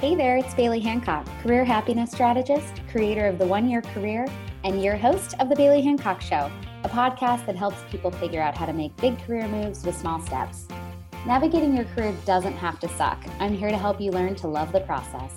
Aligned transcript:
Hey 0.00 0.14
there, 0.14 0.36
it's 0.36 0.54
Bailey 0.54 0.78
Hancock, 0.78 1.26
career 1.42 1.64
happiness 1.64 2.12
strategist, 2.12 2.82
creator 2.88 3.26
of 3.26 3.36
the 3.36 3.44
One 3.44 3.68
Year 3.68 3.82
Career, 3.82 4.28
and 4.62 4.80
your 4.80 4.96
host 4.96 5.34
of 5.40 5.48
The 5.48 5.56
Bailey 5.56 5.82
Hancock 5.82 6.20
Show, 6.20 6.52
a 6.84 6.88
podcast 6.88 7.46
that 7.46 7.56
helps 7.56 7.78
people 7.90 8.12
figure 8.12 8.40
out 8.40 8.56
how 8.56 8.64
to 8.64 8.72
make 8.72 8.96
big 8.98 9.18
career 9.24 9.48
moves 9.48 9.84
with 9.84 9.96
small 9.96 10.20
steps. 10.20 10.68
Navigating 11.26 11.74
your 11.74 11.84
career 11.86 12.14
doesn't 12.24 12.52
have 12.52 12.78
to 12.78 12.88
suck. 12.90 13.20
I'm 13.40 13.52
here 13.52 13.70
to 13.70 13.76
help 13.76 14.00
you 14.00 14.12
learn 14.12 14.36
to 14.36 14.46
love 14.46 14.70
the 14.70 14.82
process. 14.82 15.32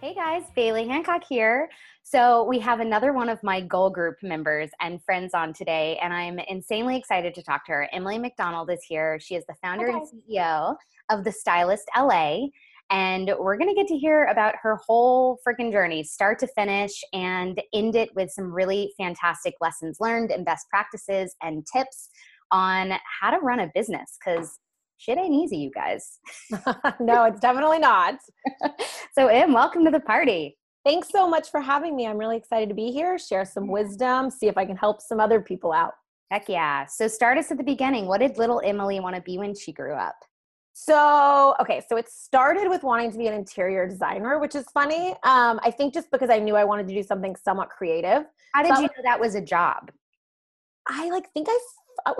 Hey 0.00 0.14
guys, 0.14 0.44
Bailey 0.54 0.86
Hancock 0.86 1.24
here. 1.28 1.68
So, 2.14 2.44
we 2.44 2.60
have 2.60 2.78
another 2.78 3.12
one 3.12 3.28
of 3.28 3.42
my 3.42 3.60
goal 3.60 3.90
group 3.90 4.22
members 4.22 4.70
and 4.80 5.02
friends 5.02 5.34
on 5.34 5.52
today, 5.52 5.98
and 6.00 6.14
I'm 6.14 6.38
insanely 6.38 6.96
excited 6.96 7.34
to 7.34 7.42
talk 7.42 7.66
to 7.66 7.72
her. 7.72 7.88
Emily 7.92 8.20
McDonald 8.20 8.70
is 8.70 8.84
here. 8.84 9.18
She 9.18 9.34
is 9.34 9.44
the 9.48 9.56
founder 9.60 9.88
okay. 9.88 9.98
and 9.98 10.22
CEO 10.22 10.76
of 11.10 11.24
The 11.24 11.32
Stylist 11.32 11.90
LA, 11.98 12.50
and 12.88 13.34
we're 13.36 13.56
going 13.56 13.68
to 13.68 13.74
get 13.74 13.88
to 13.88 13.98
hear 13.98 14.26
about 14.26 14.54
her 14.62 14.76
whole 14.76 15.40
freaking 15.44 15.72
journey, 15.72 16.04
start 16.04 16.38
to 16.38 16.46
finish, 16.46 16.92
and 17.12 17.60
end 17.72 17.96
it 17.96 18.14
with 18.14 18.30
some 18.30 18.44
really 18.44 18.92
fantastic 18.96 19.54
lessons 19.60 19.96
learned 19.98 20.30
and 20.30 20.44
best 20.44 20.68
practices 20.70 21.34
and 21.42 21.66
tips 21.66 22.10
on 22.52 22.92
how 23.20 23.32
to 23.32 23.38
run 23.38 23.58
a 23.58 23.72
business 23.74 24.18
because 24.24 24.60
shit 24.98 25.18
ain't 25.18 25.34
easy, 25.34 25.56
you 25.56 25.72
guys. 25.72 26.20
no, 27.00 27.24
it's 27.24 27.40
definitely 27.40 27.80
not. 27.80 28.20
so, 29.18 29.26
Em, 29.26 29.52
welcome 29.52 29.84
to 29.84 29.90
the 29.90 29.98
party. 29.98 30.56
Thanks 30.84 31.08
so 31.08 31.26
much 31.26 31.50
for 31.50 31.60
having 31.60 31.96
me. 31.96 32.06
I'm 32.06 32.18
really 32.18 32.36
excited 32.36 32.68
to 32.68 32.74
be 32.74 32.90
here, 32.90 33.18
share 33.18 33.46
some 33.46 33.68
wisdom, 33.68 34.30
see 34.30 34.48
if 34.48 34.58
I 34.58 34.66
can 34.66 34.76
help 34.76 35.00
some 35.00 35.18
other 35.18 35.40
people 35.40 35.72
out. 35.72 35.94
Heck 36.30 36.48
yeah. 36.48 36.84
So 36.86 37.08
start 37.08 37.38
us 37.38 37.50
at 37.50 37.56
the 37.56 37.64
beginning. 37.64 38.06
What 38.06 38.18
did 38.18 38.36
little 38.36 38.60
Emily 38.62 39.00
want 39.00 39.16
to 39.16 39.22
be 39.22 39.38
when 39.38 39.54
she 39.54 39.72
grew 39.72 39.94
up? 39.94 40.16
So, 40.74 41.54
okay, 41.60 41.82
so 41.88 41.96
it 41.96 42.08
started 42.08 42.68
with 42.68 42.82
wanting 42.82 43.12
to 43.12 43.16
be 43.16 43.28
an 43.28 43.34
interior 43.34 43.88
designer, 43.88 44.40
which 44.40 44.56
is 44.56 44.66
funny. 44.74 45.12
Um, 45.22 45.60
I 45.62 45.70
think 45.70 45.94
just 45.94 46.10
because 46.10 46.30
I 46.30 46.40
knew 46.40 46.56
I 46.56 46.64
wanted 46.64 46.88
to 46.88 46.94
do 46.94 47.02
something 47.02 47.36
somewhat 47.36 47.70
creative. 47.70 48.24
How 48.52 48.62
did 48.62 48.76
you 48.78 48.82
know 48.82 49.02
that 49.04 49.20
was 49.20 49.36
a 49.36 49.40
job? 49.40 49.92
I 50.88 51.08
like 51.10 51.32
think 51.32 51.46
I 51.48 51.58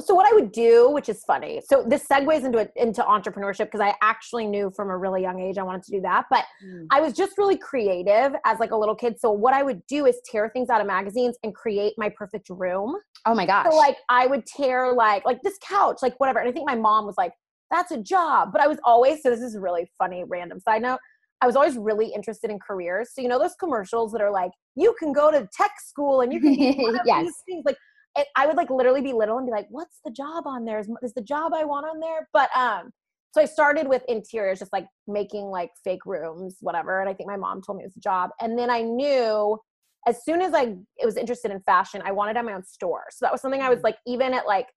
so 0.00 0.14
what 0.14 0.30
I 0.30 0.34
would 0.34 0.52
do, 0.52 0.90
which 0.90 1.08
is 1.08 1.22
funny. 1.24 1.60
So 1.68 1.84
this 1.86 2.06
segues 2.06 2.44
into 2.44 2.70
into 2.76 3.02
entrepreneurship 3.02 3.66
because 3.66 3.80
I 3.80 3.94
actually 4.02 4.46
knew 4.46 4.72
from 4.74 4.90
a 4.90 4.96
really 4.96 5.22
young 5.22 5.40
age 5.40 5.58
I 5.58 5.62
wanted 5.62 5.82
to 5.84 5.90
do 5.92 6.00
that. 6.02 6.26
But 6.30 6.44
mm. 6.64 6.86
I 6.90 7.00
was 7.00 7.12
just 7.12 7.38
really 7.38 7.56
creative 7.56 8.32
as 8.44 8.58
like 8.60 8.70
a 8.70 8.76
little 8.76 8.94
kid. 8.94 9.18
So 9.18 9.30
what 9.30 9.54
I 9.54 9.62
would 9.62 9.86
do 9.86 10.06
is 10.06 10.20
tear 10.30 10.48
things 10.48 10.70
out 10.70 10.80
of 10.80 10.86
magazines 10.86 11.36
and 11.42 11.54
create 11.54 11.94
my 11.96 12.08
perfect 12.08 12.48
room. 12.50 12.96
Oh 13.26 13.34
my 13.34 13.46
gosh. 13.46 13.66
So 13.70 13.76
like 13.76 13.96
I 14.08 14.26
would 14.26 14.46
tear 14.46 14.92
like 14.92 15.24
like 15.24 15.42
this 15.42 15.58
couch, 15.66 15.98
like 16.02 16.18
whatever. 16.18 16.38
And 16.38 16.48
I 16.48 16.52
think 16.52 16.68
my 16.68 16.76
mom 16.76 17.06
was 17.06 17.16
like, 17.16 17.32
that's 17.70 17.90
a 17.90 17.98
job. 17.98 18.52
But 18.52 18.60
I 18.60 18.66
was 18.66 18.78
always, 18.84 19.22
so 19.22 19.30
this 19.30 19.40
is 19.40 19.56
really 19.58 19.90
funny, 19.98 20.24
random 20.24 20.60
side 20.60 20.82
note. 20.82 20.98
I 21.40 21.46
was 21.46 21.56
always 21.56 21.76
really 21.76 22.06
interested 22.14 22.50
in 22.50 22.58
careers. 22.58 23.10
So 23.12 23.20
you 23.20 23.28
know 23.28 23.38
those 23.38 23.54
commercials 23.60 24.12
that 24.12 24.22
are 24.22 24.30
like, 24.30 24.50
you 24.76 24.94
can 24.98 25.12
go 25.12 25.30
to 25.30 25.48
tech 25.52 25.72
school 25.78 26.20
and 26.20 26.32
you 26.32 26.40
can 26.40 26.54
do 26.54 26.98
yes. 27.04 27.30
things 27.46 27.64
like 27.66 27.76
it, 28.16 28.28
I 28.36 28.46
would 28.46 28.56
like 28.56 28.70
literally 28.70 29.00
be 29.00 29.12
little 29.12 29.38
and 29.38 29.46
be 29.46 29.52
like, 29.52 29.66
what's 29.70 30.00
the 30.04 30.10
job 30.10 30.46
on 30.46 30.64
there? 30.64 30.78
Is, 30.78 30.88
is 31.02 31.14
the 31.14 31.22
job 31.22 31.52
I 31.54 31.64
want 31.64 31.86
on 31.86 32.00
there? 32.00 32.28
But 32.32 32.50
um, 32.56 32.90
so 33.32 33.40
I 33.40 33.46
started 33.46 33.88
with 33.88 34.02
interiors, 34.08 34.60
just 34.60 34.72
like 34.72 34.86
making 35.08 35.46
like 35.46 35.70
fake 35.82 36.06
rooms, 36.06 36.58
whatever. 36.60 37.00
And 37.00 37.08
I 37.08 37.14
think 37.14 37.28
my 37.28 37.36
mom 37.36 37.62
told 37.62 37.78
me 37.78 37.84
it 37.84 37.88
was 37.88 37.96
a 37.96 38.00
job. 38.00 38.30
And 38.40 38.58
then 38.58 38.70
I 38.70 38.82
knew 38.82 39.58
as 40.06 40.24
soon 40.24 40.40
as 40.42 40.52
I 40.54 40.76
was 41.02 41.16
interested 41.16 41.50
in 41.50 41.60
fashion, 41.60 42.02
I 42.04 42.12
wanted 42.12 42.34
to 42.34 42.38
have 42.40 42.46
my 42.46 42.52
own 42.52 42.64
store. 42.64 43.04
So 43.10 43.24
that 43.24 43.32
was 43.32 43.40
something 43.40 43.62
I 43.62 43.70
was 43.70 43.80
mm. 43.80 43.84
like, 43.84 43.96
even 44.06 44.34
at 44.34 44.46
like 44.46 44.68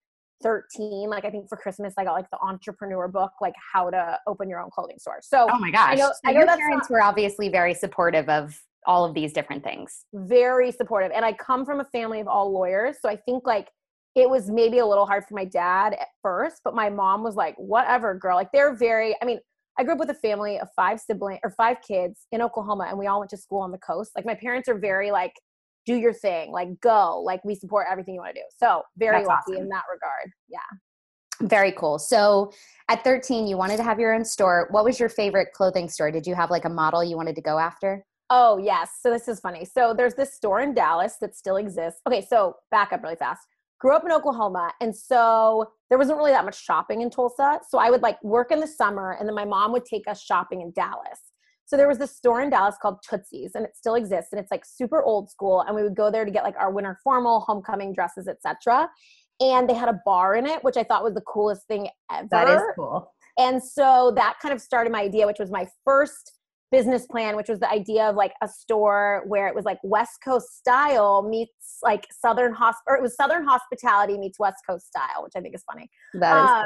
13, 0.42 1.10
like 1.10 1.26
I 1.26 1.30
think 1.30 1.50
for 1.50 1.58
Christmas, 1.58 1.94
I 1.98 2.04
got 2.04 2.14
like 2.14 2.30
the 2.32 2.40
entrepreneur 2.42 3.08
book, 3.08 3.32
like 3.42 3.56
how 3.74 3.90
to 3.90 4.20
open 4.26 4.50
your 4.50 4.62
own 4.62 4.70
clothing 4.72 5.00
store. 5.00 5.20
So, 5.22 5.48
oh 5.52 5.60
my 5.60 5.72
gosh, 5.72 5.94
I 5.94 5.96
know, 5.96 6.08
so 6.08 6.14
I 6.26 6.32
know 6.32 6.40
your 6.40 6.58
parents 6.58 6.90
not, 6.90 6.96
were 6.96 7.02
obviously 7.02 7.50
very 7.50 7.74
supportive 7.74 8.30
of 8.30 8.60
all 8.88 9.06
of 9.06 9.14
these 9.14 9.34
different 9.34 9.64
things. 9.64 10.06
Very 10.14 10.72
supportive. 10.72 11.12
And 11.14 11.24
I 11.24 11.34
come 11.34 11.66
from 11.66 11.80
a 11.80 11.86
family 11.86 12.20
of 12.20 12.28
all 12.28 12.52
lawyers. 12.52 12.98
So 13.02 13.10
I 13.10 13.18
think 13.18 13.46
like 13.46 13.70
it 14.16 14.28
was 14.28 14.50
maybe 14.50 14.80
a 14.80 14.86
little 14.86 15.06
hard 15.06 15.26
for 15.26 15.36
my 15.36 15.46
dad 15.46 15.94
at 15.94 16.08
first, 16.24 16.62
but 16.64 16.74
my 16.74 16.90
mom 16.90 17.24
was 17.24 17.36
like, 17.36 17.56
whatever, 17.58 18.16
girl. 18.16 18.36
Like 18.36 18.52
they're 18.52 18.76
very, 18.76 19.16
I 19.22 19.26
mean, 19.26 19.40
I 19.78 19.84
grew 19.84 19.94
up 19.94 20.00
with 20.00 20.10
a 20.10 20.16
family 20.16 20.60
of 20.60 20.70
five 20.76 21.00
siblings 21.00 21.40
or 21.44 21.52
five 21.52 21.78
kids 21.88 22.26
in 22.32 22.42
Oklahoma, 22.42 22.88
and 22.90 22.98
we 22.98 23.06
all 23.06 23.20
went 23.20 23.30
to 23.30 23.38
school 23.38 23.60
on 23.60 23.72
the 23.72 23.78
coast. 23.78 24.12
Like 24.16 24.26
my 24.26 24.34
parents 24.34 24.68
are 24.68 24.78
very 24.78 25.12
like, 25.12 25.34
do 25.86 25.96
your 25.96 26.14
thing, 26.14 26.52
like 26.52 26.70
go, 26.82 27.22
like 27.24 27.46
we 27.46 27.54
support 27.54 27.86
everything 27.90 28.16
you 28.16 28.22
want 28.22 28.36
to 28.36 28.42
do. 28.42 28.46
So 28.58 28.82
very 28.98 29.18
That's 29.18 29.28
lucky 29.28 29.52
awesome. 29.52 29.64
in 29.64 29.70
that 29.70 29.84
regard. 29.92 30.32
Yeah. 30.50 31.48
Very 31.48 31.72
cool. 31.74 32.00
So 32.00 32.52
at 32.90 33.04
13, 33.04 33.46
you 33.46 33.56
wanted 33.58 33.78
to 33.78 33.84
have 33.84 34.00
your 34.00 34.14
own 34.16 34.26
store. 34.26 34.68
What 34.72 34.84
was 34.84 35.00
your 35.00 35.10
favorite 35.10 35.50
clothing 35.54 35.88
store? 35.90 36.10
Did 36.10 36.26
you 36.26 36.34
have 36.34 36.50
like 36.50 36.66
a 36.66 36.70
model 36.70 37.04
you 37.04 37.16
wanted 37.16 37.36
to 37.36 37.42
go 37.42 37.60
after? 37.60 38.04
Oh, 38.30 38.58
yes. 38.58 38.92
So 39.02 39.10
this 39.10 39.28
is 39.28 39.40
funny. 39.40 39.66
So 39.66 39.94
there's 39.94 40.16
this 40.16 40.34
store 40.34 40.62
in 40.62 40.74
Dallas 40.74 41.16
that 41.22 41.36
still 41.36 41.56
exists. 41.56 42.02
Okay, 42.08 42.26
so 42.26 42.56
back 42.72 42.92
up 42.92 43.04
really 43.04 43.16
fast. 43.16 43.42
Grew 43.80 43.96
up 43.96 44.04
in 44.04 44.12
Oklahoma, 44.12 44.74
and 44.82 44.96
so 44.96 45.72
there 45.90 46.00
wasn't 46.00 46.18
really 46.18 46.32
that 46.32 46.46
much 46.46 46.60
shopping 46.60 47.02
in 47.02 47.12
Tulsa. 47.12 47.60
So 47.70 47.78
I 47.78 47.92
would 47.92 48.02
like 48.02 48.22
work 48.24 48.52
in 48.52 48.60
the 48.60 48.68
summer, 48.68 49.16
and 49.20 49.30
then 49.30 49.36
my 49.36 49.46
mom 49.46 49.72
would 49.72 49.86
take 49.86 50.08
us 50.08 50.20
shopping 50.20 50.62
in 50.62 50.72
Dallas. 50.72 51.20
So 51.66 51.78
there 51.78 51.88
was 51.88 52.00
this 52.00 52.16
store 52.16 52.42
in 52.42 52.50
Dallas 52.50 52.76
called 52.82 53.04
Tootsie's, 53.08 53.54
and 53.54 53.64
it 53.64 53.76
still 53.76 53.94
exists, 53.94 54.34
and 54.34 54.42
it's 54.42 54.50
like 54.50 54.66
super 54.66 55.04
old 55.04 55.30
school. 55.30 55.62
And 55.62 55.76
we 55.76 55.84
would 55.84 55.96
go 55.96 56.10
there 56.10 56.26
to 56.26 56.32
get 56.32 56.44
like 56.44 56.56
our 56.58 56.72
winter 56.72 56.98
formal, 57.04 57.42
homecoming 57.42 57.94
dresses, 57.94 58.28
etc. 58.28 58.90
And 59.40 59.70
they 59.70 59.76
had 59.76 59.90
a 59.90 60.02
bar 60.06 60.34
in 60.34 60.48
it, 60.48 60.64
which 60.64 60.76
I 60.76 60.84
thought 60.84 61.04
was 61.04 61.14
the 61.14 61.22
coolest 61.22 61.68
thing 61.68 61.90
ever. 62.12 62.28
That 62.32 62.50
is 62.50 62.62
cool. 62.76 63.14
And 63.38 63.64
so 63.64 64.12
that 64.16 64.38
kind 64.42 64.56
of 64.56 64.60
started 64.60 64.92
my 64.92 65.02
idea, 65.02 65.28
which 65.28 65.40
was 65.40 65.52
my 65.52 65.68
first 65.86 66.37
business 66.72 67.06
plan, 67.06 67.36
which 67.36 67.50
was 67.50 67.60
the 67.60 67.70
idea 67.70 68.04
of 68.04 68.16
like 68.16 68.34
a 68.42 68.48
store 68.48 69.24
where 69.28 69.48
it 69.48 69.56
was 69.56 69.66
like 69.66 69.80
West 69.84 70.20
Coast 70.24 70.58
style 70.58 71.24
meets 71.28 71.80
like 71.82 72.06
Southern 72.12 72.54
hosp 72.54 72.76
or 72.88 72.96
it 72.96 73.02
was 73.02 73.16
Southern 73.16 73.46
hospitality 73.46 74.18
meets 74.18 74.40
West 74.40 74.58
Coast 74.68 74.88
style, 74.88 75.24
which 75.24 75.34
I 75.36 75.42
think 75.42 75.56
is 75.56 75.64
funny. 75.64 75.90
That 76.16 76.44
is. 76.44 76.50
Uh, 76.50 76.64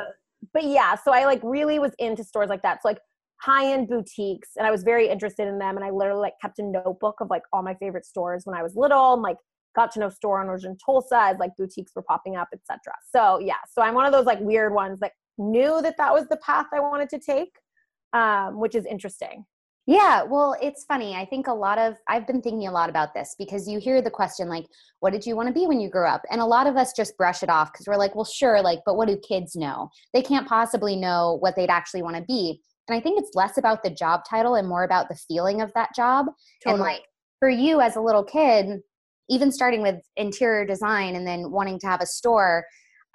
but 0.53 0.63
yeah, 0.63 0.95
so 0.95 1.13
I 1.13 1.25
like 1.25 1.41
really 1.43 1.79
was 1.79 1.91
into 1.99 2.23
stores 2.23 2.49
like 2.49 2.63
that. 2.63 2.81
So 2.81 2.89
like 2.89 2.99
high 3.41 3.71
end 3.71 3.89
boutiques, 3.89 4.49
and 4.57 4.65
I 4.65 4.71
was 4.71 4.83
very 4.83 5.07
interested 5.07 5.47
in 5.47 5.59
them. 5.59 5.75
And 5.75 5.85
I 5.85 5.91
literally 5.91 6.21
like 6.21 6.33
kept 6.41 6.59
a 6.59 6.63
notebook 6.63 7.15
of 7.21 7.29
like 7.29 7.43
all 7.53 7.61
my 7.61 7.75
favorite 7.75 8.05
stores 8.05 8.43
when 8.45 8.57
I 8.57 8.63
was 8.63 8.75
little, 8.75 9.13
and 9.13 9.21
like 9.21 9.37
got 9.75 9.91
to 9.91 9.99
know 9.99 10.09
store 10.09 10.41
owners 10.41 10.65
in 10.65 10.77
Tulsa 10.83 11.17
as 11.17 11.37
like 11.37 11.51
boutiques 11.57 11.91
were 11.95 12.03
popping 12.03 12.35
up, 12.35 12.49
etc. 12.53 12.79
So 13.15 13.39
yeah, 13.39 13.61
so 13.71 13.81
I'm 13.81 13.93
one 13.93 14.05
of 14.05 14.11
those 14.11 14.25
like 14.25 14.39
weird 14.39 14.73
ones 14.73 14.99
that 14.99 15.11
knew 15.37 15.81
that 15.81 15.95
that 15.97 16.13
was 16.13 16.27
the 16.27 16.37
path 16.37 16.67
I 16.73 16.79
wanted 16.79 17.09
to 17.09 17.19
take, 17.19 17.51
um, 18.13 18.59
which 18.59 18.75
is 18.75 18.85
interesting. 18.85 19.45
Yeah, 19.87 20.23
well, 20.23 20.55
it's 20.61 20.85
funny. 20.85 21.15
I 21.15 21.25
think 21.25 21.47
a 21.47 21.53
lot 21.53 21.79
of, 21.79 21.95
I've 22.07 22.27
been 22.27 22.41
thinking 22.41 22.67
a 22.67 22.71
lot 22.71 22.89
about 22.89 23.13
this 23.13 23.35
because 23.39 23.67
you 23.67 23.79
hear 23.79 24.01
the 24.01 24.11
question, 24.11 24.47
like, 24.47 24.65
what 24.99 25.11
did 25.11 25.25
you 25.25 25.35
want 25.35 25.47
to 25.47 25.53
be 25.53 25.65
when 25.65 25.79
you 25.79 25.89
grew 25.89 26.07
up? 26.07 26.21
And 26.29 26.39
a 26.39 26.45
lot 26.45 26.67
of 26.67 26.77
us 26.77 26.93
just 26.95 27.17
brush 27.17 27.41
it 27.41 27.49
off 27.49 27.73
because 27.73 27.87
we're 27.87 27.97
like, 27.97 28.13
well, 28.13 28.25
sure, 28.25 28.61
like, 28.61 28.79
but 28.85 28.95
what 28.95 29.07
do 29.07 29.17
kids 29.27 29.55
know? 29.55 29.89
They 30.13 30.21
can't 30.21 30.47
possibly 30.47 30.95
know 30.95 31.37
what 31.39 31.55
they'd 31.55 31.69
actually 31.69 32.03
want 32.03 32.15
to 32.15 32.23
be. 32.23 32.61
And 32.87 32.97
I 32.97 33.01
think 33.01 33.19
it's 33.19 33.35
less 33.35 33.57
about 33.57 33.83
the 33.83 33.89
job 33.89 34.21
title 34.29 34.55
and 34.55 34.67
more 34.67 34.83
about 34.83 35.09
the 35.09 35.15
feeling 35.27 35.61
of 35.61 35.73
that 35.73 35.95
job. 35.95 36.27
Totally. 36.63 36.73
And 36.73 36.81
like, 36.81 37.01
for 37.39 37.49
you 37.49 37.81
as 37.81 37.95
a 37.95 38.01
little 38.01 38.23
kid, 38.23 38.81
even 39.29 39.51
starting 39.51 39.81
with 39.81 39.95
interior 40.15 40.65
design 40.65 41.15
and 41.15 41.25
then 41.25 41.49
wanting 41.49 41.79
to 41.79 41.87
have 41.87 42.01
a 42.01 42.05
store, 42.05 42.65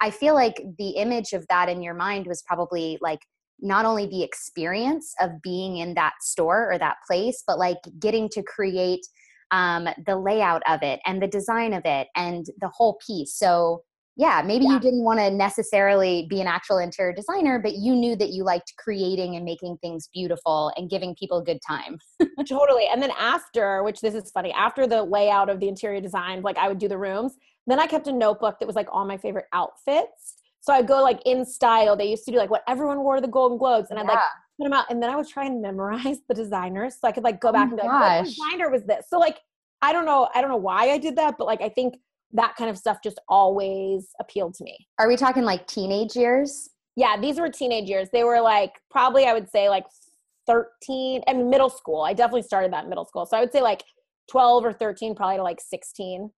I 0.01 0.09
feel 0.09 0.33
like 0.33 0.61
the 0.77 0.89
image 0.89 1.31
of 1.33 1.45
that 1.49 1.69
in 1.69 1.81
your 1.81 1.93
mind 1.93 2.27
was 2.27 2.43
probably 2.45 2.97
like, 3.01 3.19
not 3.59 3.85
only 3.85 4.05
the 4.05 4.23
experience 4.23 5.13
of 5.19 5.41
being 5.41 5.77
in 5.77 5.93
that 5.95 6.13
store 6.21 6.71
or 6.71 6.77
that 6.77 6.97
place, 7.07 7.43
but 7.45 7.57
like 7.57 7.77
getting 7.99 8.29
to 8.29 8.43
create 8.43 9.05
um, 9.51 9.87
the 10.05 10.17
layout 10.17 10.61
of 10.67 10.83
it 10.83 10.99
and 11.05 11.21
the 11.21 11.27
design 11.27 11.73
of 11.73 11.83
it 11.85 12.07
and 12.15 12.45
the 12.59 12.69
whole 12.73 12.97
piece. 13.05 13.35
So, 13.37 13.83
yeah, 14.15 14.41
maybe 14.43 14.65
yeah. 14.65 14.73
you 14.73 14.79
didn't 14.79 15.03
want 15.03 15.19
to 15.19 15.29
necessarily 15.29 16.25
be 16.27 16.41
an 16.41 16.47
actual 16.47 16.79
interior 16.79 17.13
designer, 17.13 17.59
but 17.59 17.75
you 17.75 17.95
knew 17.95 18.15
that 18.15 18.31
you 18.31 18.43
liked 18.43 18.73
creating 18.77 19.35
and 19.35 19.45
making 19.45 19.77
things 19.77 20.09
beautiful 20.11 20.71
and 20.75 20.89
giving 20.89 21.15
people 21.15 21.37
a 21.37 21.43
good 21.43 21.59
time. 21.67 21.99
totally. 22.47 22.87
And 22.91 23.01
then 23.01 23.11
after, 23.17 23.83
which 23.83 24.01
this 24.01 24.15
is 24.15 24.31
funny, 24.31 24.51
after 24.53 24.87
the 24.87 25.03
layout 25.03 25.49
of 25.49 25.59
the 25.59 25.67
interior 25.67 26.01
design, 26.01 26.41
like 26.41 26.57
I 26.57 26.67
would 26.67 26.79
do 26.79 26.87
the 26.87 26.97
rooms, 26.97 27.33
then 27.67 27.79
I 27.79 27.85
kept 27.85 28.07
a 28.07 28.13
notebook 28.13 28.57
that 28.59 28.65
was 28.65 28.75
like 28.75 28.87
all 28.91 29.05
my 29.05 29.17
favorite 29.17 29.45
outfits 29.53 30.36
so 30.67 30.73
I'd 30.73 30.85
go 30.85 31.01
like 31.01 31.21
in 31.25 31.45
style. 31.45 31.95
They 31.95 32.07
used 32.07 32.25
to 32.25 32.31
do 32.31 32.37
like 32.37 32.49
what 32.49 32.61
everyone 32.67 32.99
wore 32.99 33.15
to 33.15 33.21
the 33.21 33.27
Golden 33.27 33.57
Globes, 33.57 33.89
and 33.89 33.97
I'd 33.97 34.05
like 34.05 34.19
put 34.59 34.65
them 34.65 34.73
out, 34.73 34.85
and 34.89 35.01
then 35.01 35.09
I 35.09 35.15
would 35.15 35.27
try 35.27 35.45
and 35.45 35.61
memorize 35.61 36.19
the 36.27 36.35
designers 36.35 36.97
so 36.99 37.07
I 37.07 37.13
could 37.13 37.23
like 37.23 37.39
go 37.39 37.49
oh 37.49 37.53
back 37.53 37.69
and 37.69 37.77
be 37.77 37.83
like, 37.87 37.89
what 37.89 38.25
designer 38.25 38.69
was 38.69 38.83
this? 38.83 39.05
So 39.09 39.17
like 39.17 39.39
I 39.81 39.93
don't 39.93 40.05
know, 40.05 40.27
I 40.35 40.41
don't 40.41 40.49
know 40.49 40.57
why 40.57 40.89
I 40.89 40.97
did 40.97 41.15
that, 41.15 41.35
but 41.37 41.47
like 41.47 41.61
I 41.61 41.69
think 41.69 41.95
that 42.33 42.55
kind 42.57 42.69
of 42.69 42.77
stuff 42.77 42.97
just 43.01 43.17
always 43.29 44.09
appealed 44.19 44.55
to 44.55 44.63
me. 44.65 44.77
Are 44.99 45.07
we 45.07 45.15
talking 45.15 45.43
like 45.43 45.67
teenage 45.67 46.17
years? 46.17 46.69
Yeah, 46.97 47.15
these 47.17 47.39
were 47.39 47.47
teenage 47.47 47.87
years. 47.87 48.09
They 48.11 48.25
were 48.25 48.41
like 48.41 48.73
probably 48.91 49.25
I 49.25 49.31
would 49.31 49.49
say 49.49 49.69
like 49.69 49.85
13 50.47 51.21
and 51.27 51.49
middle 51.49 51.69
school. 51.69 52.01
I 52.01 52.11
definitely 52.11 52.41
started 52.41 52.73
that 52.73 52.83
in 52.83 52.89
middle 52.89 53.05
school. 53.05 53.25
So 53.25 53.37
I 53.37 53.39
would 53.39 53.53
say 53.53 53.61
like 53.61 53.83
12 54.29 54.65
or 54.65 54.73
13 54.73 55.15
probably 55.15 55.37
to 55.37 55.43
like 55.43 55.61
16. 55.61 56.29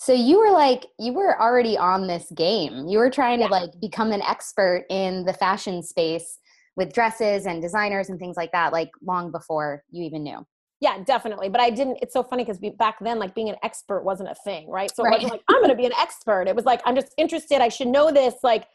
So 0.00 0.14
you 0.14 0.38
were 0.38 0.50
like 0.50 0.86
you 0.98 1.12
were 1.12 1.38
already 1.38 1.76
on 1.76 2.06
this 2.06 2.32
game. 2.34 2.88
You 2.88 2.96
were 2.96 3.10
trying 3.10 3.40
yeah. 3.40 3.48
to 3.48 3.52
like 3.52 3.70
become 3.82 4.12
an 4.12 4.22
expert 4.22 4.86
in 4.88 5.26
the 5.26 5.34
fashion 5.34 5.82
space 5.82 6.38
with 6.74 6.94
dresses 6.94 7.44
and 7.44 7.60
designers 7.60 8.08
and 8.08 8.18
things 8.18 8.34
like 8.34 8.50
that, 8.52 8.72
like 8.72 8.88
long 9.02 9.30
before 9.30 9.84
you 9.90 10.02
even 10.04 10.22
knew. 10.22 10.46
Yeah, 10.80 11.04
definitely. 11.04 11.50
But 11.50 11.60
I 11.60 11.68
didn't, 11.68 11.98
it's 12.00 12.14
so 12.14 12.22
funny 12.22 12.44
because 12.44 12.58
back 12.78 12.96
then, 13.02 13.18
like 13.18 13.34
being 13.34 13.50
an 13.50 13.56
expert 13.62 14.02
wasn't 14.02 14.30
a 14.30 14.34
thing, 14.34 14.70
right? 14.70 14.90
So 14.90 15.04
it 15.04 15.08
right. 15.08 15.16
wasn't 15.18 15.32
like, 15.32 15.42
I'm 15.50 15.58
going 15.58 15.68
to 15.68 15.76
be 15.76 15.84
an 15.84 15.92
expert. 16.00 16.48
It 16.48 16.56
was 16.56 16.64
like, 16.64 16.80
I'm 16.86 16.94
just 16.94 17.12
interested. 17.18 17.60
I 17.60 17.68
should 17.68 17.88
know 17.88 18.10
this. 18.10 18.36
Like, 18.42 18.66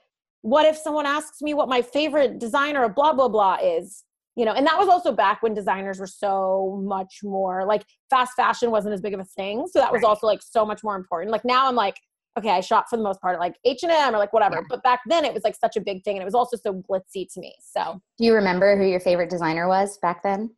what 0.41 0.67
if 0.67 0.77
someone 0.77 1.07
asks 1.07 1.41
me 1.41 1.55
what 1.55 1.67
my 1.67 1.81
favorite 1.81 2.37
designer 2.37 2.83
of 2.83 2.93
blah, 2.93 3.13
blah, 3.13 3.29
blah 3.29 3.57
is? 3.63 4.03
You 4.35 4.43
know, 4.43 4.51
and 4.51 4.67
that 4.67 4.77
was 4.77 4.89
also 4.89 5.13
back 5.13 5.41
when 5.41 5.53
designers 5.53 5.97
were 5.97 6.07
so 6.07 6.81
much 6.83 7.19
more 7.23 7.65
like 7.65 7.85
fast 8.09 8.33
fashion 8.35 8.69
wasn't 8.69 8.93
as 8.93 9.01
big 9.01 9.13
of 9.13 9.19
a 9.21 9.25
thing. 9.25 9.65
So 9.71 9.79
that 9.79 9.91
was 9.91 10.01
right. 10.01 10.09
also 10.09 10.27
like 10.27 10.41
so 10.41 10.65
much 10.65 10.83
more 10.83 10.95
important. 10.97 11.31
Like 11.31 11.45
now 11.45 11.67
I'm 11.67 11.75
like, 11.75 11.95
okay, 12.37 12.49
I 12.49 12.59
shop 12.59 12.87
for 12.89 12.97
the 12.97 13.03
most 13.03 13.21
part 13.21 13.35
at 13.35 13.39
like 13.39 13.55
H 13.63 13.83
and 13.83 13.91
M 13.91 14.13
or 14.13 14.17
like 14.17 14.33
whatever. 14.33 14.55
Yeah. 14.55 14.67
But 14.69 14.83
back 14.83 15.01
then 15.07 15.25
it 15.25 15.33
was 15.33 15.43
like 15.43 15.55
such 15.55 15.77
a 15.77 15.81
big 15.81 16.03
thing, 16.03 16.17
and 16.17 16.21
it 16.21 16.25
was 16.25 16.35
also 16.35 16.57
so 16.57 16.73
glitzy 16.73 17.31
to 17.33 17.39
me. 17.39 17.55
So, 17.61 18.01
do 18.17 18.25
you 18.25 18.33
remember 18.33 18.77
who 18.77 18.85
your 18.85 18.99
favorite 18.99 19.29
designer 19.29 19.67
was 19.67 19.97
back 19.99 20.23
then? 20.23 20.51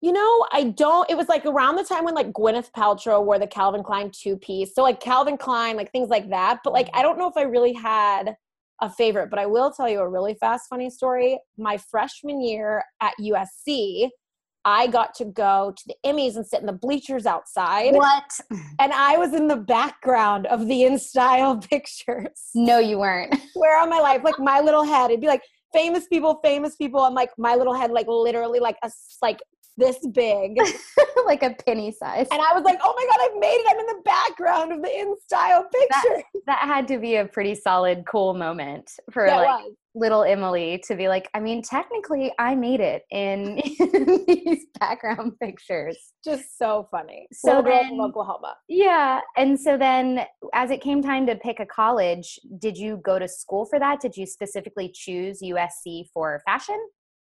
You 0.00 0.12
know, 0.12 0.46
I 0.52 0.64
don't. 0.76 1.08
It 1.10 1.16
was 1.16 1.28
like 1.28 1.44
around 1.44 1.76
the 1.76 1.84
time 1.84 2.04
when 2.04 2.14
like 2.14 2.32
Gwyneth 2.32 2.70
Paltrow 2.72 3.24
wore 3.24 3.38
the 3.38 3.46
Calvin 3.46 3.82
Klein 3.82 4.10
two 4.12 4.36
piece. 4.36 4.74
So 4.74 4.82
like 4.82 5.00
Calvin 5.00 5.36
Klein, 5.36 5.76
like 5.76 5.90
things 5.92 6.08
like 6.08 6.30
that. 6.30 6.60
But 6.62 6.72
like 6.72 6.86
mm. 6.86 6.98
I 6.98 7.02
don't 7.02 7.18
know 7.18 7.28
if 7.28 7.36
I 7.36 7.42
really 7.42 7.72
had 7.72 8.36
a 8.80 8.90
favorite. 8.90 9.30
But 9.30 9.38
I 9.38 9.46
will 9.46 9.70
tell 9.70 9.88
you 9.88 10.00
a 10.00 10.08
really 10.08 10.34
fast, 10.34 10.68
funny 10.68 10.90
story. 10.90 11.38
My 11.56 11.76
freshman 11.76 12.40
year 12.42 12.84
at 13.00 13.14
USC, 13.20 14.08
I 14.64 14.86
got 14.86 15.14
to 15.14 15.24
go 15.24 15.72
to 15.76 15.82
the 15.86 15.94
Emmys 16.04 16.36
and 16.36 16.46
sit 16.46 16.60
in 16.60 16.66
the 16.66 16.72
bleachers 16.72 17.26
outside. 17.26 17.94
What? 17.94 18.40
And 18.80 18.92
I 18.92 19.16
was 19.16 19.32
in 19.32 19.48
the 19.48 19.56
background 19.56 20.46
of 20.46 20.68
the 20.68 20.84
in 20.84 20.98
style 20.98 21.56
pictures. 21.70 22.50
No, 22.54 22.78
you 22.78 22.98
weren't. 22.98 23.34
Where 23.54 23.80
on 23.80 23.88
my 23.88 24.00
life, 24.00 24.22
like 24.24 24.38
my 24.38 24.60
little 24.60 24.84
head, 24.84 25.10
it'd 25.10 25.20
be 25.20 25.26
like 25.26 25.42
famous 25.72 26.06
people, 26.06 26.40
famous 26.44 26.76
people. 26.76 27.00
I'm 27.00 27.14
like 27.14 27.30
my 27.38 27.54
little 27.54 27.74
head, 27.74 27.90
like 27.90 28.06
literally 28.08 28.60
like 28.60 28.76
a 28.82 28.90
like 29.22 29.40
this 29.78 29.98
big, 30.12 30.58
like 31.26 31.42
a 31.42 31.54
penny 31.64 31.92
size. 31.92 32.26
And 32.30 32.42
I 32.42 32.52
was 32.52 32.64
like, 32.64 32.78
oh 32.82 32.94
my 32.96 33.06
God, 33.06 33.30
I've 33.30 33.40
made 33.40 33.54
it. 33.54 33.66
I'm 33.70 33.78
in 33.78 33.86
the 33.86 34.02
background 34.04 34.72
of 34.72 34.82
the 34.82 34.90
in 34.90 35.14
style 35.24 35.64
picture. 35.72 36.22
That, 36.34 36.42
that, 36.46 36.58
had 36.58 36.88
to 36.88 36.98
be 36.98 37.16
a 37.16 37.24
pretty 37.24 37.54
solid, 37.54 38.04
cool 38.06 38.34
moment 38.34 38.90
for 39.12 39.28
like 39.28 39.64
little 39.94 40.24
Emily 40.24 40.82
to 40.86 40.96
be 40.96 41.08
like, 41.08 41.28
I 41.34 41.40
mean, 41.40 41.62
technically, 41.62 42.32
I 42.38 42.54
made 42.54 42.80
it 42.80 43.02
in, 43.10 43.58
in 43.80 44.24
these 44.26 44.66
background 44.78 45.32
pictures. 45.40 45.96
Just 46.24 46.58
so 46.58 46.88
funny. 46.90 47.26
So 47.32 47.62
then, 47.62 47.90
from 47.90 48.00
Oklahoma. 48.00 48.56
Yeah. 48.68 49.20
And 49.36 49.58
so 49.58 49.76
then, 49.76 50.24
as 50.54 50.70
it 50.70 50.80
came 50.80 51.02
time 51.02 51.26
to 51.26 51.36
pick 51.36 51.60
a 51.60 51.66
college, 51.66 52.38
did 52.58 52.76
you 52.76 53.00
go 53.04 53.18
to 53.18 53.28
school 53.28 53.64
for 53.64 53.78
that? 53.78 54.00
Did 54.00 54.16
you 54.16 54.26
specifically 54.26 54.90
choose 54.92 55.40
USC 55.42 56.06
for 56.12 56.40
fashion? 56.44 56.78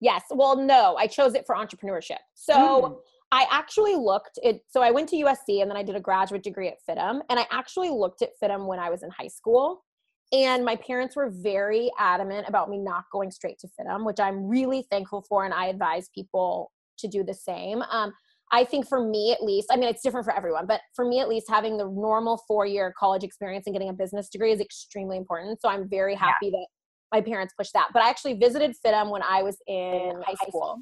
Yes. 0.01 0.23
Well, 0.31 0.57
no, 0.57 0.97
I 0.97 1.07
chose 1.07 1.35
it 1.35 1.45
for 1.47 1.55
entrepreneurship. 1.55 2.19
So 2.35 2.55
mm. 2.55 2.97
I 3.33 3.47
actually 3.51 3.95
looked 3.97 4.39
it. 4.43 4.63
So 4.69 4.83
I 4.83 4.91
went 4.91 5.09
to 5.11 5.17
USC 5.17 5.61
and 5.61 5.71
then 5.71 5.77
I 5.77 5.83
did 5.83 5.95
a 5.95 6.01
graduate 6.01 6.43
degree 6.43 6.69
at 6.69 6.79
FIDM. 6.89 7.21
And 7.29 7.39
I 7.39 7.47
actually 7.51 7.91
looked 7.91 8.23
at 8.23 8.31
FIDM 8.43 8.67
when 8.67 8.79
I 8.79 8.91
was 8.91 9.03
in 9.03 9.11
high 9.11 9.29
school. 9.29 9.85
And 10.33 10.65
my 10.65 10.77
parents 10.77 11.17
were 11.17 11.29
very 11.31 11.91
adamant 11.99 12.49
about 12.49 12.71
me 12.71 12.79
not 12.79 13.05
going 13.13 13.31
straight 13.31 13.59
to 13.61 13.69
FIDM, 13.69 14.07
which 14.07 14.21
I'm 14.21 14.47
really 14.47 14.87
thankful 14.91 15.25
for. 15.29 15.45
And 15.45 15.53
I 15.53 15.67
advise 15.67 16.09
people 16.15 16.73
to 16.99 17.09
do 17.09 17.25
the 17.25 17.35
same. 17.35 17.83
Um, 17.83 18.13
I 18.53 18.65
think 18.65 18.89
for 18.89 19.05
me 19.05 19.33
at 19.33 19.43
least, 19.43 19.69
I 19.71 19.77
mean, 19.77 19.89
it's 19.89 20.03
different 20.03 20.25
for 20.25 20.37
everyone, 20.37 20.67
but 20.67 20.81
for 20.95 21.05
me 21.05 21.21
at 21.21 21.29
least, 21.29 21.49
having 21.49 21.77
the 21.77 21.85
normal 21.85 22.43
four 22.49 22.67
year 22.67 22.93
college 22.99 23.23
experience 23.23 23.67
and 23.67 23.75
getting 23.75 23.91
a 23.91 23.93
business 23.93 24.29
degree 24.29 24.53
is 24.53 24.61
extremely 24.61 25.17
important. 25.17 25.61
So 25.61 25.69
I'm 25.69 25.89
very 25.89 26.15
happy 26.15 26.47
yeah. 26.47 26.51
that 26.51 26.67
my 27.13 27.21
parents 27.21 27.55
pushed 27.57 27.73
that. 27.73 27.89
But 27.93 28.03
I 28.03 28.09
actually 28.09 28.35
visited 28.35 28.75
FIDM 28.85 29.11
when 29.11 29.23
I 29.23 29.43
was 29.43 29.57
in 29.67 30.23
high 30.25 30.35
school. 30.49 30.79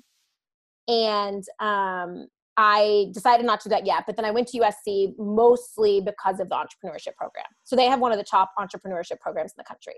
And 0.89 1.45
um, 1.61 2.27
I 2.57 3.07
decided 3.13 3.47
not 3.47 3.61
to 3.61 3.69
do 3.69 3.75
that 3.75 3.87
yet, 3.87 4.05
but 4.07 4.17
then 4.17 4.25
I 4.25 4.31
went 4.31 4.49
to 4.49 4.59
USC 4.59 5.15
mostly 5.19 6.01
because 6.01 6.41
of 6.41 6.49
the 6.49 6.57
entrepreneurship 6.57 7.15
program. 7.17 7.47
So 7.65 7.77
they 7.77 7.87
have 7.87 8.01
one 8.01 8.11
of 8.11 8.19
the 8.19 8.25
top 8.25 8.53
entrepreneurship 8.59 9.21
programs 9.21 9.53
in 9.53 9.59
the 9.59 9.65
country. 9.65 9.95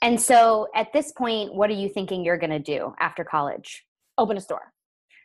And 0.00 0.20
so 0.20 0.68
at 0.74 0.92
this 0.92 1.12
point, 1.12 1.54
what 1.54 1.68
are 1.68 1.74
you 1.74 1.88
thinking 1.88 2.24
you're 2.24 2.38
going 2.38 2.50
to 2.50 2.58
do 2.58 2.94
after 3.00 3.24
college? 3.24 3.84
Open 4.18 4.36
a 4.36 4.40
store. 4.40 4.72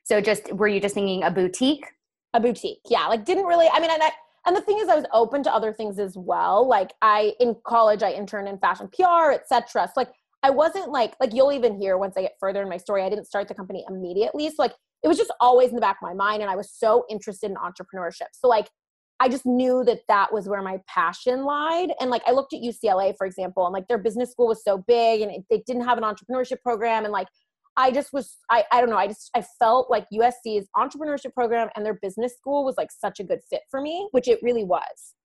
So 0.03 0.21
just 0.21 0.51
were 0.53 0.68
you 0.68 0.80
just 0.80 0.94
thinking 0.94 1.24
a 1.24 1.31
boutique? 1.31 1.86
A 2.33 2.39
boutique. 2.39 2.81
Yeah, 2.89 3.07
like 3.07 3.25
didn't 3.25 3.45
really 3.45 3.68
I 3.71 3.80
mean 3.80 3.89
and 3.89 4.03
I, 4.03 4.12
and 4.45 4.56
the 4.56 4.62
thing 4.62 4.77
is 4.77 4.88
I 4.88 4.95
was 4.95 5.06
open 5.12 5.42
to 5.44 5.53
other 5.53 5.74
things 5.74 5.97
as 5.97 6.15
well. 6.15 6.68
Like 6.68 6.92
I 7.01 7.33
in 7.39 7.56
college 7.65 8.03
I 8.03 8.12
interned 8.12 8.47
in 8.47 8.59
fashion 8.59 8.88
PR, 8.89 9.31
etc. 9.31 9.88
So 9.88 9.92
like 9.95 10.12
I 10.45 10.51
wasn't 10.51 10.92
like 10.92 11.15
like 11.19 11.33
you'll 11.33 11.51
even 11.51 11.81
hear 11.81 11.97
once 11.97 12.13
I 12.15 12.21
get 12.21 12.36
further 12.39 12.62
in 12.62 12.69
my 12.69 12.77
story. 12.77 13.01
I 13.01 13.09
didn't 13.09 13.25
start 13.25 13.47
the 13.47 13.56
company 13.56 13.83
immediately, 13.89 14.47
so 14.50 14.56
like 14.59 14.74
it 15.01 15.07
was 15.07 15.18
just 15.18 15.33
always 15.39 15.69
in 15.69 15.75
the 15.75 15.81
back 15.81 15.97
of 16.00 16.07
my 16.07 16.13
mind, 16.13 16.44
and 16.44 16.51
I 16.51 16.56
was 16.56 16.71
so 16.71 17.03
interested 17.09 17.50
in 17.50 17.57
entrepreneurship. 17.57 18.27
So 18.33 18.47
like 18.47 18.69
I 19.19 19.27
just 19.27 19.47
knew 19.47 19.83
that 19.86 20.01
that 20.07 20.31
was 20.31 20.47
where 20.47 20.62
my 20.62 20.77
passion 20.88 21.45
lied. 21.45 21.94
And 22.00 22.12
like 22.12 22.21
I 22.27 22.31
looked 22.31 22.53
at 22.53 22.62
UCLA, 22.62 23.15
for 23.18 23.25
example, 23.25 23.65
and 23.65 23.74
like 23.74 23.88
their 23.88 23.97
business 23.97 24.30
school 24.30 24.47
was 24.47 24.63
so 24.63 24.83
big, 24.88 25.21
and 25.21 25.31
they 25.50 25.63
didn't 25.65 25.83
have 25.83 25.97
an 25.97 26.03
entrepreneurship 26.03 26.62
program, 26.62 27.06
and 27.06 27.12
like 27.12 27.27
I 27.75 27.89
just 27.89 28.13
was 28.13 28.38
I 28.51 28.65
I 28.71 28.81
don't 28.81 28.92
know 28.92 28.97
I 28.97 29.07
just 29.07 29.31
I 29.36 29.44
felt 29.57 29.89
like 29.89 30.06
USC's 30.13 30.68
entrepreneurship 30.77 31.33
program 31.33 31.69
and 31.75 31.83
their 31.83 31.97
business 32.03 32.36
school 32.38 32.63
was 32.63 32.75
like 32.77 32.89
such 32.92 33.19
a 33.19 33.24
good 33.24 33.39
fit 33.50 33.62
for 33.71 33.81
me, 33.81 34.07
which 34.12 34.27
it 34.27 34.38
really 34.44 34.63
was. 34.63 35.15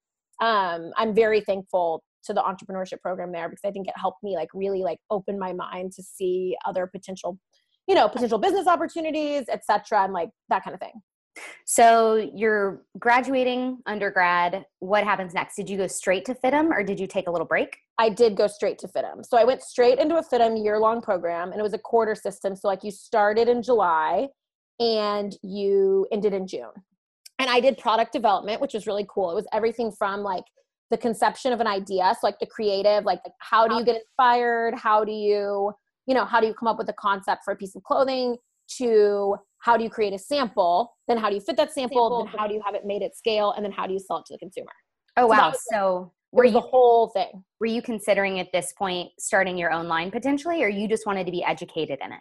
Um, 0.40 0.92
I'm 0.96 1.14
very 1.14 1.42
thankful 1.42 2.02
to 2.24 2.34
the 2.34 2.42
entrepreneurship 2.42 3.00
program 3.00 3.32
there 3.32 3.48
because 3.48 3.64
I 3.64 3.70
think 3.70 3.88
it 3.88 3.94
helped 3.96 4.22
me 4.22 4.36
like 4.36 4.48
really 4.54 4.82
like 4.82 4.98
open 5.10 5.38
my 5.38 5.52
mind 5.52 5.92
to 5.92 6.02
see 6.02 6.56
other 6.66 6.86
potential, 6.86 7.38
you 7.88 7.94
know, 7.94 8.08
potential 8.08 8.38
business 8.38 8.66
opportunities, 8.66 9.44
etc., 9.50 10.04
and 10.04 10.12
like 10.12 10.30
that 10.48 10.64
kind 10.64 10.74
of 10.74 10.80
thing. 10.80 10.92
So 11.64 12.30
you're 12.34 12.82
graduating 12.98 13.78
undergrad. 13.86 14.64
What 14.80 15.04
happens 15.04 15.34
next? 15.34 15.56
Did 15.56 15.70
you 15.70 15.76
go 15.76 15.86
straight 15.86 16.24
to 16.26 16.34
FIDM 16.34 16.70
or 16.70 16.82
did 16.82 16.98
you 16.98 17.06
take 17.06 17.28
a 17.28 17.30
little 17.30 17.46
break? 17.46 17.76
I 17.98 18.08
did 18.08 18.36
go 18.36 18.46
straight 18.46 18.78
to 18.80 18.88
FIDM. 18.88 19.24
So 19.24 19.38
I 19.38 19.44
went 19.44 19.62
straight 19.62 19.98
into 19.98 20.16
a 20.16 20.22
FIDM 20.22 20.62
year 20.62 20.78
long 20.78 21.00
program 21.00 21.52
and 21.52 21.60
it 21.60 21.62
was 21.62 21.74
a 21.74 21.78
quarter 21.78 22.14
system. 22.14 22.56
So 22.56 22.68
like 22.68 22.82
you 22.82 22.90
started 22.90 23.48
in 23.48 23.62
July 23.62 24.28
and 24.80 25.36
you 25.42 26.06
ended 26.10 26.32
in 26.32 26.46
June. 26.46 26.72
And 27.38 27.48
I 27.48 27.60
did 27.60 27.78
product 27.78 28.12
development, 28.12 28.60
which 28.60 28.74
was 28.74 28.86
really 28.86 29.06
cool. 29.08 29.30
It 29.30 29.34
was 29.34 29.46
everything 29.52 29.92
from 29.92 30.20
like 30.20 30.44
the 30.90 30.98
conception 30.98 31.52
of 31.52 31.60
an 31.60 31.66
idea 31.66 32.12
so 32.14 32.26
like 32.26 32.38
the 32.40 32.46
creative 32.46 33.04
like 33.04 33.20
how 33.38 33.66
do 33.66 33.76
you 33.76 33.84
get 33.84 33.96
inspired 33.96 34.74
how 34.74 35.04
do 35.04 35.12
you 35.12 35.72
you 36.06 36.14
know 36.14 36.24
how 36.24 36.40
do 36.40 36.46
you 36.46 36.54
come 36.54 36.68
up 36.68 36.78
with 36.78 36.88
a 36.88 36.94
concept 36.94 37.42
for 37.44 37.52
a 37.52 37.56
piece 37.56 37.74
of 37.76 37.82
clothing 37.84 38.36
to 38.68 39.36
how 39.58 39.76
do 39.76 39.84
you 39.84 39.90
create 39.90 40.12
a 40.12 40.18
sample 40.18 40.92
then 41.08 41.16
how 41.16 41.28
do 41.28 41.34
you 41.34 41.40
fit 41.40 41.56
that 41.56 41.72
sample, 41.72 42.08
sample. 42.08 42.24
then 42.24 42.38
how 42.38 42.46
do 42.46 42.54
you 42.54 42.62
have 42.64 42.74
it 42.74 42.84
made 42.84 43.02
at 43.02 43.16
scale 43.16 43.52
and 43.52 43.64
then 43.64 43.72
how 43.72 43.86
do 43.86 43.92
you 43.92 44.00
sell 44.00 44.18
it 44.18 44.26
to 44.26 44.34
the 44.34 44.38
consumer 44.38 44.70
oh 45.16 45.26
wow 45.26 45.52
so 45.72 46.12
were 46.32 46.44
you 46.44 46.52
the 46.52 46.60
whole 46.60 47.08
thing 47.08 47.44
were 47.60 47.66
you 47.66 47.82
considering 47.82 48.40
at 48.40 48.50
this 48.52 48.72
point 48.76 49.10
starting 49.18 49.56
your 49.56 49.72
own 49.72 49.86
line 49.86 50.10
potentially 50.10 50.62
or 50.62 50.68
you 50.68 50.88
just 50.88 51.06
wanted 51.06 51.24
to 51.24 51.32
be 51.32 51.44
educated 51.44 51.98
in 52.04 52.12
it 52.12 52.20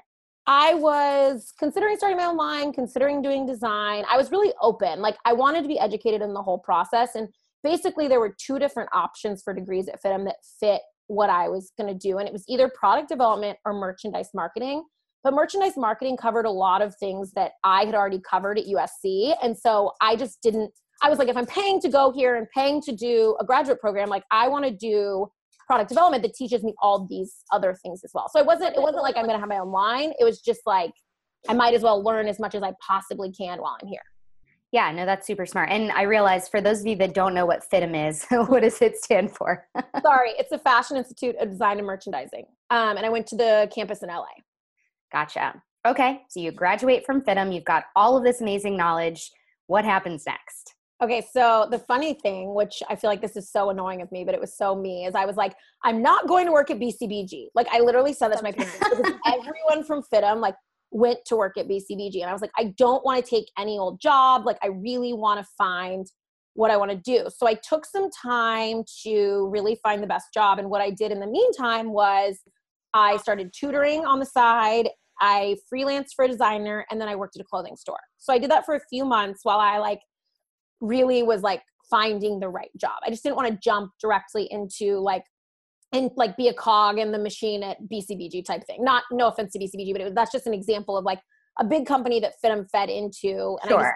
I 0.52 0.74
was 0.74 1.54
considering 1.60 1.96
starting 1.98 2.18
my 2.18 2.26
own 2.26 2.36
line, 2.36 2.74
considering 2.74 3.22
doing 3.22 3.46
design. 3.46 4.04
I 4.10 4.18
was 4.18 4.32
really 4.32 4.52
open. 4.60 5.00
Like 5.00 5.16
I 5.24 5.32
wanted 5.32 5.62
to 5.62 5.68
be 5.68 5.78
educated 5.78 6.24
in 6.24 6.34
the 6.34 6.42
whole 6.42 6.58
process. 6.58 7.14
And 7.14 7.30
basically 7.64 8.08
there 8.08 8.20
were 8.20 8.36
two 8.38 8.60
different 8.60 8.90
options 8.94 9.42
for 9.44 9.54
degrees 9.54 9.88
at 9.88 10.02
FIDM 10.02 10.26
that 10.26 10.38
fit 10.60 10.82
what 11.08 11.30
I 11.30 11.50
was 11.50 11.72
going 11.78 11.92
to 11.92 11.98
do. 11.98 12.20
And 12.20 12.28
it 12.28 12.34
was 12.34 12.46
either 12.48 12.70
product 12.70 13.10
development 13.10 13.58
or 13.66 13.74
merchandise 13.74 14.30
marketing. 14.34 14.84
But 15.24 15.34
merchandise 15.34 15.76
marketing 15.76 16.18
covered 16.18 16.46
a 16.46 16.52
lot 16.52 16.82
of 16.82 16.96
things 16.96 17.34
that 17.34 17.54
I 17.64 17.84
had 17.84 17.96
already 17.96 18.22
covered 18.22 18.58
at 18.58 18.66
USC. 18.66 19.36
And 19.44 19.58
so 19.58 19.92
I 20.02 20.16
just 20.16 20.42
didn't, 20.42 20.72
I 21.02 21.10
was 21.10 21.20
like, 21.20 21.28
if 21.28 21.36
I'm 21.36 21.46
paying 21.46 21.82
to 21.82 21.90
go 21.90 22.12
here 22.12 22.36
and 22.36 22.48
paying 22.56 22.82
to 22.84 22.96
do 22.96 23.36
a 23.40 23.46
graduate 23.46 23.82
program, 23.82 24.08
like 24.08 24.24
I 24.32 24.48
want 24.48 24.66
to 24.66 24.72
do 24.72 25.28
product 25.68 25.90
development 25.90 26.24
that 26.24 26.34
teaches 26.36 26.64
me 26.64 26.74
all 26.82 27.06
these 27.10 27.44
other 27.52 27.76
things 27.84 28.02
as 28.04 28.12
well. 28.14 28.30
So 28.32 28.40
it 28.40 28.46
wasn't, 28.46 28.76
it 28.76 28.82
wasn't 28.82 29.04
like 29.04 29.18
I'm 29.18 29.26
going 29.26 29.36
to 29.36 29.40
have 29.40 29.50
my 29.50 29.58
own 29.58 29.72
line. 29.72 30.14
It 30.20 30.24
was 30.24 30.42
just 30.42 30.62
like, 30.66 30.92
I 31.48 31.54
might 31.54 31.74
as 31.74 31.82
well 31.82 32.04
learn 32.04 32.28
as 32.28 32.40
much 32.40 32.56
as 32.56 32.64
I 32.64 32.74
possibly 32.86 33.32
can 33.32 33.60
while 33.62 33.78
I'm 33.82 33.88
here. 33.88 34.02
Yeah, 34.72 34.92
no, 34.92 35.06
that's 35.06 35.26
super 35.26 35.46
smart. 35.46 35.70
And 35.72 35.92
I 35.92 36.04
realize 36.04 36.48
for 36.48 36.62
those 36.62 36.82
of 36.82 36.88
you 36.88 36.96
that 36.98 37.16
don't 37.16 37.34
know 37.34 37.46
what 37.46 37.64
FIDM 37.72 38.10
is, 38.10 38.26
what 38.48 38.62
does 38.62 38.82
it 38.82 38.98
stand 38.98 39.36
for? 39.36 39.68
Sorry, 40.02 40.32
it's 40.38 40.52
the 40.52 40.60
Fashion 40.60 40.96
Institute 40.96 41.36
of 41.40 41.50
Design 41.50 41.78
and 41.80 41.88
Merchandising. 41.88 42.46
Um, 42.70 42.98
and 42.98 43.06
I 43.06 43.10
went 43.10 43.26
to 43.28 43.36
the 43.36 43.70
campus 43.74 44.04
in 44.04 44.10
LA. 44.10 44.26
Gotcha. 45.12 45.62
Okay, 45.88 46.22
so 46.30 46.40
you 46.40 46.52
graduate 46.52 47.06
from 47.06 47.22
FIDM, 47.22 47.54
you've 47.54 47.64
got 47.64 47.86
all 47.96 48.18
of 48.18 48.24
this 48.24 48.42
amazing 48.42 48.78
knowledge. 48.78 49.32
What 49.68 49.86
happens 49.86 50.24
next? 50.28 50.76
Okay, 51.02 51.26
so 51.32 51.66
the 51.72 51.80
funny 51.80 52.14
thing, 52.14 52.54
which 52.54 52.84
I 52.90 52.96
feel 52.96 53.10
like 53.10 53.22
this 53.22 53.38
is 53.38 53.50
so 53.50 53.70
annoying 53.70 54.02
of 54.02 54.12
me, 54.12 54.26
but 54.26 54.36
it 54.36 54.42
was 54.42 54.58
so 54.58 54.76
me, 54.76 55.06
is 55.06 55.16
I 55.16 55.26
was 55.26 55.38
like, 55.38 55.56
I'm 55.84 56.02
not 56.02 56.28
going 56.28 56.46
to 56.46 56.52
work 56.52 56.70
at 56.70 56.78
BCBG. 56.78 57.48
Like 57.56 57.68
I 57.72 57.80
literally 57.80 58.12
said 58.12 58.28
that 58.34 58.40
to 58.40 58.44
my 58.44 58.52
parents. 58.52 58.78
everyone 59.26 59.86
from 59.86 60.04
FIDM, 60.14 60.42
like 60.42 60.56
went 60.92 61.20
to 61.26 61.36
work 61.36 61.58
at 61.58 61.68
BCBG. 61.68 62.22
And 62.22 62.30
I 62.30 62.34
was 62.34 62.42
like, 62.42 62.52
I 62.58 62.74
don't 62.78 63.04
want 63.06 63.24
to 63.24 63.30
take 63.30 63.46
any 63.58 63.78
old 63.78 64.02
job. 64.02 64.46
Like, 64.46 64.58
I 64.64 64.68
really 64.68 65.14
want 65.14 65.40
to 65.40 65.48
find 65.58 66.06
what 66.54 66.72
I 66.72 66.78
want 66.78 66.92
to 66.92 66.98
do. 66.98 67.30
So 67.36 67.48
I 67.48 67.54
took 67.54 67.86
some 67.86 68.10
time 68.12 68.84
to 69.04 69.48
really 69.52 69.80
find 69.82 70.02
the 70.04 70.08
best 70.08 70.34
job. 70.34 70.60
And 70.60 70.70
what 70.70 70.82
I 70.82 70.90
did 70.90 71.12
in 71.12 71.20
the 71.20 71.28
meantime 71.28 71.94
was 71.94 72.40
I 72.94 73.18
started 73.18 73.54
tutoring 73.58 74.06
on 74.06 74.20
the 74.20 74.26
side. 74.26 74.90
I 75.22 75.58
freelanced 75.72 76.16
for 76.16 76.26
a 76.26 76.28
designer 76.28 76.86
and 76.90 77.00
then 77.00 77.08
I 77.08 77.16
worked 77.16 77.36
at 77.36 77.42
a 77.42 77.46
clothing 77.46 77.76
store. 77.76 78.00
So 78.18 78.34
I 78.34 78.40
did 78.40 78.52
that 78.52 78.66
for 78.66 78.76
a 78.76 78.82
few 78.90 79.06
months 79.06 79.42
while 79.44 79.60
I 79.60 79.78
like 79.78 80.02
really 80.82 81.24
was 81.24 81.44
like 81.44 81.62
finding 81.90 82.40
the 82.40 82.50
right 82.50 82.72
job. 82.78 83.00
I 83.06 83.10
just 83.10 83.24
didn't 83.24 83.36
want 83.36 83.50
to 83.50 83.60
jump 83.62 83.92
directly 84.02 84.48
into 84.52 85.00
like 85.00 85.24
and 85.92 86.12
like 86.16 86.38
be 86.38 86.48
a 86.48 86.54
cog 86.54 87.00
in 87.00 87.12
the 87.12 87.18
machine 87.18 87.64
at 87.64 87.78
BCBG 87.84 88.46
type 88.46 88.66
thing. 88.66 88.84
Not 88.84 89.04
no 89.12 89.28
offense 89.28 89.54
to 89.54 89.60
BCBG, 89.60 89.94
but 89.94 90.04
was, 90.04 90.14
that's 90.14 90.32
just 90.32 90.48
an 90.48 90.54
example 90.54 90.98
of 90.98 91.06
like 91.06 91.20
a 91.60 91.66
big 91.66 91.86
company 91.86 92.20
that 92.20 92.34
fit 92.42 92.52
and 92.52 92.70
fed 92.70 92.90
into 92.90 93.58
and 93.62 93.70
sure. 93.70 93.88
I 93.88 93.92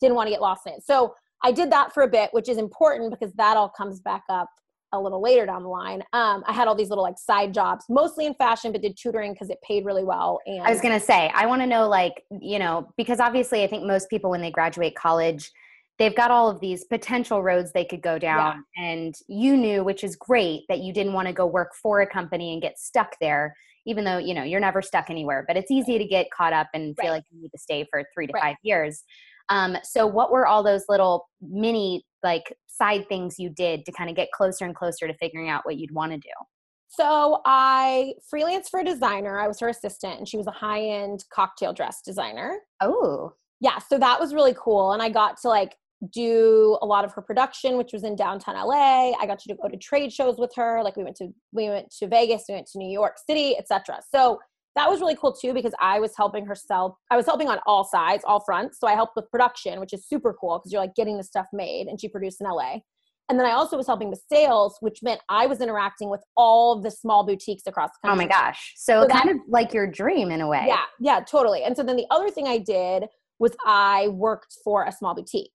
didn't 0.00 0.14
want 0.14 0.26
to 0.26 0.30
get 0.30 0.40
lost 0.40 0.66
in 0.66 0.74
it. 0.74 0.82
So 0.84 1.14
I 1.42 1.52
did 1.52 1.70
that 1.72 1.92
for 1.92 2.02
a 2.02 2.08
bit, 2.08 2.30
which 2.32 2.48
is 2.48 2.58
important 2.58 3.10
because 3.10 3.32
that 3.34 3.56
all 3.56 3.68
comes 3.68 4.00
back 4.00 4.24
up 4.28 4.48
a 4.92 5.00
little 5.00 5.20
later 5.20 5.44
down 5.46 5.62
the 5.62 5.68
line. 5.68 6.02
Um, 6.12 6.42
I 6.46 6.52
had 6.52 6.66
all 6.66 6.74
these 6.74 6.88
little 6.88 7.04
like 7.04 7.18
side 7.18 7.52
jobs, 7.52 7.84
mostly 7.88 8.26
in 8.26 8.34
fashion, 8.34 8.72
but 8.72 8.82
did 8.82 8.96
tutoring 8.96 9.32
because 9.32 9.50
it 9.50 9.58
paid 9.62 9.84
really 9.84 10.04
well. 10.04 10.40
And 10.46 10.62
I 10.62 10.70
was 10.70 10.80
gonna 10.80 11.00
say, 11.00 11.30
I 11.34 11.46
want 11.46 11.62
to 11.62 11.66
know 11.66 11.88
like 11.88 12.24
you 12.40 12.58
know 12.58 12.88
because 12.96 13.20
obviously 13.20 13.62
I 13.64 13.66
think 13.66 13.84
most 13.84 14.08
people 14.08 14.30
when 14.30 14.40
they 14.40 14.50
graduate 14.50 14.94
college 14.96 15.50
they've 15.98 16.14
got 16.14 16.30
all 16.30 16.48
of 16.48 16.60
these 16.60 16.84
potential 16.84 17.42
roads 17.42 17.72
they 17.72 17.84
could 17.84 18.02
go 18.02 18.18
down 18.18 18.64
yeah. 18.76 18.84
and 18.84 19.14
you 19.28 19.56
knew 19.56 19.82
which 19.84 20.04
is 20.04 20.16
great 20.16 20.62
that 20.68 20.78
you 20.78 20.92
didn't 20.92 21.12
want 21.12 21.26
to 21.26 21.34
go 21.34 21.46
work 21.46 21.74
for 21.74 22.00
a 22.00 22.06
company 22.06 22.52
and 22.52 22.62
get 22.62 22.78
stuck 22.78 23.16
there 23.20 23.54
even 23.86 24.04
though 24.04 24.18
you 24.18 24.34
know 24.34 24.42
you're 24.42 24.60
never 24.60 24.82
stuck 24.82 25.10
anywhere 25.10 25.44
but 25.46 25.56
it's 25.56 25.70
easy 25.70 25.98
to 25.98 26.04
get 26.04 26.30
caught 26.30 26.52
up 26.52 26.68
and 26.74 26.96
feel 27.00 27.10
like 27.10 27.24
you 27.30 27.40
need 27.40 27.50
to 27.50 27.58
stay 27.58 27.86
for 27.90 28.04
three 28.14 28.26
to 28.26 28.32
right. 28.32 28.42
five 28.42 28.56
years 28.62 29.02
um, 29.50 29.78
so 29.82 30.06
what 30.06 30.30
were 30.30 30.46
all 30.46 30.62
those 30.62 30.84
little 30.88 31.26
mini 31.40 32.04
like 32.22 32.54
side 32.66 33.08
things 33.08 33.38
you 33.38 33.48
did 33.48 33.84
to 33.86 33.92
kind 33.92 34.10
of 34.10 34.16
get 34.16 34.30
closer 34.32 34.64
and 34.64 34.74
closer 34.74 35.08
to 35.08 35.14
figuring 35.14 35.48
out 35.48 35.64
what 35.64 35.78
you'd 35.78 35.92
want 35.92 36.12
to 36.12 36.18
do 36.18 36.30
so 36.90 37.42
I 37.44 38.14
freelanced 38.32 38.70
for 38.70 38.80
a 38.80 38.84
designer. 38.84 39.38
I 39.38 39.46
was 39.46 39.60
her 39.60 39.68
assistant, 39.68 40.18
and 40.18 40.26
she 40.26 40.38
was 40.38 40.46
a 40.46 40.52
high-end 40.52 41.24
cocktail 41.32 41.72
dress 41.72 42.00
designer. 42.04 42.60
Oh, 42.80 43.34
yeah. 43.60 43.78
So 43.78 43.98
that 43.98 44.18
was 44.18 44.34
really 44.34 44.54
cool, 44.58 44.92
and 44.92 45.02
I 45.02 45.10
got 45.10 45.36
to 45.42 45.48
like 45.48 45.76
do 46.12 46.78
a 46.80 46.86
lot 46.86 47.04
of 47.04 47.12
her 47.12 47.22
production 47.22 47.76
which 47.76 47.92
was 47.92 48.04
in 48.04 48.14
downtown 48.14 48.54
LA. 48.54 49.12
I 49.20 49.26
got 49.26 49.44
you 49.44 49.54
to 49.54 49.60
go 49.60 49.68
to 49.68 49.76
trade 49.76 50.12
shows 50.12 50.38
with 50.38 50.52
her. 50.54 50.82
Like 50.82 50.96
we 50.96 51.04
went 51.04 51.16
to 51.16 51.28
we 51.52 51.68
went 51.68 51.90
to 51.98 52.06
Vegas, 52.06 52.44
we 52.48 52.54
went 52.54 52.66
to 52.68 52.78
New 52.78 52.90
York 52.90 53.16
City, 53.26 53.56
etc. 53.58 54.00
So 54.14 54.38
that 54.76 54.88
was 54.88 55.00
really 55.00 55.16
cool 55.16 55.32
too 55.32 55.52
because 55.52 55.72
I 55.80 55.98
was 55.98 56.12
helping 56.16 56.46
her 56.46 56.54
sell 56.54 56.98
I 57.10 57.16
was 57.16 57.26
helping 57.26 57.48
on 57.48 57.58
all 57.66 57.84
sides, 57.84 58.24
all 58.26 58.40
fronts. 58.44 58.78
So 58.78 58.86
I 58.86 58.92
helped 58.92 59.16
with 59.16 59.30
production, 59.30 59.80
which 59.80 59.92
is 59.92 60.06
super 60.06 60.36
cool 60.40 60.58
because 60.58 60.72
you're 60.72 60.82
like 60.82 60.94
getting 60.94 61.16
the 61.16 61.24
stuff 61.24 61.46
made 61.52 61.88
and 61.88 62.00
she 62.00 62.08
produced 62.08 62.40
in 62.40 62.48
LA. 62.48 62.78
And 63.28 63.38
then 63.38 63.46
I 63.46 63.52
also 63.52 63.76
was 63.76 63.86
helping 63.86 64.08
with 64.08 64.22
sales, 64.30 64.78
which 64.80 65.02
meant 65.02 65.20
I 65.28 65.46
was 65.46 65.60
interacting 65.60 66.08
with 66.08 66.22
all 66.36 66.80
the 66.80 66.90
small 66.90 67.26
boutiques 67.26 67.64
across 67.66 67.90
the 67.90 68.08
country. 68.08 68.24
Oh 68.24 68.28
my 68.28 68.32
gosh. 68.32 68.72
So, 68.76 69.02
so 69.02 69.08
kind 69.08 69.28
that, 69.28 69.34
of 69.34 69.42
like 69.48 69.74
your 69.74 69.86
dream 69.86 70.30
in 70.30 70.40
a 70.40 70.48
way. 70.48 70.64
Yeah, 70.66 70.84
yeah, 70.98 71.20
totally. 71.20 71.62
And 71.62 71.76
so 71.76 71.82
then 71.82 71.96
the 71.96 72.06
other 72.10 72.30
thing 72.30 72.48
I 72.48 72.56
did 72.56 73.04
was 73.38 73.52
I 73.66 74.08
worked 74.08 74.56
for 74.64 74.84
a 74.84 74.92
small 74.92 75.14
boutique. 75.14 75.52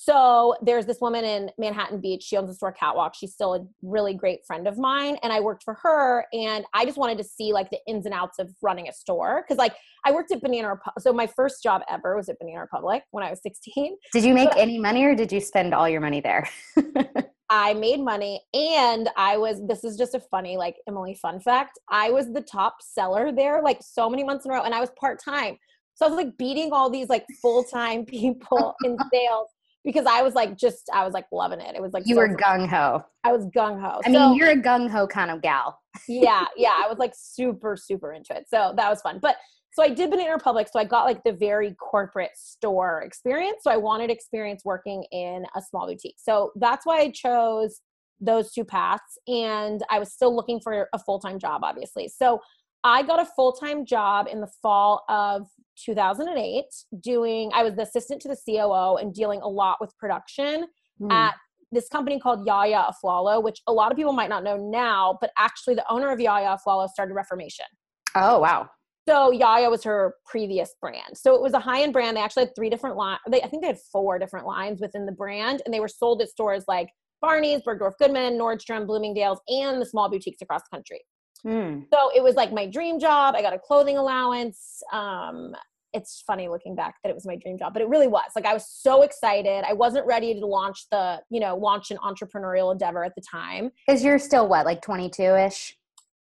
So 0.00 0.54
there's 0.62 0.86
this 0.86 1.00
woman 1.00 1.24
in 1.24 1.50
Manhattan 1.58 2.00
Beach. 2.00 2.22
She 2.22 2.36
owns 2.36 2.48
the 2.48 2.54
store 2.54 2.70
Catwalk. 2.70 3.16
She's 3.16 3.32
still 3.34 3.54
a 3.54 3.66
really 3.82 4.14
great 4.14 4.46
friend 4.46 4.68
of 4.68 4.78
mine. 4.78 5.16
And 5.24 5.32
I 5.32 5.40
worked 5.40 5.64
for 5.64 5.74
her. 5.82 6.24
And 6.32 6.64
I 6.72 6.84
just 6.84 6.96
wanted 6.96 7.18
to 7.18 7.24
see 7.24 7.52
like 7.52 7.68
the 7.70 7.80
ins 7.88 8.06
and 8.06 8.14
outs 8.14 8.38
of 8.38 8.48
running 8.62 8.88
a 8.88 8.92
store. 8.92 9.44
Cause 9.48 9.56
like 9.56 9.74
I 10.04 10.12
worked 10.12 10.30
at 10.30 10.40
Banana 10.40 10.68
Republic. 10.68 11.00
So 11.00 11.12
my 11.12 11.26
first 11.26 11.64
job 11.64 11.82
ever 11.90 12.16
was 12.16 12.28
at 12.28 12.38
Banana 12.38 12.60
Republic 12.60 13.02
when 13.10 13.24
I 13.24 13.30
was 13.30 13.42
16. 13.42 13.96
Did 14.12 14.22
you 14.22 14.34
make 14.34 14.50
but 14.50 14.58
any 14.58 14.78
money 14.78 15.02
or 15.02 15.16
did 15.16 15.32
you 15.32 15.40
spend 15.40 15.74
all 15.74 15.88
your 15.88 16.00
money 16.00 16.20
there? 16.20 16.48
I 17.50 17.74
made 17.74 17.98
money 17.98 18.40
and 18.54 19.08
I 19.16 19.36
was, 19.36 19.66
this 19.66 19.82
is 19.82 19.96
just 19.96 20.14
a 20.14 20.20
funny, 20.20 20.56
like 20.56 20.76
Emily 20.86 21.14
fun 21.14 21.40
fact. 21.40 21.76
I 21.90 22.12
was 22.12 22.32
the 22.32 22.42
top 22.42 22.76
seller 22.82 23.32
there 23.32 23.62
like 23.64 23.80
so 23.82 24.08
many 24.08 24.22
months 24.22 24.44
in 24.44 24.52
a 24.52 24.54
row 24.54 24.62
and 24.62 24.76
I 24.76 24.78
was 24.78 24.90
part 24.90 25.18
time. 25.20 25.58
So 25.94 26.06
I 26.06 26.08
was 26.08 26.16
like 26.16 26.38
beating 26.38 26.70
all 26.72 26.88
these 26.88 27.08
like 27.08 27.26
full 27.42 27.64
time 27.64 28.04
people 28.06 28.76
in 28.84 28.96
sales 29.12 29.48
because 29.88 30.04
I 30.04 30.20
was 30.20 30.34
like 30.34 30.58
just 30.58 30.90
I 30.92 31.02
was 31.02 31.14
like 31.14 31.24
loving 31.32 31.60
it. 31.60 31.74
It 31.74 31.80
was 31.80 31.94
like 31.94 32.02
you 32.04 32.14
so 32.14 32.20
were 32.20 32.36
gung 32.36 32.68
ho. 32.68 33.02
I 33.24 33.32
was 33.32 33.46
gung 33.46 33.80
ho. 33.80 34.02
I 34.04 34.12
so, 34.12 34.28
mean, 34.28 34.34
you're 34.36 34.50
a 34.50 34.56
gung 34.56 34.90
ho 34.90 35.06
kind 35.06 35.30
of 35.30 35.40
gal. 35.40 35.80
yeah, 36.06 36.44
yeah. 36.58 36.74
I 36.84 36.86
was 36.86 36.98
like 36.98 37.14
super 37.16 37.74
super 37.74 38.12
into 38.12 38.36
it. 38.36 38.44
So 38.50 38.74
that 38.76 38.90
was 38.90 39.00
fun. 39.00 39.18
But 39.22 39.36
so 39.72 39.82
I 39.82 39.88
did 39.88 40.10
Banana 40.10 40.32
Republic. 40.32 40.68
So 40.70 40.78
I 40.78 40.84
got 40.84 41.04
like 41.04 41.24
the 41.24 41.32
very 41.32 41.74
corporate 41.76 42.32
store 42.34 43.00
experience. 43.00 43.60
So 43.62 43.70
I 43.70 43.78
wanted 43.78 44.10
experience 44.10 44.60
working 44.62 45.04
in 45.10 45.46
a 45.56 45.62
small 45.62 45.86
boutique. 45.86 46.16
So 46.18 46.52
that's 46.56 46.84
why 46.84 46.98
I 46.98 47.10
chose 47.10 47.80
those 48.20 48.52
two 48.52 48.64
paths. 48.64 49.16
And 49.26 49.82
I 49.88 49.98
was 50.00 50.12
still 50.12 50.36
looking 50.36 50.60
for 50.62 50.86
a 50.92 50.98
full 50.98 51.18
time 51.18 51.38
job, 51.38 51.62
obviously. 51.64 52.08
So 52.08 52.40
I 52.84 53.02
got 53.04 53.20
a 53.20 53.24
full 53.24 53.52
time 53.52 53.86
job 53.86 54.26
in 54.30 54.42
the 54.42 54.50
fall 54.60 55.04
of 55.08 55.46
2008 55.84 56.64
doing 57.00 57.50
i 57.54 57.62
was 57.62 57.74
the 57.74 57.82
assistant 57.82 58.20
to 58.20 58.28
the 58.28 58.36
coo 58.46 58.96
and 58.96 59.14
dealing 59.14 59.40
a 59.42 59.48
lot 59.48 59.78
with 59.80 59.96
production 59.98 60.66
mm. 61.00 61.12
at 61.12 61.34
this 61.72 61.88
company 61.88 62.18
called 62.18 62.46
yaya 62.46 62.84
aflalo 62.90 63.42
which 63.42 63.60
a 63.66 63.72
lot 63.72 63.92
of 63.92 63.96
people 63.96 64.12
might 64.12 64.30
not 64.30 64.42
know 64.42 64.56
now 64.56 65.18
but 65.20 65.30
actually 65.38 65.74
the 65.74 65.84
owner 65.90 66.10
of 66.10 66.20
yaya 66.20 66.56
aflalo 66.56 66.88
started 66.88 67.14
reformation. 67.14 67.66
Oh 68.14 68.38
wow. 68.38 68.68
So 69.08 69.30
yaya 69.30 69.70
was 69.70 69.84
her 69.84 70.14
previous 70.26 70.74
brand. 70.80 71.16
So 71.16 71.34
it 71.34 71.40
was 71.40 71.54
a 71.54 71.58
high-end 71.58 71.94
brand. 71.94 72.14
They 72.16 72.20
actually 72.20 72.44
had 72.44 72.54
three 72.54 72.68
different 72.68 72.96
lines 72.96 73.20
i 73.26 73.46
think 73.46 73.62
they 73.62 73.68
had 73.68 73.78
four 73.92 74.18
different 74.18 74.46
lines 74.46 74.80
within 74.80 75.06
the 75.06 75.12
brand 75.12 75.62
and 75.64 75.72
they 75.72 75.80
were 75.80 75.88
sold 75.88 76.22
at 76.22 76.28
stores 76.28 76.64
like 76.68 76.88
barney's 77.20 77.60
bergdorf 77.62 77.92
goodman 77.98 78.38
nordstrom 78.38 78.86
bloomingdale's 78.86 79.40
and 79.48 79.80
the 79.80 79.86
small 79.86 80.08
boutiques 80.08 80.40
across 80.40 80.62
the 80.62 80.76
country 80.76 81.00
Hmm. 81.48 81.80
So 81.90 82.10
it 82.14 82.22
was 82.22 82.34
like 82.34 82.52
my 82.52 82.66
dream 82.66 83.00
job. 83.00 83.34
I 83.34 83.40
got 83.40 83.54
a 83.54 83.58
clothing 83.58 83.96
allowance. 83.96 84.82
Um, 84.92 85.54
it's 85.94 86.22
funny 86.26 86.46
looking 86.46 86.74
back 86.74 86.96
that 87.02 87.08
it 87.08 87.14
was 87.14 87.24
my 87.24 87.36
dream 87.36 87.56
job, 87.56 87.72
but 87.72 87.80
it 87.80 87.88
really 87.88 88.06
was. 88.06 88.30
Like 88.36 88.44
I 88.44 88.52
was 88.52 88.68
so 88.68 89.00
excited. 89.00 89.64
I 89.66 89.72
wasn't 89.72 90.06
ready 90.06 90.38
to 90.38 90.44
launch 90.44 90.84
the, 90.90 91.22
you 91.30 91.40
know, 91.40 91.56
launch 91.56 91.90
an 91.90 91.96
entrepreneurial 91.98 92.70
endeavor 92.70 93.02
at 93.02 93.14
the 93.14 93.22
time. 93.22 93.70
Because 93.86 94.04
you're 94.04 94.18
still 94.18 94.46
what, 94.46 94.66
like 94.66 94.82
22 94.82 95.22
ish? 95.22 95.74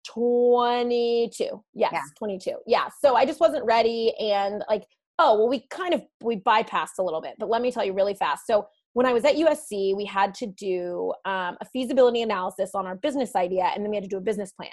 22. 0.07 1.63
Yes, 1.75 1.91
yeah. 1.93 2.01
22. 2.19 2.57
Yeah. 2.67 2.89
So 2.99 3.15
I 3.15 3.27
just 3.27 3.39
wasn't 3.39 3.67
ready. 3.67 4.15
And 4.19 4.65
like, 4.67 4.87
oh, 5.19 5.37
well, 5.37 5.49
we 5.49 5.67
kind 5.69 5.93
of 5.93 6.03
we 6.23 6.37
bypassed 6.37 6.99
a 6.99 7.03
little 7.03 7.21
bit, 7.21 7.35
but 7.39 7.51
let 7.51 7.61
me 7.61 7.71
tell 7.71 7.85
you 7.85 7.93
really 7.93 8.15
fast. 8.15 8.47
So 8.47 8.67
when 8.95 9.05
I 9.05 9.13
was 9.13 9.27
at 9.27 9.37
USC, 9.37 9.95
we 9.95 10.07
had 10.07 10.35
to 10.37 10.47
do 10.47 11.13
um, 11.27 11.59
a 11.61 11.67
feasibility 11.71 12.23
analysis 12.23 12.71
on 12.75 12.87
our 12.87 12.95
business 12.95 13.37
idea, 13.37 13.71
and 13.75 13.85
then 13.85 13.91
we 13.91 13.97
had 13.97 14.05
to 14.05 14.09
do 14.09 14.17
a 14.17 14.23
business 14.23 14.53
plan. 14.53 14.71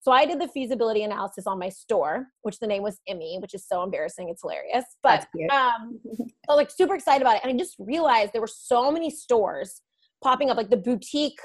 So 0.00 0.12
I 0.12 0.26
did 0.26 0.40
the 0.40 0.48
feasibility 0.48 1.02
analysis 1.02 1.46
on 1.46 1.58
my 1.58 1.68
store, 1.68 2.28
which 2.42 2.58
the 2.60 2.66
name 2.66 2.82
was 2.82 3.00
Emmy, 3.08 3.38
which 3.40 3.54
is 3.54 3.66
so 3.66 3.82
embarrassing. 3.82 4.28
It's 4.28 4.42
hilarious. 4.42 4.84
But 5.02 5.26
um, 5.50 6.00
I 6.48 6.52
was 6.52 6.56
like 6.56 6.70
super 6.70 6.94
excited 6.94 7.20
about 7.20 7.36
it. 7.36 7.42
And 7.42 7.52
I 7.52 7.56
just 7.58 7.74
realized 7.78 8.32
there 8.32 8.40
were 8.40 8.46
so 8.46 8.92
many 8.92 9.10
stores 9.10 9.82
popping 10.22 10.50
up, 10.50 10.56
like 10.56 10.70
the 10.70 10.76
boutique, 10.76 11.40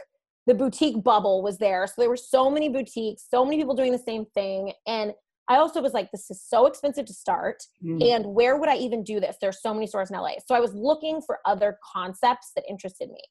the 0.46 0.54
boutique 0.54 1.04
bubble 1.04 1.42
was 1.42 1.58
there. 1.58 1.88
So 1.88 1.94
there 1.98 2.10
were 2.10 2.18
so 2.18 2.50
many 2.50 2.70
boutiques, 2.70 3.26
so 3.30 3.44
many 3.44 3.58
people 3.58 3.76
doing 3.76 3.92
the 3.92 3.98
same 3.98 4.26
thing. 4.34 4.74
And 4.86 5.14
I 5.50 5.58
also 5.58 5.82
was 5.82 5.94
like, 5.94 6.10
this 6.12 6.30
is 6.30 6.42
so 6.42 6.68
expensive 6.68 7.06
to 7.06 7.14
start. 7.14 7.64
Mm. 7.84 8.04
And 8.04 8.26
where 8.28 8.58
would 8.58 8.70
I 8.70 8.78
even 8.78 9.04
do 9.04 9.20
this? 9.20 9.38
There's 9.42 9.62
so 9.62 9.74
many 9.74 9.88
stores 9.88 10.10
in 10.10 10.18
LA. 10.18 10.36
So 10.46 10.56
I 10.56 10.60
was 10.60 10.74
looking 10.74 11.22
for 11.22 11.40
other 11.46 11.78
concepts 11.94 12.52
that 12.56 12.64
interested 12.70 13.10
me. 13.10 13.22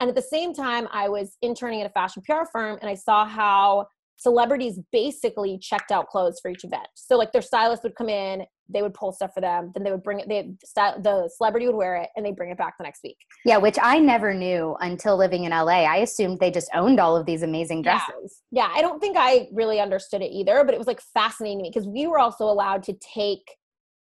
And 0.00 0.08
at 0.08 0.14
the 0.14 0.22
same 0.22 0.52
time, 0.52 0.86
I 0.92 1.08
was 1.08 1.36
interning 1.42 1.80
at 1.80 1.86
a 1.86 1.92
fashion 1.92 2.22
PR 2.22 2.44
firm 2.52 2.78
and 2.80 2.90
I 2.90 2.94
saw 2.94 3.26
how 3.26 3.86
celebrities 4.16 4.80
basically 4.92 5.58
checked 5.58 5.92
out 5.92 6.08
clothes 6.08 6.38
for 6.40 6.50
each 6.50 6.64
event. 6.64 6.86
So 6.94 7.16
like 7.16 7.32
their 7.32 7.42
stylist 7.42 7.82
would 7.82 7.94
come 7.94 8.08
in, 8.08 8.44
they 8.68 8.82
would 8.82 8.94
pull 8.94 9.12
stuff 9.12 9.32
for 9.34 9.40
them, 9.40 9.70
then 9.74 9.84
they 9.84 9.90
would 9.90 10.02
bring 10.02 10.20
it. 10.20 10.28
They 10.28 10.50
the 10.74 11.30
celebrity 11.36 11.66
would 11.66 11.76
wear 11.76 11.96
it, 11.96 12.08
and 12.16 12.24
they 12.24 12.32
bring 12.32 12.50
it 12.50 12.58
back 12.58 12.74
the 12.78 12.84
next 12.84 13.02
week. 13.04 13.16
Yeah, 13.44 13.58
which 13.58 13.78
I 13.80 13.98
never 13.98 14.34
knew 14.34 14.76
until 14.80 15.16
living 15.16 15.44
in 15.44 15.50
LA. 15.50 15.84
I 15.84 15.98
assumed 15.98 16.40
they 16.40 16.50
just 16.50 16.70
owned 16.74 16.98
all 16.98 17.16
of 17.16 17.26
these 17.26 17.42
amazing 17.42 17.82
dresses. 17.82 18.42
Yeah, 18.50 18.66
yeah 18.66 18.74
I 18.74 18.80
don't 18.80 19.00
think 19.00 19.16
I 19.18 19.48
really 19.52 19.80
understood 19.80 20.22
it 20.22 20.32
either, 20.32 20.64
but 20.64 20.74
it 20.74 20.78
was 20.78 20.86
like 20.86 21.00
fascinating 21.00 21.58
to 21.58 21.62
me 21.64 21.70
because 21.72 21.86
we 21.86 22.06
were 22.06 22.18
also 22.18 22.44
allowed 22.44 22.82
to 22.84 22.94
take 22.94 23.56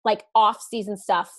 like 0.05 0.23
off 0.35 0.61
season 0.61 0.97
stuff 0.97 1.31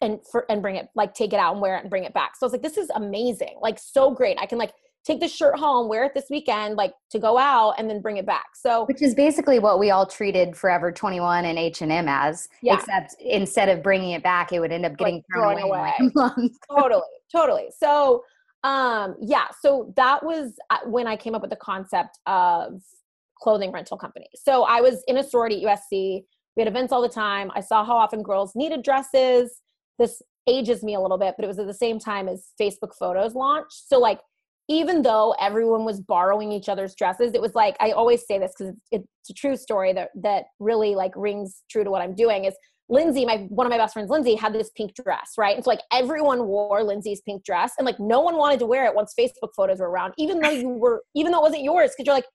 and 0.00 0.18
for 0.30 0.44
and 0.50 0.60
bring 0.62 0.76
it 0.76 0.88
like 0.94 1.14
take 1.14 1.32
it 1.32 1.40
out 1.40 1.52
and 1.52 1.62
wear 1.62 1.76
it 1.76 1.82
and 1.82 1.90
bring 1.90 2.04
it 2.04 2.14
back. 2.14 2.36
So 2.36 2.44
I 2.44 2.46
was 2.46 2.52
like, 2.52 2.62
this 2.62 2.78
is 2.78 2.90
amazing, 2.94 3.58
like 3.60 3.78
so 3.78 4.10
great. 4.10 4.38
I 4.40 4.46
can 4.46 4.58
like 4.58 4.72
take 5.06 5.20
the 5.20 5.28
shirt 5.28 5.56
home, 5.56 5.88
wear 5.88 6.04
it 6.04 6.12
this 6.14 6.26
weekend, 6.30 6.76
like 6.76 6.92
to 7.10 7.18
go 7.18 7.38
out 7.38 7.74
and 7.78 7.88
then 7.88 8.00
bring 8.00 8.16
it 8.16 8.26
back. 8.26 8.46
So 8.54 8.86
which 8.86 9.02
is 9.02 9.14
basically 9.14 9.58
what 9.58 9.78
we 9.78 9.90
all 9.90 10.04
treated 10.04 10.56
Forever 10.56 10.90
21 10.90 11.44
and 11.44 11.58
H&M 11.58 12.08
as, 12.08 12.48
yeah. 12.60 12.74
except 12.74 13.14
instead 13.20 13.68
of 13.68 13.82
bringing 13.82 14.10
it 14.10 14.22
back, 14.22 14.52
it 14.52 14.58
would 14.58 14.72
end 14.72 14.84
up 14.84 14.96
getting 14.96 15.16
like 15.16 15.24
thrown 15.32 15.58
away. 15.60 15.94
away. 16.00 16.50
totally, 16.70 17.02
totally. 17.30 17.68
So 17.78 18.24
um 18.64 19.14
yeah, 19.20 19.46
so 19.60 19.92
that 19.96 20.24
was 20.24 20.54
uh, 20.70 20.78
when 20.86 21.06
I 21.06 21.16
came 21.16 21.34
up 21.34 21.42
with 21.42 21.50
the 21.50 21.56
concept 21.56 22.18
of 22.26 22.82
clothing 23.40 23.70
rental 23.70 23.96
company. 23.96 24.26
So 24.34 24.64
I 24.64 24.80
was 24.80 25.04
in 25.06 25.18
a 25.18 25.22
sorority 25.22 25.64
at 25.64 25.78
USC. 25.78 26.24
We 26.56 26.62
had 26.62 26.68
events 26.68 26.92
all 26.92 27.02
the 27.02 27.08
time. 27.08 27.50
I 27.54 27.60
saw 27.60 27.84
how 27.84 27.96
often 27.96 28.22
girls 28.22 28.56
needed 28.56 28.82
dresses. 28.82 29.60
This 29.98 30.20
ages 30.48 30.82
me 30.82 30.94
a 30.94 31.00
little 31.00 31.18
bit, 31.18 31.34
but 31.36 31.44
it 31.44 31.48
was 31.48 31.58
at 31.58 31.66
the 31.66 31.74
same 31.74 31.98
time 31.98 32.28
as 32.28 32.52
Facebook 32.60 32.94
photos 32.98 33.34
launched. 33.34 33.88
So 33.88 33.98
like 33.98 34.20
even 34.68 35.02
though 35.02 35.34
everyone 35.40 35.84
was 35.84 36.00
borrowing 36.00 36.50
each 36.52 36.68
other's 36.68 36.94
dresses, 36.94 37.32
it 37.34 37.40
was 37.40 37.54
like 37.54 37.76
I 37.80 37.92
always 37.92 38.26
say 38.26 38.38
this 38.38 38.52
because 38.56 38.74
it's, 38.90 39.06
a 39.28 39.34
true 39.34 39.56
story 39.56 39.92
that 39.92 40.10
that 40.22 40.44
really 40.60 40.94
like 40.94 41.10
rings 41.16 41.64
true 41.68 41.82
to 41.82 41.90
what 41.90 42.00
I'm 42.00 42.14
doing. 42.14 42.44
Is 42.44 42.54
Lindsay, 42.88 43.24
my 43.24 43.38
one 43.48 43.66
of 43.66 43.72
my 43.72 43.76
best 43.76 43.92
friends, 43.92 44.08
Lindsay, 44.08 44.36
had 44.36 44.52
this 44.52 44.70
pink 44.76 44.94
dress, 44.94 45.32
right? 45.36 45.56
And 45.56 45.64
so 45.64 45.70
like 45.70 45.80
everyone 45.92 46.46
wore 46.46 46.84
Lindsay's 46.84 47.20
pink 47.22 47.44
dress, 47.44 47.72
and 47.76 47.84
like 47.84 47.98
no 47.98 48.20
one 48.20 48.36
wanted 48.36 48.60
to 48.60 48.66
wear 48.66 48.84
it 48.86 48.94
once 48.94 49.14
Facebook 49.18 49.50
photos 49.56 49.80
were 49.80 49.90
around, 49.90 50.14
even 50.16 50.38
though 50.38 50.50
you 50.50 50.68
were, 50.68 51.02
even 51.16 51.32
though 51.32 51.38
it 51.38 51.42
wasn't 51.42 51.64
yours, 51.64 51.90
because 51.90 52.06
you're 52.06 52.14
like, 52.14 52.26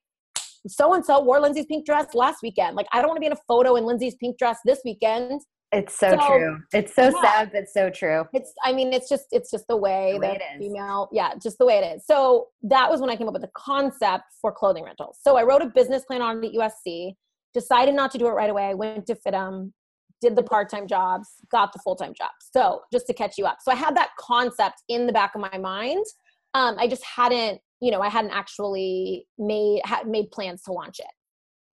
so 0.68 0.92
and 0.92 1.02
so 1.02 1.20
wore 1.20 1.40
Lindsay's 1.40 1.66
pink 1.66 1.86
dress 1.86 2.14
last 2.14 2.42
weekend. 2.42 2.76
Like 2.76 2.86
I 2.92 2.98
don't 2.98 3.08
want 3.08 3.16
to 3.16 3.20
be 3.20 3.26
in 3.26 3.32
a 3.32 3.42
photo 3.48 3.76
in 3.76 3.84
Lindsay's 3.84 4.14
pink 4.16 4.36
dress 4.36 4.58
this 4.66 4.80
weekend. 4.84 5.40
It's 5.72 5.98
so, 5.98 6.10
so 6.10 6.26
true. 6.26 6.58
It's 6.74 6.94
so 6.94 7.04
yeah. 7.04 7.22
sad, 7.22 7.50
but 7.52 7.68
so 7.68 7.88
true. 7.88 8.24
It's, 8.34 8.52
I 8.62 8.74
mean, 8.74 8.92
it's 8.92 9.08
just, 9.08 9.24
it's 9.32 9.50
just 9.50 9.66
the 9.68 9.76
way, 9.76 10.12
the 10.12 10.20
way 10.20 10.38
that 10.38 10.58
female, 10.58 11.08
yeah, 11.12 11.32
just 11.42 11.56
the 11.56 11.64
way 11.64 11.78
it 11.78 11.96
is. 11.96 12.04
So 12.06 12.48
that 12.62 12.90
was 12.90 13.00
when 13.00 13.08
I 13.08 13.16
came 13.16 13.26
up 13.26 13.32
with 13.32 13.42
the 13.42 13.50
concept 13.56 14.24
for 14.40 14.52
clothing 14.52 14.84
rentals. 14.84 15.18
So 15.22 15.38
I 15.38 15.44
wrote 15.44 15.62
a 15.62 15.66
business 15.66 16.04
plan 16.04 16.20
on 16.20 16.42
the 16.42 16.50
USC, 16.58 17.14
decided 17.54 17.94
not 17.94 18.10
to 18.12 18.18
do 18.18 18.26
it 18.26 18.32
right 18.32 18.50
away. 18.50 18.74
Went 18.74 19.06
to 19.06 19.14
FIDM, 19.14 19.72
did 20.20 20.36
the 20.36 20.42
part-time 20.42 20.86
jobs, 20.86 21.28
got 21.50 21.72
the 21.72 21.78
full-time 21.78 22.12
job. 22.12 22.30
So 22.38 22.82
just 22.92 23.06
to 23.06 23.14
catch 23.14 23.38
you 23.38 23.46
up. 23.46 23.58
So 23.62 23.72
I 23.72 23.74
had 23.74 23.96
that 23.96 24.10
concept 24.20 24.82
in 24.88 25.06
the 25.06 25.12
back 25.12 25.34
of 25.34 25.40
my 25.40 25.56
mind. 25.56 26.04
Um, 26.52 26.76
I 26.78 26.86
just 26.86 27.04
hadn't, 27.04 27.62
you 27.80 27.90
know, 27.90 28.02
I 28.02 28.10
hadn't 28.10 28.32
actually 28.32 29.26
made, 29.38 29.80
had 29.86 30.06
made 30.06 30.30
plans 30.32 30.62
to 30.64 30.72
launch 30.72 31.00
it. 31.00 31.06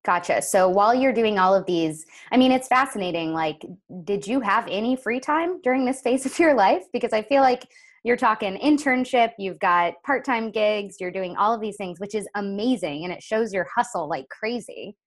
Gotcha. 0.09 0.41
So 0.41 0.67
while 0.67 0.95
you're 0.95 1.13
doing 1.13 1.37
all 1.37 1.53
of 1.53 1.67
these, 1.67 2.03
I 2.31 2.37
mean, 2.37 2.51
it's 2.51 2.67
fascinating. 2.67 3.31
Like, 3.31 3.63
did 4.05 4.25
you 4.25 4.39
have 4.39 4.67
any 4.67 4.95
free 4.95 5.19
time 5.19 5.61
during 5.61 5.85
this 5.85 6.01
phase 6.03 6.25
of 6.25 6.39
your 6.39 6.55
life? 6.55 6.81
Because 6.91 7.13
I 7.13 7.21
feel 7.21 7.43
like 7.43 7.67
you're 8.03 8.17
talking 8.17 8.57
internship, 8.57 9.33
you've 9.37 9.59
got 9.59 9.93
part 10.03 10.25
time 10.25 10.49
gigs, 10.49 10.95
you're 10.99 11.11
doing 11.11 11.37
all 11.37 11.53
of 11.53 11.61
these 11.61 11.77
things, 11.77 11.99
which 11.99 12.15
is 12.15 12.27
amazing. 12.33 13.03
And 13.03 13.13
it 13.13 13.21
shows 13.21 13.53
your 13.53 13.67
hustle 13.75 14.09
like 14.09 14.27
crazy. 14.29 14.97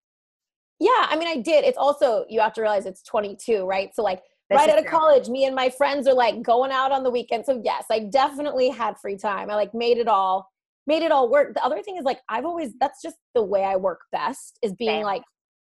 Yeah. 0.78 1.08
I 1.08 1.16
mean, 1.16 1.26
I 1.26 1.38
did. 1.38 1.64
It's 1.64 1.78
also, 1.78 2.24
you 2.28 2.38
have 2.38 2.52
to 2.52 2.60
realize 2.60 2.86
it's 2.86 3.02
22, 3.02 3.64
right? 3.64 3.92
So, 3.92 4.04
like, 4.04 4.22
this 4.50 4.56
right 4.56 4.70
out 4.70 4.78
of 4.78 4.86
college, 4.86 5.28
me 5.28 5.46
and 5.46 5.56
my 5.56 5.68
friends 5.68 6.06
are 6.06 6.14
like 6.14 6.42
going 6.42 6.70
out 6.70 6.92
on 6.92 7.02
the 7.02 7.10
weekend. 7.10 7.44
So, 7.44 7.60
yes, 7.64 7.86
I 7.90 7.98
definitely 7.98 8.68
had 8.68 8.96
free 8.98 9.16
time. 9.16 9.50
I 9.50 9.56
like 9.56 9.74
made 9.74 9.98
it 9.98 10.06
all 10.06 10.51
made 10.86 11.02
it 11.02 11.12
all 11.12 11.30
work. 11.30 11.54
The 11.54 11.64
other 11.64 11.82
thing 11.82 11.96
is 11.96 12.04
like 12.04 12.20
I've 12.28 12.44
always 12.44 12.72
that's 12.80 13.02
just 13.02 13.16
the 13.34 13.42
way 13.42 13.64
I 13.64 13.76
work 13.76 14.00
best 14.10 14.58
is 14.62 14.72
being 14.72 14.98
Same. 14.98 15.04
like 15.04 15.22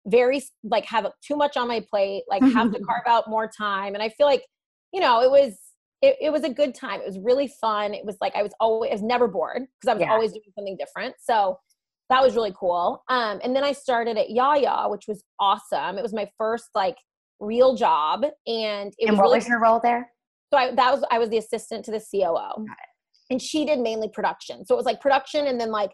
very 0.08 0.42
like 0.64 0.86
have 0.86 1.08
too 1.26 1.36
much 1.36 1.58
on 1.58 1.68
my 1.68 1.84
plate, 1.90 2.24
like 2.30 2.44
have 2.44 2.72
to 2.74 2.80
carve 2.88 3.08
out 3.08 3.30
more 3.30 3.50
time. 3.56 3.94
And 3.94 4.04
I 4.04 4.10
feel 4.10 4.28
like, 4.28 4.44
you 4.94 5.02
know, 5.02 5.22
it 5.22 5.30
was 5.30 5.58
it, 6.02 6.16
it 6.20 6.30
was 6.32 6.44
a 6.44 6.50
good 6.50 6.74
time. 6.74 7.02
It 7.02 7.08
was 7.08 7.20
really 7.20 7.52
fun. 7.60 7.94
It 7.94 8.06
was 8.06 8.18
like 8.22 8.36
I 8.36 8.44
was 8.44 8.54
always 8.60 8.90
I 8.90 8.94
was 8.94 9.04
never 9.04 9.28
bored 9.28 9.64
because 9.80 9.92
I 9.92 9.94
was 9.94 10.02
yeah. 10.02 10.12
always 10.12 10.32
doing 10.32 10.44
something 10.56 10.78
different. 10.78 11.16
So 11.20 11.58
that 12.10 12.22
was 12.22 12.36
really 12.36 12.54
cool. 12.60 13.04
Um, 13.10 13.40
and 13.44 13.56
then 13.56 13.64
I 13.64 13.72
started 13.72 14.18
at 14.18 14.30
Yaya, 14.30 14.90
which 14.90 15.06
was 15.08 15.24
awesome. 15.40 15.98
It 15.98 16.02
was 16.02 16.14
my 16.14 16.30
first 16.38 16.70
like 16.76 16.98
real 17.40 17.76
job, 17.76 18.24
and 18.48 18.94
it 18.98 19.08
and 19.08 19.12
was 19.12 19.18
what 19.18 19.24
really, 19.24 19.38
was 19.38 19.48
your 19.48 19.62
role 19.62 19.80
there? 19.82 20.12
So 20.54 20.60
I, 20.60 20.76
that 20.76 20.92
was 20.92 21.06
I 21.10 21.20
was 21.20 21.30
the 21.30 21.38
assistant 21.38 21.86
to 21.86 21.92
the 21.92 22.02
COO 22.12 22.66
and 23.32 23.42
she 23.42 23.66
did 23.66 23.80
mainly 23.80 24.10
production. 24.10 24.66
So 24.66 24.76
it 24.76 24.78
was 24.78 24.86
like 24.86 25.02
production 25.02 25.48
and 25.48 25.60
then 25.60 25.72
like 25.72 25.92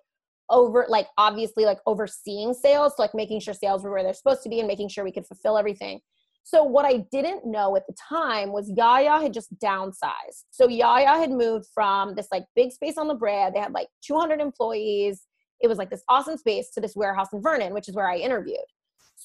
over 0.50 0.86
like 0.90 1.08
obviously 1.18 1.66
like 1.66 1.80
overseeing 1.86 2.54
sales 2.54 2.94
so 2.96 3.04
like 3.04 3.14
making 3.14 3.40
sure 3.40 3.54
sales 3.54 3.84
were 3.84 3.92
where 3.92 4.02
they're 4.02 4.14
supposed 4.14 4.42
to 4.44 4.50
be 4.50 4.60
and 4.60 4.68
making 4.68 4.88
sure 4.90 5.04
we 5.04 5.12
could 5.12 5.26
fulfill 5.26 5.58
everything. 5.58 6.00
So 6.44 6.64
what 6.64 6.86
i 6.86 7.06
didn't 7.12 7.46
know 7.46 7.76
at 7.76 7.86
the 7.88 7.96
time 8.10 8.52
was 8.52 8.72
yaya 8.76 9.22
had 9.22 9.34
just 9.34 9.54
downsized. 9.60 10.46
So 10.52 10.68
yaya 10.68 11.18
had 11.18 11.32
moved 11.32 11.66
from 11.74 12.16
this 12.16 12.28
like 12.32 12.46
big 12.56 12.72
space 12.72 12.98
on 12.98 13.08
the 13.08 13.16
brand 13.16 13.56
they 13.56 13.60
had 13.60 13.74
like 13.74 13.88
200 14.06 14.42
employees. 14.42 15.28
It 15.60 15.68
was 15.68 15.78
like 15.78 15.90
this 15.90 16.04
awesome 16.08 16.38
space 16.38 16.70
to 16.72 16.82
this 16.82 16.96
warehouse 16.96 17.28
in 17.34 17.42
vernon 17.42 17.74
which 17.74 17.90
is 17.90 17.96
where 17.96 18.10
i 18.10 18.18
interviewed 18.18 18.58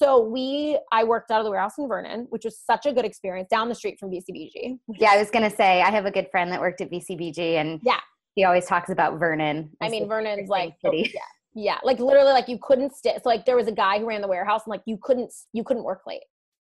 so 0.03 0.19
we, 0.19 0.77
I 0.91 1.03
worked 1.03 1.31
out 1.31 1.39
of 1.39 1.45
the 1.45 1.51
warehouse 1.51 1.77
in 1.77 1.87
Vernon, 1.87 2.27
which 2.29 2.45
was 2.45 2.57
such 2.57 2.85
a 2.85 2.91
good 2.91 3.05
experience 3.05 3.49
down 3.49 3.69
the 3.69 3.75
street 3.75 3.97
from 3.99 4.11
BCBG. 4.11 4.79
Yeah, 4.99 5.11
I 5.11 5.17
was 5.17 5.31
gonna 5.31 5.49
say 5.49 5.81
I 5.81 5.89
have 5.89 6.05
a 6.05 6.11
good 6.11 6.27
friend 6.29 6.51
that 6.51 6.59
worked 6.59 6.81
at 6.81 6.91
BCBG, 6.91 7.55
and 7.55 7.79
yeah, 7.83 7.99
he 8.35 8.43
always 8.43 8.65
talks 8.65 8.89
about 8.89 9.19
Vernon. 9.19 9.69
I 9.81 9.89
mean, 9.89 10.07
Vernon's 10.07 10.49
like 10.49 10.75
city. 10.83 11.11
yeah, 11.13 11.21
yeah, 11.55 11.77
like 11.83 11.99
literally, 11.99 12.33
like 12.33 12.47
you 12.47 12.59
couldn't 12.61 12.95
stay. 12.95 13.13
So 13.15 13.29
like 13.29 13.45
there 13.45 13.55
was 13.55 13.67
a 13.67 13.71
guy 13.71 13.99
who 13.99 14.05
ran 14.05 14.21
the 14.21 14.27
warehouse, 14.27 14.61
and 14.65 14.71
like 14.71 14.81
you 14.85 14.97
couldn't, 15.01 15.33
you 15.53 15.63
couldn't 15.63 15.83
work 15.83 16.01
late 16.05 16.23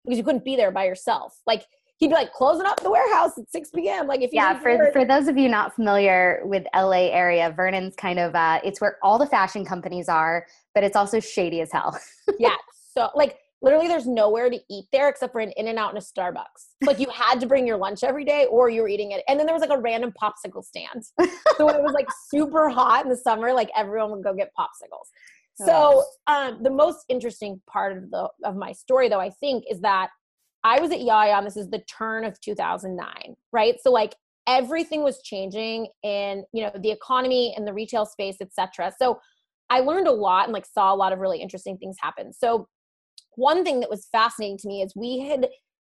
because 0.05 0.19
you 0.19 0.25
couldn't 0.25 0.45
be 0.45 0.57
there 0.57 0.71
by 0.71 0.85
yourself. 0.85 1.39
Like 1.47 1.65
he'd 1.99 2.09
be 2.09 2.15
like 2.15 2.33
closing 2.33 2.67
up 2.67 2.83
the 2.83 2.91
warehouse 2.91 3.39
at 3.39 3.51
6 3.51 3.71
p.m. 3.71 4.07
Like 4.07 4.23
if 4.23 4.31
yeah, 4.33 4.59
for 4.59 4.91
for 4.93 5.05
those 5.05 5.29
of 5.29 5.39
you 5.39 5.49
not 5.49 5.75
familiar 5.75 6.41
with 6.45 6.65
LA 6.75 7.09
area, 7.11 7.53
Vernon's 7.57 7.95
kind 7.97 8.19
of 8.19 8.35
uh, 8.35 8.61
it's 8.65 8.81
where 8.81 8.99
all 9.03 9.19
the 9.19 9.27
fashion 9.27 9.65
companies 9.65 10.09
are, 10.09 10.47
but 10.75 10.85
it's 10.85 10.97
also 10.97 11.21
shady 11.21 11.61
as 11.61 11.71
hell. 11.71 11.99
yeah, 12.39 12.57
so 12.93 13.11
like 13.15 13.39
literally 13.63 13.89
there's 13.89 14.07
nowhere 14.07 14.51
to 14.51 14.59
eat 14.69 14.87
there 14.93 15.09
except 15.09 15.33
for 15.33 15.41
an 15.41 15.53
in 15.57 15.69
and 15.69 15.79
out 15.79 15.91
and 15.91 15.99
a 15.99 16.01
starbucks. 16.01 16.75
Like 16.85 16.99
you 16.99 17.09
had 17.11 17.41
to 17.41 17.47
bring 17.47 17.67
your 17.67 17.77
lunch 17.77 18.03
every 18.03 18.25
day 18.25 18.47
or 18.51 18.69
you 18.69 18.83
were 18.83 18.89
eating 18.89 19.13
it. 19.13 19.23
And 19.29 19.39
then 19.39 19.47
there 19.47 19.55
was 19.55 19.61
like 19.61 19.71
a 19.71 19.81
random 19.81 20.13
popsicle 20.21 20.65
stand. 20.65 21.05
So 21.57 21.67
when 21.67 21.77
it 21.77 21.83
was 21.83 21.93
like 21.93 22.09
super 22.31 22.69
hot 22.71 23.05
in 23.05 23.11
the 23.11 23.17
summer 23.17 23.53
like 23.53 23.71
everyone 23.77 24.11
would 24.13 24.25
go 24.25 24.35
get 24.35 24.51
popsicles. 24.59 25.07
So 25.55 26.03
um, 26.27 26.63
the 26.63 26.71
most 26.71 27.05
interesting 27.09 27.61
part 27.71 27.97
of 27.97 28.11
the 28.11 28.29
of 28.45 28.57
my 28.57 28.73
story 28.73 29.09
though 29.09 29.21
i 29.21 29.31
think 29.31 29.65
is 29.71 29.81
that 29.83 30.09
i 30.65 30.81
was 30.81 30.91
at 30.91 31.03
yaya 31.03 31.35
and 31.35 31.47
this 31.47 31.57
is 31.57 31.71
the 31.71 31.81
turn 31.81 32.25
of 32.25 32.41
2009 32.41 33.37
right? 33.53 33.77
So 33.81 33.93
like 33.93 34.17
everything 34.49 35.05
was 35.05 35.23
changing 35.23 35.89
in 36.03 36.45
you 36.53 36.65
know 36.65 36.73
the 36.81 36.91
economy 36.91 37.55
and 37.57 37.65
the 37.65 37.73
retail 37.73 38.05
space 38.05 38.39
etc 38.41 38.93
so 38.99 39.21
i 39.71 39.79
learned 39.79 40.09
a 40.09 40.13
lot 40.13 40.45
and 40.45 40.53
like 40.53 40.67
saw 40.67 40.93
a 40.93 40.97
lot 40.97 41.13
of 41.13 41.21
really 41.21 41.41
interesting 41.41 41.79
things 41.79 41.97
happen. 42.01 42.33
So 42.33 42.67
one 43.37 43.65
thing 43.65 43.81
that 43.81 43.91
was 43.91 44.09
fascinating 44.13 44.59
to 44.59 44.69
me 44.69 44.83
is 44.83 44.95
we 44.95 45.21
had 45.21 45.49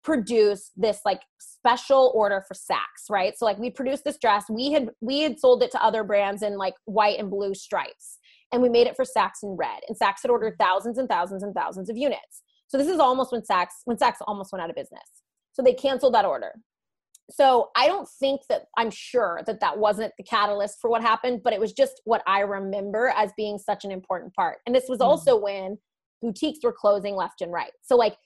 produced 0.03 0.71
this 0.77 1.01
like 1.03 1.21
special 1.37 2.11
order 2.15 2.43
for 2.47 2.53
Saks, 2.53 3.09
right? 3.09 3.37
So 3.37 3.45
like 3.45 3.57
we 3.57 3.69
produced 3.69 4.05
this 4.05 4.17
dress, 4.17 4.45
we 4.49 4.71
had 4.71 4.89
we 5.01 5.19
had 5.19 5.39
sold 5.39 5.63
it 5.63 5.71
to 5.71 5.83
other 5.83 6.03
brands 6.03 6.43
in 6.43 6.57
like 6.57 6.75
white 6.85 7.19
and 7.19 7.29
blue 7.29 7.53
stripes, 7.53 8.17
and 8.51 8.61
we 8.61 8.69
made 8.69 8.87
it 8.87 8.95
for 8.95 9.05
Saks 9.05 9.43
in 9.43 9.49
red. 9.49 9.81
And 9.87 9.97
Saks 9.97 10.21
had 10.21 10.31
ordered 10.31 10.55
thousands 10.59 10.97
and 10.97 11.09
thousands 11.09 11.43
and 11.43 11.53
thousands 11.53 11.89
of 11.89 11.97
units. 11.97 12.43
So 12.67 12.77
this 12.77 12.87
is 12.87 12.99
almost 12.99 13.31
when 13.31 13.41
Saks 13.41 13.83
when 13.85 13.97
Saks 13.97 14.15
almost 14.25 14.51
went 14.51 14.63
out 14.63 14.69
of 14.69 14.75
business. 14.75 15.23
So 15.51 15.61
they 15.61 15.73
canceled 15.73 16.13
that 16.13 16.25
order. 16.25 16.53
So 17.29 17.71
I 17.75 17.87
don't 17.87 18.07
think 18.19 18.41
that 18.47 18.67
I'm 18.77 18.89
sure 18.89 19.41
that 19.45 19.59
that 19.59 19.77
wasn't 19.77 20.13
the 20.17 20.23
catalyst 20.23 20.77
for 20.79 20.89
what 20.89 21.01
happened, 21.01 21.41
but 21.43 21.51
it 21.51 21.59
was 21.59 21.73
just 21.73 22.01
what 22.05 22.21
I 22.25 22.39
remember 22.39 23.11
as 23.15 23.33
being 23.35 23.57
such 23.57 23.83
an 23.83 23.91
important 23.91 24.33
part. 24.33 24.59
And 24.65 24.73
this 24.73 24.85
was 24.87 24.99
mm-hmm. 24.99 25.09
also 25.09 25.37
when 25.37 25.77
boutiques 26.21 26.59
were 26.63 26.73
closing 26.73 27.15
left 27.15 27.41
and 27.41 27.51
right. 27.51 27.71
So 27.81 27.95
like 27.95 28.17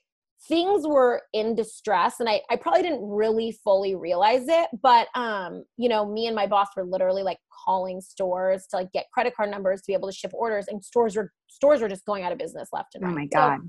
things 0.48 0.86
were 0.86 1.22
in 1.32 1.54
distress 1.54 2.18
and 2.18 2.28
I, 2.28 2.40
I 2.50 2.56
probably 2.56 2.82
didn't 2.82 3.08
really 3.08 3.56
fully 3.62 3.94
realize 3.94 4.46
it 4.48 4.68
but 4.82 5.06
um 5.14 5.64
you 5.76 5.88
know 5.88 6.10
me 6.10 6.26
and 6.26 6.34
my 6.34 6.46
boss 6.46 6.68
were 6.76 6.84
literally 6.84 7.22
like 7.22 7.38
calling 7.64 8.00
stores 8.00 8.66
to 8.70 8.76
like 8.76 8.90
get 8.92 9.06
credit 9.14 9.36
card 9.36 9.50
numbers 9.50 9.80
to 9.82 9.84
be 9.86 9.92
able 9.92 10.08
to 10.08 10.14
ship 10.14 10.32
orders 10.34 10.66
and 10.68 10.84
stores 10.84 11.14
were 11.14 11.32
stores 11.48 11.80
were 11.80 11.88
just 11.88 12.04
going 12.06 12.24
out 12.24 12.32
of 12.32 12.38
business 12.38 12.70
left 12.72 12.94
and 12.94 13.04
oh 13.04 13.08
right 13.08 13.12
oh 13.12 13.16
my 13.16 13.26
god 13.26 13.58
so, 13.62 13.68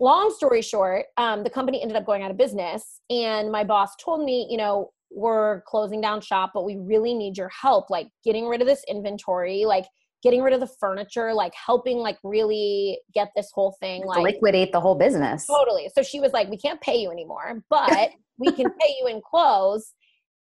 long 0.00 0.34
story 0.36 0.62
short 0.62 1.06
um 1.16 1.44
the 1.44 1.50
company 1.50 1.80
ended 1.80 1.96
up 1.96 2.06
going 2.06 2.22
out 2.22 2.30
of 2.30 2.36
business 2.36 3.00
and 3.08 3.52
my 3.52 3.62
boss 3.62 3.90
told 4.04 4.24
me 4.24 4.48
you 4.50 4.56
know 4.56 4.90
we're 5.12 5.62
closing 5.62 6.00
down 6.00 6.20
shop 6.20 6.50
but 6.54 6.64
we 6.64 6.76
really 6.76 7.14
need 7.14 7.36
your 7.36 7.50
help 7.50 7.88
like 7.88 8.08
getting 8.24 8.46
rid 8.48 8.60
of 8.60 8.66
this 8.66 8.82
inventory 8.88 9.64
like 9.64 9.84
getting 10.22 10.42
rid 10.42 10.52
of 10.52 10.60
the 10.60 10.66
furniture, 10.66 11.32
like 11.32 11.54
helping 11.54 11.98
like 11.98 12.18
really 12.22 13.00
get 13.14 13.30
this 13.34 13.50
whole 13.52 13.76
thing 13.80 14.04
like 14.04 14.22
liquidate 14.22 14.72
the 14.72 14.80
whole 14.80 14.94
business. 14.94 15.46
Totally. 15.46 15.90
So 15.94 16.02
she 16.02 16.20
was 16.20 16.32
like, 16.32 16.48
we 16.48 16.56
can't 16.56 16.80
pay 16.80 16.96
you 16.96 17.10
anymore, 17.10 17.62
but 17.70 18.10
we 18.38 18.52
can 18.52 18.70
pay 18.80 18.94
you 19.00 19.06
in 19.06 19.20
clothes 19.22 19.94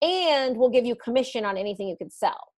and 0.02 0.56
we'll 0.56 0.70
give 0.70 0.84
you 0.84 0.94
commission 0.94 1.44
on 1.44 1.56
anything 1.56 1.88
you 1.88 1.96
could 1.96 2.12
sell. 2.12 2.52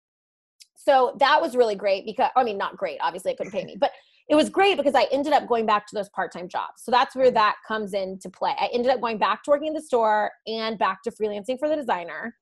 So 0.76 1.16
that 1.20 1.40
was 1.40 1.54
really 1.54 1.74
great 1.74 2.06
because 2.06 2.30
I 2.34 2.42
mean 2.42 2.56
not 2.56 2.76
great, 2.76 2.98
obviously 3.00 3.32
it 3.32 3.36
couldn't 3.36 3.52
pay 3.52 3.64
me, 3.64 3.76
but 3.78 3.90
it 4.28 4.34
was 4.36 4.48
great 4.48 4.76
because 4.76 4.94
I 4.94 5.08
ended 5.10 5.32
up 5.32 5.48
going 5.48 5.66
back 5.66 5.86
to 5.88 5.94
those 5.94 6.08
part-time 6.10 6.48
jobs. 6.48 6.84
So 6.84 6.90
that's 6.90 7.16
where 7.16 7.32
that 7.32 7.56
comes 7.66 7.94
into 7.94 8.30
play. 8.30 8.54
I 8.58 8.68
ended 8.72 8.92
up 8.92 9.00
going 9.00 9.18
back 9.18 9.42
to 9.42 9.50
working 9.50 9.68
in 9.68 9.74
the 9.74 9.82
store 9.82 10.30
and 10.46 10.78
back 10.78 11.02
to 11.02 11.10
freelancing 11.10 11.58
for 11.58 11.68
the 11.68 11.76
designer 11.76 12.36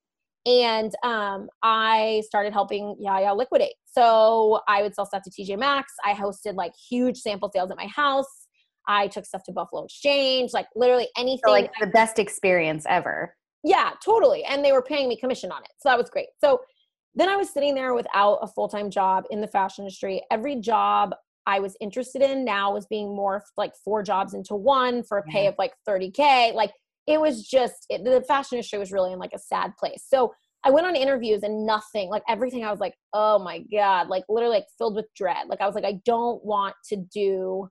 and 0.46 0.92
um, 1.04 1.48
I 1.62 2.22
started 2.26 2.52
helping 2.52 2.96
Yaya 2.98 3.34
liquidate. 3.34 3.74
So 3.86 4.60
I 4.68 4.82
would 4.82 4.94
sell 4.94 5.06
stuff 5.06 5.22
to 5.24 5.30
TJ 5.30 5.58
Maxx. 5.58 5.92
I 6.04 6.14
hosted 6.14 6.54
like 6.54 6.72
huge 6.88 7.18
sample 7.18 7.50
sales 7.52 7.70
at 7.70 7.76
my 7.76 7.86
house. 7.86 8.46
I 8.86 9.08
took 9.08 9.26
stuff 9.26 9.42
to 9.44 9.52
Buffalo 9.52 9.84
Exchange, 9.84 10.52
like 10.54 10.66
literally 10.74 11.08
anything. 11.16 11.40
So 11.44 11.52
like 11.52 11.70
the 11.78 11.88
best 11.88 12.18
experience 12.18 12.86
ever. 12.88 13.34
Yeah, 13.62 13.92
totally. 14.02 14.44
And 14.44 14.64
they 14.64 14.72
were 14.72 14.82
paying 14.82 15.08
me 15.08 15.16
commission 15.16 15.52
on 15.52 15.62
it. 15.62 15.70
So 15.78 15.90
that 15.90 15.98
was 15.98 16.08
great. 16.08 16.28
So 16.40 16.60
then 17.14 17.28
I 17.28 17.36
was 17.36 17.50
sitting 17.50 17.74
there 17.74 17.94
without 17.94 18.38
a 18.40 18.46
full 18.46 18.68
time 18.68 18.90
job 18.90 19.24
in 19.30 19.40
the 19.40 19.48
fashion 19.48 19.84
industry. 19.84 20.22
Every 20.30 20.56
job 20.56 21.14
I 21.46 21.60
was 21.60 21.76
interested 21.80 22.22
in 22.22 22.44
now 22.44 22.72
was 22.72 22.86
being 22.86 23.08
morphed 23.08 23.52
like 23.56 23.72
four 23.84 24.02
jobs 24.02 24.34
into 24.34 24.54
one 24.54 25.02
for 25.02 25.18
a 25.18 25.22
pay 25.24 25.44
yeah. 25.44 25.50
of 25.50 25.54
like 25.58 25.72
30K. 25.88 26.54
Like 26.54 26.72
it 27.08 27.20
was 27.20 27.46
just 27.46 27.86
it, 27.88 28.04
the 28.04 28.22
fashion 28.28 28.56
industry 28.56 28.78
was 28.78 28.92
really 28.92 29.12
in 29.12 29.18
like 29.18 29.32
a 29.34 29.38
sad 29.38 29.72
place 29.78 30.04
so 30.06 30.32
I 30.64 30.70
went 30.70 30.86
on 30.86 30.96
interviews 30.96 31.42
and 31.42 31.66
nothing, 31.66 32.10
like 32.10 32.22
everything 32.28 32.64
I 32.64 32.70
was 32.70 32.80
like, 32.80 32.94
oh 33.12 33.38
my 33.38 33.60
God, 33.70 34.08
like 34.08 34.24
literally 34.28 34.56
like 34.56 34.66
filled 34.76 34.96
with 34.96 35.06
dread. 35.14 35.48
Like 35.48 35.60
I 35.60 35.66
was 35.66 35.74
like, 35.74 35.84
I 35.84 36.00
don't 36.04 36.44
want 36.44 36.74
to 36.88 36.96
do, 36.96 37.68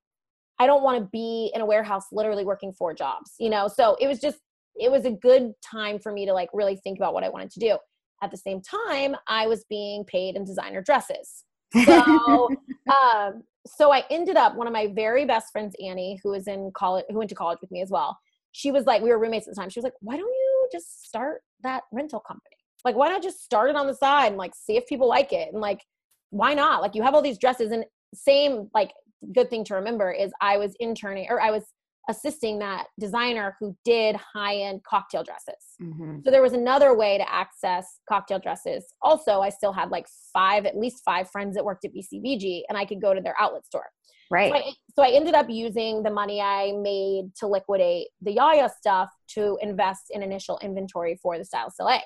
I 0.60 0.66
don't 0.68 0.84
want 0.84 1.00
to 1.00 1.10
be 1.12 1.52
in 1.54 1.62
a 1.62 1.66
warehouse 1.66 2.06
literally 2.12 2.46
working 2.46 2.72
four 2.72 2.94
jobs, 2.94 3.34
you 3.40 3.50
know? 3.50 3.68
So 3.68 3.98
it 4.00 4.08
was 4.08 4.20
just, 4.20 4.38
it 4.76 4.90
was 4.90 5.06
a 5.06 5.12
good 5.12 5.52
time 5.70 6.00
for 6.00 6.12
me 6.12 6.26
to 6.26 6.34
like 6.34 6.50
really 6.54 6.78
think 6.78 6.98
about 6.98 7.14
what 7.14 7.24
I 7.24 7.30
wanted 7.30 7.52
to 7.52 7.60
do. 7.60 7.78
At 8.24 8.32
the 8.32 8.38
same 8.38 8.62
time, 8.62 9.16
I 9.28 9.48
was 9.48 9.66
being 9.70 10.06
paid 10.06 10.36
in 10.36 10.46
designer 10.46 10.82
dresses. 10.82 11.44
So, 11.86 12.50
um, 13.06 13.44
so 13.68 13.92
I 13.92 14.06
ended 14.10 14.38
up 14.38 14.56
one 14.56 14.66
of 14.66 14.74
my 14.74 14.88
very 14.88 15.26
best 15.26 15.52
friends, 15.52 15.76
Annie, 15.86 16.20
who 16.24 16.32
was 16.32 16.48
in 16.48 16.72
college, 16.74 17.06
who 17.10 17.18
went 17.18 17.30
to 17.30 17.36
college 17.36 17.60
with 17.60 17.70
me 17.70 17.82
as 17.82 17.92
well. 17.92 18.18
She 18.52 18.72
was 18.72 18.86
like, 18.86 19.02
we 19.02 19.10
were 19.10 19.20
roommates 19.20 19.48
at 19.48 19.56
the 19.56 19.62
time. 19.62 19.70
She 19.70 19.80
was 19.80 19.84
like, 19.84 19.94
why 20.00 20.16
don't 20.18 20.28
you 20.28 20.70
just 20.72 21.06
start 21.06 21.42
that 21.64 21.84
rental 21.92 22.20
company? 22.20 22.56
Like, 22.86 22.96
why 22.96 23.10
not 23.10 23.24
just 23.24 23.44
start 23.44 23.70
it 23.70 23.76
on 23.76 23.88
the 23.88 23.94
side 23.94 24.28
and 24.28 24.38
like 24.38 24.54
see 24.56 24.78
if 24.78 24.88
people 24.88 25.08
like 25.08 25.34
it? 25.34 25.50
And 25.52 25.62
like, 25.62 25.82
why 26.30 26.54
not? 26.54 26.82
Like, 26.82 26.96
you 26.96 27.04
have 27.04 27.14
all 27.14 27.22
these 27.22 27.38
dresses 27.38 27.72
and 27.72 27.86
same 28.14 28.70
like 28.74 28.92
good 29.34 29.50
thing 29.50 29.64
to 29.66 29.76
remember 29.76 30.12
is 30.12 30.32
I 30.42 30.58
was 30.58 30.76
interning 30.80 31.28
or 31.30 31.42
I 31.42 31.52
was 31.52 31.64
assisting 32.10 32.60
that 32.60 32.88
designer 33.00 33.56
who 33.60 33.76
did 33.84 34.16
high 34.16 34.56
end 34.56 34.82
cocktail 34.90 35.24
dresses. 35.24 35.56
Mm-hmm. 35.82 36.20
So 36.24 36.32
there 36.32 36.42
was 36.42 36.54
another 36.54 36.96
way 36.96 37.18
to 37.18 37.34
access 37.34 38.00
cocktail 38.08 38.40
dresses. 38.40 38.86
Also, 39.02 39.42
I 39.42 39.50
still 39.50 39.74
had 39.74 39.90
like 39.90 40.08
five, 40.34 40.66
at 40.66 40.78
least 40.78 41.02
five 41.04 41.30
friends 41.30 41.56
that 41.56 41.66
worked 41.66 41.86
at 41.86 41.92
BCBG, 41.94 42.62
and 42.70 42.78
I 42.78 42.86
could 42.86 43.02
go 43.02 43.14
to 43.14 43.22
their 43.22 43.36
outlet 43.40 43.66
store. 43.66 43.88
Right. 44.30 44.52
So 44.52 44.58
I, 44.58 44.74
so 44.96 45.04
I 45.04 45.16
ended 45.16 45.36
up 45.36 45.48
using 45.50 46.04
the 46.04 46.12
money 46.12 46.42
I 46.42 46.74
made 46.74 47.34
to 47.40 47.48
liquidate 47.48 48.08
the 48.22 48.34
Yaya 48.34 48.70
stuff 48.78 49.10
to 49.36 49.58
invest 49.62 50.12
in 50.12 50.24
initial 50.24 50.60
inventory 50.62 51.20
for 51.22 51.38
the 51.38 51.46
Stylist 51.46 51.78
LA 51.80 52.00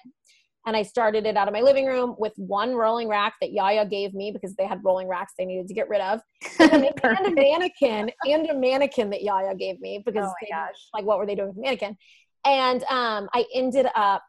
and 0.66 0.76
I 0.76 0.84
started 0.84 1.26
it 1.26 1.38
out 1.38 1.48
of 1.48 1.54
my 1.54 1.62
living 1.62 1.86
room 1.86 2.16
with 2.18 2.34
one 2.36 2.76
rolling 2.76 3.08
rack 3.08 3.34
that 3.42 3.52
Yaya 3.52 3.86
gave 3.86 4.14
me 4.14 4.32
because 4.32 4.56
they 4.56 4.68
had 4.68 4.80
rolling 4.84 5.08
racks 5.08 5.34
they 5.38 5.46
needed 5.46 5.68
to 5.68 5.74
get 5.74 5.90
rid 5.90 6.02
of, 6.02 6.22
and, 6.60 6.72
and 7.04 7.28
a 7.28 7.32
mannequin 7.32 8.12
and 8.26 8.50
a 8.50 8.54
mannequin 8.54 9.10
that 9.10 9.24
Yaya 9.24 9.56
gave 9.56 9.80
me 9.80 10.02
because 10.06 10.28
oh 10.28 10.34
they, 10.42 10.56
like 10.94 11.06
what 11.06 11.18
were 11.18 11.26
they 11.26 11.36
doing 11.36 11.48
with 11.48 11.56
the 11.56 11.62
mannequin? 11.62 11.98
And 12.46 12.84
um, 12.84 13.30
I 13.34 13.46
ended 13.54 13.88
up 13.96 14.24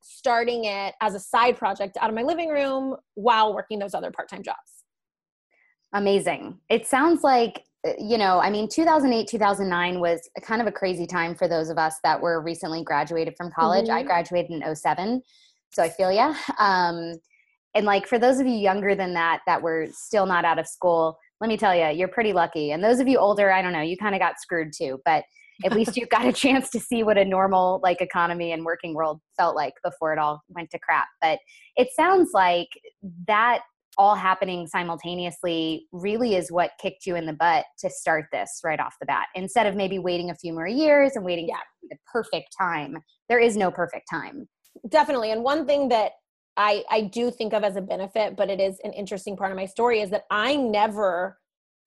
starting 0.00 0.64
it 0.64 0.94
as 1.00 1.14
a 1.14 1.20
side 1.20 1.56
project 1.56 1.96
out 2.00 2.08
of 2.08 2.14
my 2.14 2.22
living 2.22 2.48
room 2.48 2.96
while 3.14 3.54
working 3.54 3.78
those 3.78 3.94
other 3.94 4.10
part-time 4.10 4.42
jobs. 4.42 4.77
Amazing. 5.92 6.58
It 6.68 6.86
sounds 6.86 7.22
like 7.22 7.64
uh, 7.86 7.92
you 7.98 8.18
know, 8.18 8.40
I 8.40 8.50
mean, 8.50 8.68
2008, 8.68 9.28
2009 9.28 10.00
was 10.00 10.28
kind 10.42 10.60
of 10.60 10.66
a 10.66 10.72
crazy 10.72 11.06
time 11.06 11.34
for 11.34 11.46
those 11.46 11.70
of 11.70 11.78
us 11.78 11.96
that 12.02 12.20
were 12.20 12.42
recently 12.42 12.82
graduated 12.82 13.34
from 13.36 13.50
college. 13.52 13.86
Mm-hmm. 13.86 13.98
I 13.98 14.02
graduated 14.02 14.50
in 14.50 14.74
07, 14.74 15.22
so 15.70 15.82
I 15.82 15.88
feel 15.88 16.10
ya. 16.10 16.34
Um, 16.58 17.14
and 17.74 17.86
like 17.86 18.08
for 18.08 18.18
those 18.18 18.40
of 18.40 18.46
you 18.46 18.54
younger 18.54 18.94
than 18.94 19.14
that, 19.14 19.40
that 19.46 19.62
were 19.62 19.86
still 19.92 20.26
not 20.26 20.44
out 20.44 20.58
of 20.58 20.66
school, 20.66 21.16
let 21.40 21.48
me 21.48 21.56
tell 21.56 21.74
you, 21.74 21.96
you're 21.96 22.08
pretty 22.08 22.32
lucky. 22.32 22.72
And 22.72 22.82
those 22.82 22.98
of 22.98 23.06
you 23.06 23.18
older, 23.18 23.52
I 23.52 23.62
don't 23.62 23.72
know, 23.72 23.80
you 23.80 23.96
kind 23.96 24.14
of 24.14 24.20
got 24.20 24.40
screwed 24.40 24.72
too, 24.76 25.00
but 25.04 25.22
at 25.64 25.72
least 25.72 25.96
you've 25.96 26.08
got 26.08 26.26
a 26.26 26.32
chance 26.44 26.70
to 26.70 26.80
see 26.80 27.04
what 27.04 27.16
a 27.16 27.24
normal 27.24 27.78
like 27.82 28.00
economy 28.00 28.50
and 28.50 28.64
working 28.64 28.94
world 28.94 29.20
felt 29.36 29.54
like 29.54 29.74
before 29.84 30.12
it 30.12 30.18
all 30.18 30.42
went 30.48 30.70
to 30.70 30.78
crap. 30.80 31.06
But 31.20 31.38
it 31.76 31.88
sounds 31.94 32.30
like 32.32 32.68
that 33.28 33.60
all 33.98 34.14
happening 34.14 34.66
simultaneously 34.66 35.86
really 35.92 36.36
is 36.36 36.52
what 36.52 36.70
kicked 36.80 37.04
you 37.04 37.16
in 37.16 37.26
the 37.26 37.32
butt 37.32 37.64
to 37.80 37.90
start 37.90 38.26
this 38.32 38.60
right 38.64 38.80
off 38.80 38.94
the 39.00 39.06
bat. 39.06 39.26
Instead 39.34 39.66
of 39.66 39.74
maybe 39.74 39.98
waiting 39.98 40.30
a 40.30 40.34
few 40.34 40.52
more 40.52 40.68
years 40.68 41.12
and 41.16 41.24
waiting 41.24 41.48
yeah. 41.48 41.56
for 41.56 41.88
the 41.90 41.96
perfect 42.10 42.48
time 42.58 42.96
there 43.28 43.38
is 43.38 43.56
no 43.56 43.70
perfect 43.70 44.06
time. 44.10 44.48
Definitely. 44.88 45.32
And 45.32 45.42
one 45.42 45.66
thing 45.66 45.88
that 45.88 46.12
i 46.56 46.82
i 46.90 47.02
do 47.02 47.30
think 47.30 47.52
of 47.52 47.62
as 47.62 47.76
a 47.76 47.80
benefit 47.80 48.36
but 48.36 48.50
it 48.50 48.58
is 48.58 48.80
an 48.82 48.92
interesting 48.92 49.36
part 49.36 49.52
of 49.52 49.56
my 49.56 49.66
story 49.66 50.00
is 50.00 50.10
that 50.10 50.24
i 50.30 50.56
never 50.56 51.38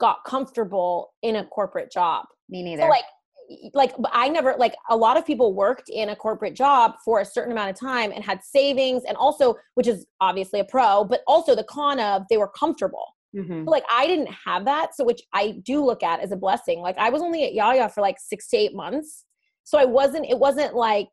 got 0.01 0.17
comfortable 0.25 1.13
in 1.21 1.37
a 1.37 1.45
corporate 1.45 1.91
job. 1.91 2.25
Me 2.49 2.63
neither. 2.63 2.81
so 2.81 2.89
like 2.89 3.05
like 3.73 3.93
I 4.11 4.29
never 4.29 4.55
like 4.57 4.75
a 4.89 4.95
lot 4.95 5.17
of 5.17 5.25
people 5.25 5.53
worked 5.53 5.89
in 5.89 6.09
a 6.09 6.15
corporate 6.15 6.55
job 6.55 6.93
for 7.03 7.19
a 7.19 7.25
certain 7.25 7.51
amount 7.51 7.69
of 7.69 7.79
time 7.79 8.11
and 8.11 8.23
had 8.23 8.43
savings 8.43 9.03
and 9.07 9.17
also 9.17 9.55
which 9.75 9.87
is 9.87 10.05
obviously 10.19 10.59
a 10.59 10.65
pro 10.65 11.03
but 11.03 11.21
also 11.27 11.55
the 11.55 11.63
con 11.63 11.99
of 11.99 12.23
they 12.29 12.37
were 12.37 12.47
comfortable 12.47 13.05
mm-hmm. 13.35 13.63
like 13.67 13.83
I 13.91 14.07
didn't 14.07 14.29
have 14.45 14.65
that 14.65 14.95
so 14.95 15.03
which 15.03 15.21
I 15.33 15.59
do 15.63 15.83
look 15.83 16.03
at 16.03 16.19
as 16.19 16.31
a 16.31 16.37
blessing 16.37 16.79
like 16.79 16.97
I 16.97 17.09
was 17.09 17.21
only 17.21 17.43
at 17.43 17.53
Yaya 17.53 17.89
for 17.89 18.01
like 18.01 18.17
6 18.19 18.47
to 18.49 18.57
8 18.57 18.75
months 18.75 19.25
so 19.63 19.77
I 19.77 19.85
wasn't 19.85 20.27
it 20.29 20.39
wasn't 20.39 20.75
like 20.75 21.11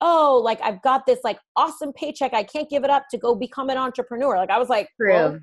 oh 0.00 0.40
like 0.44 0.60
I've 0.62 0.82
got 0.82 1.06
this 1.06 1.20
like 1.24 1.38
awesome 1.56 1.92
paycheck 1.92 2.34
I 2.34 2.44
can't 2.44 2.70
give 2.70 2.84
it 2.84 2.90
up 2.90 3.04
to 3.10 3.18
go 3.18 3.34
become 3.34 3.70
an 3.70 3.78
entrepreneur 3.78 4.36
like 4.36 4.50
I 4.50 4.58
was 4.58 4.68
like 4.68 4.88
True. 5.00 5.12
Well, 5.12 5.40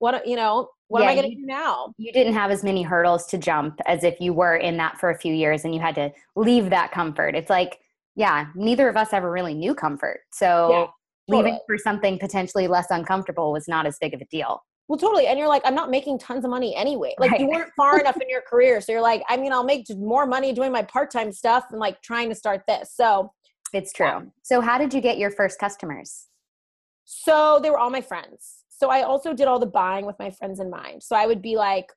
what 0.00 0.26
you 0.26 0.36
know 0.36 0.68
what 0.88 1.02
yeah, 1.02 1.10
am 1.10 1.18
I 1.18 1.20
going 1.20 1.30
to 1.30 1.36
do 1.36 1.46
now? 1.46 1.94
You 1.96 2.12
didn't 2.12 2.34
have 2.34 2.50
as 2.50 2.62
many 2.62 2.82
hurdles 2.82 3.26
to 3.26 3.38
jump 3.38 3.80
as 3.86 4.04
if 4.04 4.20
you 4.20 4.32
were 4.32 4.56
in 4.56 4.76
that 4.76 4.98
for 4.98 5.10
a 5.10 5.18
few 5.18 5.34
years 5.34 5.64
and 5.64 5.74
you 5.74 5.80
had 5.80 5.94
to 5.94 6.12
leave 6.36 6.70
that 6.70 6.92
comfort. 6.92 7.34
It's 7.34 7.50
like, 7.50 7.80
yeah, 8.16 8.46
neither 8.54 8.88
of 8.88 8.96
us 8.96 9.12
ever 9.12 9.30
really 9.30 9.54
knew 9.54 9.74
comfort. 9.74 10.20
So 10.32 10.70
yeah, 10.70 10.76
totally. 10.76 11.52
leaving 11.52 11.60
for 11.66 11.78
something 11.78 12.18
potentially 12.18 12.68
less 12.68 12.86
uncomfortable 12.90 13.52
was 13.52 13.66
not 13.66 13.86
as 13.86 13.96
big 14.00 14.14
of 14.14 14.20
a 14.20 14.26
deal. 14.26 14.62
Well, 14.86 14.98
totally. 14.98 15.26
And 15.26 15.38
you're 15.38 15.48
like, 15.48 15.62
I'm 15.64 15.74
not 15.74 15.90
making 15.90 16.18
tons 16.18 16.44
of 16.44 16.50
money 16.50 16.76
anyway. 16.76 17.14
Like 17.18 17.30
right. 17.30 17.40
you 17.40 17.48
weren't 17.48 17.70
far 17.74 17.98
enough 17.98 18.16
in 18.20 18.28
your 18.28 18.42
career. 18.42 18.82
So 18.82 18.92
you're 18.92 19.00
like, 19.00 19.22
I 19.30 19.38
mean, 19.38 19.50
I'll 19.50 19.64
make 19.64 19.86
more 19.96 20.26
money 20.26 20.52
doing 20.52 20.70
my 20.70 20.82
part-time 20.82 21.32
stuff 21.32 21.64
and 21.70 21.80
like 21.80 22.02
trying 22.02 22.28
to 22.28 22.34
start 22.34 22.62
this. 22.68 22.92
So 22.94 23.32
it's 23.72 23.92
true. 23.92 24.06
Yeah. 24.06 24.22
So 24.42 24.60
how 24.60 24.76
did 24.76 24.92
you 24.92 25.00
get 25.00 25.16
your 25.16 25.30
first 25.30 25.58
customers? 25.58 26.26
So 27.06 27.60
they 27.62 27.70
were 27.70 27.78
all 27.78 27.90
my 27.90 28.02
friends 28.02 28.63
so 28.76 28.90
I 28.90 29.02
also 29.02 29.34
did 29.34 29.46
all 29.46 29.58
the 29.58 29.66
buying 29.66 30.06
with 30.06 30.18
my 30.18 30.30
friends 30.30 30.60
in 30.60 30.70
mind. 30.70 31.02
So 31.02 31.16
I 31.16 31.26
would 31.26 31.42
be 31.42 31.56
like, 31.56 31.90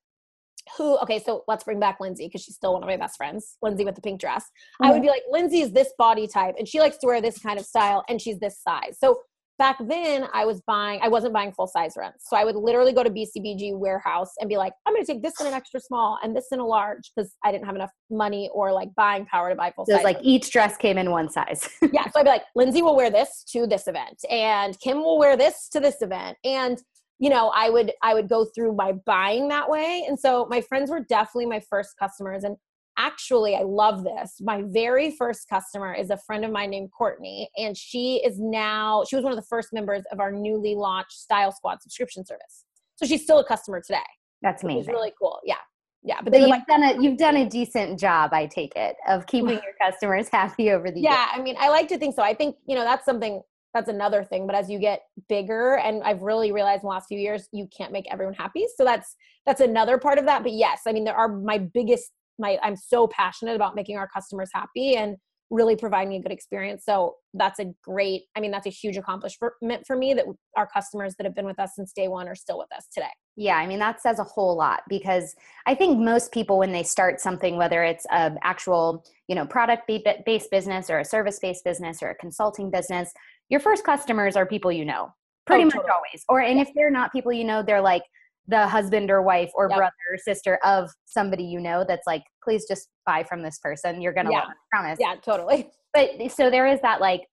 who 0.75 0.97
okay 0.97 1.21
so 1.23 1.45
let's 1.47 1.63
bring 1.63 1.79
back 1.79 1.99
lindsay 2.01 2.25
because 2.25 2.41
she's 2.41 2.55
still 2.55 2.73
one 2.73 2.83
of 2.83 2.87
my 2.87 2.97
best 2.97 3.15
friends 3.15 3.55
lindsay 3.61 3.85
with 3.85 3.95
the 3.95 4.01
pink 4.01 4.19
dress 4.19 4.43
mm-hmm. 4.43 4.85
i 4.85 4.89
would 4.89 4.95
mm-hmm. 4.95 5.03
be 5.03 5.09
like 5.09 5.21
lindsay 5.29 5.61
is 5.61 5.71
this 5.71 5.93
body 5.97 6.27
type 6.27 6.55
and 6.57 6.67
she 6.67 6.81
likes 6.81 6.97
to 6.97 7.07
wear 7.07 7.21
this 7.21 7.39
kind 7.39 7.57
of 7.57 7.65
style 7.65 8.03
and 8.09 8.21
she's 8.21 8.37
this 8.39 8.59
size 8.59 8.97
so 8.99 9.21
back 9.57 9.77
then 9.87 10.27
I 10.33 10.45
was 10.45 10.61
buying, 10.61 10.99
I 11.01 11.07
wasn't 11.07 11.33
buying 11.33 11.51
full 11.51 11.67
size 11.67 11.93
rents. 11.97 12.25
So 12.29 12.37
I 12.37 12.43
would 12.43 12.55
literally 12.55 12.93
go 12.93 13.03
to 13.03 13.09
BCBG 13.09 13.77
warehouse 13.77 14.33
and 14.39 14.49
be 14.49 14.57
like, 14.57 14.73
I'm 14.85 14.93
going 14.93 15.05
to 15.05 15.11
take 15.11 15.23
this 15.23 15.39
in 15.39 15.47
an 15.47 15.53
extra 15.53 15.79
small 15.79 16.19
and 16.23 16.35
this 16.35 16.47
in 16.51 16.59
a 16.59 16.65
large 16.65 17.11
because 17.15 17.33
I 17.43 17.51
didn't 17.51 17.65
have 17.65 17.75
enough 17.75 17.91
money 18.09 18.49
or 18.53 18.71
like 18.71 18.93
buying 18.95 19.25
power 19.25 19.49
to 19.49 19.55
buy 19.55 19.71
full 19.75 19.85
size. 19.85 19.95
so 19.95 19.97
size. 19.97 20.03
like 20.03 20.19
each 20.21 20.51
dress 20.51 20.77
came 20.77 20.97
in 20.97 21.11
one 21.11 21.29
size. 21.29 21.69
yeah. 21.91 22.03
So 22.05 22.19
I'd 22.19 22.23
be 22.23 22.29
like, 22.29 22.43
Lindsay 22.55 22.81
will 22.81 22.95
wear 22.95 23.09
this 23.09 23.43
to 23.51 23.67
this 23.67 23.87
event 23.87 24.23
and 24.29 24.79
Kim 24.79 24.97
will 24.97 25.17
wear 25.17 25.35
this 25.35 25.69
to 25.69 25.79
this 25.79 26.01
event. 26.01 26.37
And 26.43 26.81
you 27.19 27.31
know 27.31 27.51
i 27.55 27.67
would 27.67 27.91
i 28.03 28.13
would 28.13 28.29
go 28.29 28.45
through 28.45 28.75
my 28.75 28.91
buying 29.07 29.47
that 29.47 29.67
way 29.67 30.05
and 30.07 30.19
so 30.19 30.45
my 30.51 30.61
friends 30.61 30.91
were 30.91 30.99
definitely 30.99 31.47
my 31.47 31.59
first 31.59 31.97
customers 31.97 32.43
and 32.43 32.55
actually, 32.97 33.55
I 33.55 33.61
love 33.61 34.03
this. 34.03 34.37
My 34.41 34.63
very 34.65 35.11
first 35.11 35.47
customer 35.47 35.93
is 35.93 36.09
a 36.09 36.17
friend 36.17 36.43
of 36.43 36.51
mine 36.51 36.69
named 36.69 36.89
Courtney, 36.91 37.49
and 37.57 37.77
she 37.77 38.17
is 38.25 38.39
now, 38.39 39.03
she 39.07 39.15
was 39.15 39.23
one 39.23 39.31
of 39.31 39.37
the 39.37 39.45
first 39.45 39.71
members 39.71 40.03
of 40.11 40.19
our 40.19 40.31
newly 40.31 40.75
launched 40.75 41.13
Style 41.13 41.51
Squad 41.51 41.81
subscription 41.81 42.25
service. 42.25 42.65
So 42.95 43.05
she's 43.05 43.23
still 43.23 43.39
a 43.39 43.45
customer 43.45 43.81
today. 43.81 43.99
That's 44.41 44.63
amazing. 44.63 44.81
It's 44.81 44.89
really 44.89 45.13
cool. 45.19 45.39
Yeah. 45.45 45.55
Yeah. 46.03 46.21
But 46.23 46.33
so 46.33 46.39
you've 46.39 46.49
like, 46.49 46.67
done 46.67 46.83
a 46.83 47.01
you've 47.01 47.17
done 47.17 47.37
a 47.37 47.49
decent 47.49 47.99
job, 47.99 48.31
I 48.31 48.45
take 48.45 48.73
it, 48.75 48.95
of 49.07 49.25
keeping 49.25 49.49
your 49.63 49.73
customers 49.81 50.29
happy 50.29 50.71
over 50.71 50.89
the 50.91 51.01
yeah, 51.01 51.09
years. 51.09 51.29
Yeah, 51.33 51.39
I 51.39 51.41
mean, 51.41 51.55
I 51.59 51.69
like 51.69 51.87
to 51.89 51.97
think 51.97 52.15
so. 52.15 52.21
I 52.21 52.33
think, 52.33 52.55
you 52.67 52.75
know, 52.75 52.83
that's 52.83 53.03
something 53.03 53.41
that's 53.73 53.89
another 53.89 54.23
thing. 54.23 54.47
But 54.47 54.55
as 54.55 54.69
you 54.69 54.79
get 54.79 55.01
bigger, 55.27 55.77
and 55.77 56.03
I've 56.03 56.21
really 56.21 56.51
realized 56.51 56.83
in 56.83 56.87
the 56.87 56.91
last 56.91 57.07
few 57.07 57.19
years, 57.19 57.47
you 57.51 57.67
can't 57.75 57.91
make 57.91 58.05
everyone 58.11 58.33
happy. 58.33 58.65
So 58.75 58.83
that's 58.83 59.15
that's 59.45 59.61
another 59.61 59.97
part 59.97 60.17
of 60.17 60.25
that. 60.25 60.43
But 60.43 60.53
yes, 60.53 60.81
I 60.87 60.93
mean, 60.93 61.03
there 61.03 61.15
are 61.15 61.27
my 61.27 61.57
biggest 61.57 62.11
my 62.39 62.57
i'm 62.63 62.75
so 62.75 63.07
passionate 63.07 63.55
about 63.55 63.75
making 63.75 63.97
our 63.97 64.07
customers 64.07 64.49
happy 64.53 64.95
and 64.95 65.17
really 65.49 65.75
providing 65.75 66.13
a 66.15 66.19
good 66.19 66.31
experience. 66.31 66.83
So 66.85 67.15
that's 67.33 67.59
a 67.59 67.65
great 67.83 68.23
i 68.35 68.39
mean 68.39 68.51
that's 68.51 68.65
a 68.65 68.71
huge 68.71 68.97
accomplishment 68.97 69.85
for 69.85 69.95
me 69.95 70.13
that 70.13 70.25
our 70.55 70.67
customers 70.67 71.15
that 71.17 71.25
have 71.25 71.35
been 71.35 71.45
with 71.45 71.59
us 71.59 71.71
since 71.75 71.93
day 71.93 72.07
one 72.07 72.27
are 72.27 72.35
still 72.35 72.57
with 72.57 72.67
us 72.75 72.87
today. 72.93 73.07
Yeah 73.35 73.55
i 73.55 73.67
mean 73.67 73.79
that 73.79 74.01
says 74.01 74.19
a 74.19 74.23
whole 74.23 74.57
lot 74.57 74.81
because 74.89 75.35
i 75.65 75.75
think 75.75 75.99
most 75.99 76.31
people 76.31 76.57
when 76.57 76.71
they 76.71 76.83
start 76.83 77.21
something 77.21 77.57
whether 77.57 77.83
it's 77.83 78.05
an 78.11 78.37
actual 78.43 79.05
you 79.27 79.35
know 79.35 79.45
product 79.45 79.83
based 79.87 80.51
business 80.51 80.89
or 80.89 80.99
a 80.99 81.05
service 81.05 81.39
based 81.39 81.63
business 81.63 82.01
or 82.01 82.09
a 82.09 82.15
consulting 82.15 82.71
business 82.71 83.11
your 83.49 83.59
first 83.59 83.83
customers 83.83 84.35
are 84.35 84.45
people 84.45 84.71
you 84.71 84.85
know 84.85 85.09
pretty 85.45 85.63
oh, 85.63 85.65
much 85.67 85.75
totally. 85.75 85.91
always. 85.91 86.25
Or 86.29 86.41
and 86.41 86.59
if 86.59 86.69
they're 86.75 86.91
not 86.91 87.11
people 87.11 87.31
you 87.31 87.45
know 87.45 87.63
they're 87.63 87.81
like 87.81 88.03
the 88.47 88.67
husband 88.67 89.11
or 89.11 89.21
wife 89.21 89.51
or 89.55 89.67
yep. 89.69 89.77
brother 89.77 89.93
or 90.11 90.17
sister 90.17 90.59
of 90.63 90.89
somebody 91.05 91.43
you 91.43 91.59
know 91.59 91.85
that's 91.87 92.07
like 92.07 92.23
please 92.43 92.65
just 92.67 92.89
buy 93.05 93.23
from 93.23 93.43
this 93.43 93.59
person 93.59 94.01
you're 94.01 94.13
gonna 94.13 94.31
yeah. 94.31 94.39
love 94.39 94.49
it, 94.49 94.57
promise 94.71 94.97
yeah 94.99 95.15
totally 95.21 95.69
but 95.93 96.09
so 96.31 96.49
there 96.49 96.67
is 96.67 96.79
that 96.81 97.01
like 97.01 97.23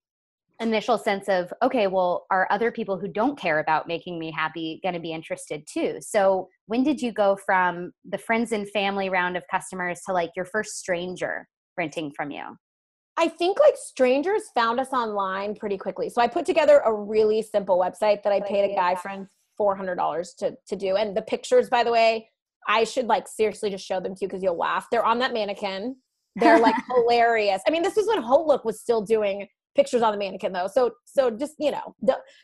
initial 0.61 0.97
sense 0.97 1.29
of 1.29 1.53
okay 1.63 1.87
well 1.89 2.27
are 2.31 2.47
other 2.51 2.71
people 2.71 2.99
who 2.99 3.09
don't 3.09 3.39
care 3.39 3.59
about 3.59 3.89
making 3.89 4.19
me 4.19 4.31
happy 4.31 4.79
going 4.85 4.95
to 4.95 5.01
be 5.01 5.13
interested 5.13 5.65
too 5.67 5.99
so 6.01 6.49
when 6.67 6.85
did 6.85 7.03
you 7.03 7.13
go 7.13 7.37
from 7.45 7.93
the 8.05 8.19
friends 8.19 8.53
and 8.53 8.69
family 8.71 9.09
round 9.09 9.37
of 9.37 9.43
customers 9.51 10.01
to 10.07 10.13
like 10.13 10.31
your 10.37 10.45
first 10.45 10.79
stranger 10.79 11.49
renting 11.77 12.13
from 12.17 12.31
you 12.31 12.57
I 13.17 13.29
think 13.29 13.61
like 13.61 13.77
strangers 13.77 14.43
found 14.55 14.81
us 14.81 14.89
online 14.93 15.55
pretty 15.55 15.79
quickly. 15.79 16.09
So 16.09 16.21
I 16.21 16.27
put 16.27 16.45
together 16.45 16.83
a 16.85 16.93
really 16.93 17.43
simple 17.43 17.79
website 17.79 18.25
that 18.25 18.33
I 18.33 18.41
paid 18.41 18.73
a 18.73 18.75
guy 18.75 18.97
friend 18.97 19.29
four 19.57 19.77
hundred 19.77 19.97
dollars 19.97 20.35
to 20.39 20.57
to 20.69 20.77
do. 20.77 20.97
And 20.97 21.17
the 21.17 21.23
pictures, 21.23 21.69
by 21.69 21.85
the 21.85 21.93
way, 21.93 22.29
I 22.69 22.85
should 22.85 23.07
like 23.07 23.29
seriously 23.29 23.71
just 23.71 23.87
show 23.87 24.01
them 24.01 24.15
to 24.15 24.19
you 24.23 24.29
because 24.29 24.43
you'll 24.43 24.59
laugh. 24.59 24.87
They're 24.91 25.05
on 25.05 25.19
that 25.21 25.33
mannequin. 25.33 25.97
They're 26.37 26.59
like 26.59 26.75
hilarious. 26.95 27.63
I 27.67 27.71
mean, 27.71 27.83
this 27.83 27.97
was 27.97 28.07
when 28.07 28.23
HauteLook 28.23 28.65
was 28.65 28.81
still 28.81 29.03
doing 29.03 29.47
pictures 29.75 30.03
on 30.03 30.13
the 30.13 30.19
mannequin 30.19 30.53
though. 30.53 30.69
So 30.69 30.93
so 31.05 31.31
just 31.31 31.55
you 31.59 31.71
know, 31.71 31.95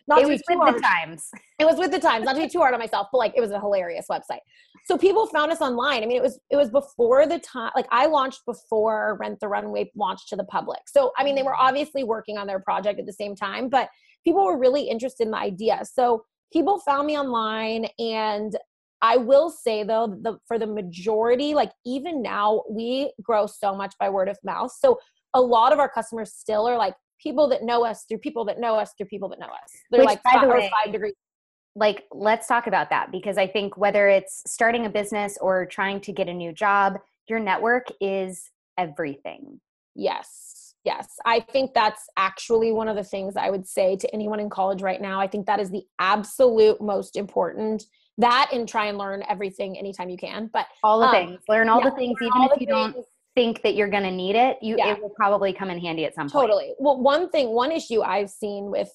not 0.09 0.21
it 0.21 0.29
was 0.29 0.43
with 0.49 0.59
hard. 0.59 0.77
the 0.77 0.81
times. 0.81 1.31
It 1.59 1.65
was 1.65 1.77
with 1.77 1.91
the 1.91 1.99
times. 1.99 2.25
Not 2.25 2.35
to 2.35 2.43
be 2.43 2.49
too 2.49 2.59
hard 2.59 2.75
on 2.75 2.81
myself, 2.81 3.09
but 3.13 3.19
like 3.19 3.33
it 3.37 3.41
was 3.41 3.51
a 3.51 3.61
hilarious 3.61 4.07
website. 4.11 4.41
So 4.87 4.97
people 4.97 5.27
found 5.27 5.53
us 5.53 5.61
online. 5.61 6.03
I 6.03 6.07
mean, 6.07 6.17
it 6.17 6.23
was 6.23 6.41
it 6.51 6.57
was 6.57 6.71
before 6.71 7.27
the 7.27 7.39
time. 7.39 7.71
Like 7.75 7.87
I 7.91 8.07
launched 8.07 8.45
before 8.47 9.17
Rent 9.21 9.41
the 9.41 9.49
Runway 9.49 9.91
launched 9.95 10.29
to 10.31 10.37
the 10.37 10.45
public. 10.45 10.81
So 10.87 11.13
I 11.17 11.25
mean, 11.25 11.35
they 11.35 11.43
were 11.43 11.57
obviously 11.57 12.05
working 12.05 12.39
on 12.39 12.47
their 12.47 12.61
project 12.61 12.99
at 12.99 13.07
the 13.07 13.13
same 13.13 13.35
time, 13.37 13.69
but 13.69 13.89
people 14.25 14.45
were 14.45 14.59
really 14.59 14.83
interested 14.83 15.25
in 15.25 15.31
the 15.31 15.39
idea. 15.39 15.83
So 15.91 16.25
people 16.53 16.79
found 16.79 17.07
me 17.07 17.19
online 17.19 17.87
and 17.99 18.57
I 19.03 19.17
will 19.17 19.51
say 19.51 19.83
though, 19.83 20.19
the 20.21 20.39
for 20.47 20.59
the 20.59 20.67
majority, 20.67 21.55
like 21.55 21.73
even 21.87 22.23
now, 22.23 22.63
we 22.69 23.13
grow 23.23 23.47
so 23.47 23.75
much 23.75 23.95
by 23.99 24.11
word 24.11 24.29
of 24.29 24.39
mouth. 24.45 24.73
So 24.79 24.99
a 25.33 25.41
lot 25.41 25.73
of 25.73 25.79
our 25.79 25.89
customers 25.89 26.33
still 26.35 26.69
are 26.69 26.77
like 26.77 26.95
people 27.23 27.49
that 27.49 27.63
know 27.63 27.85
us 27.85 28.05
through 28.05 28.19
people 28.19 28.45
that 28.47 28.59
know 28.59 28.75
us 28.75 28.93
through 28.97 29.07
people 29.07 29.29
that 29.31 29.39
know 29.39 29.47
us. 29.47 29.73
They're 29.91 30.01
Which, 30.01 30.07
like 30.07 30.23
five, 30.23 30.43
the 30.43 30.49
way, 30.49 30.71
five 30.85 30.93
degrees. 30.93 31.15
Like, 31.77 32.05
let's 32.11 32.47
talk 32.47 32.67
about 32.67 32.91
that 32.91 33.13
because 33.13 33.39
I 33.39 33.47
think 33.47 33.77
whether 33.77 34.09
it's 34.09 34.43
starting 34.47 34.87
a 34.87 34.91
business 34.91 35.39
or 35.41 35.67
trying 35.67 36.01
to 36.03 36.13
get 36.13 36.29
a 36.29 36.35
new 36.35 36.53
job, 36.53 36.99
your 37.29 37.39
network 37.39 37.87
is 38.01 38.51
everything. 38.77 39.61
Yes. 39.95 40.60
Yes. 40.85 41.09
I 41.27 41.41
think 41.41 41.73
that's 41.75 42.09
actually 42.17 42.73
one 42.73 42.89
of 42.89 42.97
the 42.97 43.05
things 43.05 43.37
I 43.37 43.51
would 43.51 43.67
say 43.67 43.97
to 43.97 44.15
anyone 44.15 44.41
in 44.41 44.49
college 44.49 44.81
right 44.81 45.01
now. 45.01 45.21
I 45.21 45.27
think 45.27 45.47
that 45.47 45.61
is 45.61 45.71
the 45.71 45.83
absolute 45.99 46.81
most 46.81 47.17
important 47.17 47.85
that 48.19 48.51
and 48.53 48.69
try 48.69 48.87
and 48.87 48.99
learn 48.99 49.23
everything 49.29 49.79
anytime 49.79 50.09
you 50.09 50.17
can. 50.17 50.51
But 50.53 50.67
all 50.83 51.01
the 51.01 51.07
um, 51.07 51.13
things, 51.13 51.41
learn 51.49 51.69
all 51.69 51.81
yeah, 51.83 51.91
the 51.91 51.97
things, 51.97 52.17
even 52.21 52.43
if 52.43 52.61
you 52.61 52.67
things. 52.67 52.69
don't 52.69 52.97
think 53.35 53.63
that 53.63 53.75
you're 53.75 53.89
going 53.89 54.03
to 54.03 54.11
need 54.11 54.37
it, 54.37 54.59
you 54.63 54.77
yeah. 54.79 54.93
it 54.93 55.03
will 55.03 55.11
probably 55.11 55.53
come 55.53 55.71
in 55.71 55.79
handy 55.79 56.05
at 56.05 56.15
some 56.15 56.29
point. 56.29 56.49
Totally. 56.49 56.75
Well, 56.79 57.01
one 57.01 57.31
thing, 57.31 57.51
one 57.51 57.73
issue 57.73 58.03
I've 58.03 58.31
seen 58.31 58.71
with 58.71 58.91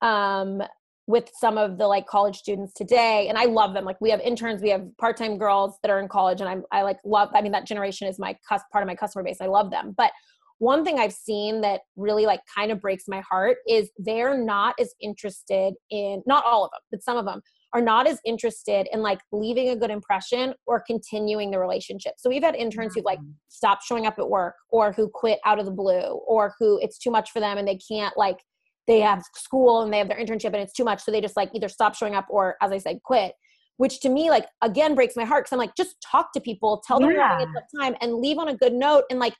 um 0.00 0.62
with 1.08 1.30
some 1.34 1.56
of 1.56 1.78
the 1.78 1.86
like 1.86 2.06
college 2.06 2.36
students 2.36 2.72
today 2.72 3.26
and 3.28 3.36
i 3.36 3.44
love 3.44 3.74
them 3.74 3.84
like 3.84 4.00
we 4.00 4.10
have 4.10 4.20
interns 4.20 4.62
we 4.62 4.68
have 4.68 4.86
part-time 4.98 5.36
girls 5.36 5.76
that 5.82 5.90
are 5.90 5.98
in 5.98 6.06
college 6.06 6.40
and 6.40 6.48
i'm 6.48 6.62
i 6.70 6.82
like 6.82 6.98
love 7.04 7.30
i 7.34 7.40
mean 7.40 7.50
that 7.50 7.66
generation 7.66 8.06
is 8.06 8.16
my 8.16 8.36
cus- 8.48 8.62
part 8.70 8.84
of 8.84 8.86
my 8.86 8.94
customer 8.94 9.24
base 9.24 9.38
i 9.40 9.46
love 9.46 9.72
them 9.72 9.92
but 9.96 10.12
one 10.58 10.84
thing 10.84 10.98
i've 10.98 11.12
seen 11.12 11.60
that 11.60 11.80
really 11.96 12.26
like 12.26 12.40
kind 12.54 12.70
of 12.70 12.80
breaks 12.80 13.04
my 13.08 13.20
heart 13.20 13.58
is 13.68 13.90
they're 13.98 14.36
not 14.36 14.74
as 14.80 14.94
interested 15.00 15.74
in 15.90 16.22
not 16.26 16.44
all 16.44 16.64
of 16.64 16.70
them 16.70 16.80
but 16.90 17.02
some 17.02 17.16
of 17.16 17.24
them 17.24 17.40
are 17.74 17.82
not 17.82 18.06
as 18.06 18.20
interested 18.24 18.88
in 18.92 19.02
like 19.02 19.20
leaving 19.30 19.70
a 19.70 19.76
good 19.76 19.90
impression 19.90 20.54
or 20.66 20.82
continuing 20.86 21.50
the 21.50 21.58
relationship. 21.58 22.14
So 22.16 22.30
we've 22.30 22.42
had 22.42 22.54
interns 22.54 22.94
who 22.94 23.02
like 23.02 23.18
mm-hmm. 23.18 23.32
stopped 23.48 23.84
showing 23.84 24.06
up 24.06 24.18
at 24.18 24.28
work 24.28 24.54
or 24.70 24.92
who 24.92 25.08
quit 25.08 25.38
out 25.44 25.58
of 25.58 25.66
the 25.66 25.70
blue 25.70 26.20
or 26.26 26.54
who 26.58 26.78
it's 26.80 26.98
too 26.98 27.10
much 27.10 27.30
for 27.30 27.40
them 27.40 27.58
and 27.58 27.68
they 27.68 27.76
can't 27.76 28.16
like 28.16 28.38
they 28.86 29.00
have 29.00 29.22
school 29.34 29.82
and 29.82 29.92
they 29.92 29.98
have 29.98 30.08
their 30.08 30.18
internship 30.18 30.46
and 30.46 30.56
it's 30.56 30.72
too 30.72 30.84
much 30.84 31.02
so 31.02 31.12
they 31.12 31.20
just 31.20 31.36
like 31.36 31.50
either 31.54 31.68
stop 31.68 31.94
showing 31.94 32.14
up 32.14 32.26
or 32.30 32.56
as 32.62 32.72
I 32.72 32.78
said 32.78 33.00
quit. 33.04 33.34
Which 33.76 34.00
to 34.00 34.08
me 34.08 34.30
like 34.30 34.46
again 34.62 34.94
breaks 34.94 35.14
my 35.14 35.24
heart 35.24 35.44
because 35.44 35.52
I'm 35.52 35.58
like 35.58 35.76
just 35.76 35.96
talk 36.00 36.32
to 36.32 36.40
people, 36.40 36.82
tell 36.86 36.98
them 36.98 37.10
yeah. 37.10 37.16
you're 37.16 37.28
having 37.28 37.48
a 37.48 37.52
tough 37.52 37.68
time 37.80 37.96
and 38.00 38.14
leave 38.14 38.38
on 38.38 38.48
a 38.48 38.56
good 38.56 38.72
note 38.72 39.04
and 39.10 39.20
like 39.20 39.34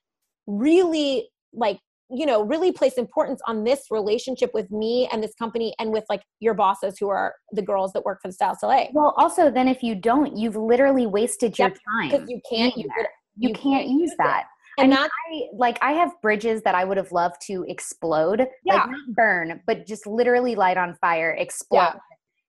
really 0.48 1.28
like 1.52 1.78
you 2.10 2.24
know 2.24 2.42
really 2.42 2.72
place 2.72 2.94
importance 2.94 3.40
on 3.46 3.64
this 3.64 3.82
relationship 3.90 4.50
with 4.54 4.70
me 4.70 5.08
and 5.12 5.22
this 5.22 5.34
company 5.34 5.74
and 5.78 5.92
with 5.92 6.04
like 6.08 6.22
your 6.40 6.54
bosses 6.54 6.96
who 6.98 7.08
are 7.08 7.34
the 7.52 7.62
girls 7.62 7.92
that 7.92 8.04
work 8.04 8.18
for 8.22 8.28
the 8.28 8.32
Stylist 8.32 8.62
LA. 8.62 8.86
Well, 8.92 9.14
also 9.18 9.50
then 9.50 9.68
if 9.68 9.82
you 9.82 9.94
don't, 9.94 10.36
you've 10.36 10.56
literally 10.56 11.06
wasted 11.06 11.58
your 11.58 11.68
time 11.68 12.10
because 12.10 12.28
you 12.28 12.40
can't 12.50 12.76
use 12.76 12.90
it. 12.98 13.08
You, 13.36 13.50
you 13.50 13.54
can't, 13.54 13.86
can't, 13.86 13.88
use 13.88 14.12
that. 14.18 14.44
It. 14.78 14.82
And 14.84 14.94
I, 14.94 15.04
I 15.04 15.42
like 15.52 15.78
I 15.82 15.92
have 15.92 16.12
bridges 16.22 16.62
that 16.62 16.74
I 16.74 16.84
would 16.84 16.96
have 16.96 17.12
loved 17.12 17.36
to 17.48 17.64
explode, 17.68 18.46
yeah. 18.64 18.74
like 18.74 18.90
not 18.90 19.14
burn, 19.14 19.60
but 19.66 19.86
just 19.86 20.06
literally 20.06 20.54
light 20.54 20.78
on 20.78 20.94
fire, 21.00 21.36
explode. 21.38 21.78
Yeah. 21.80 21.94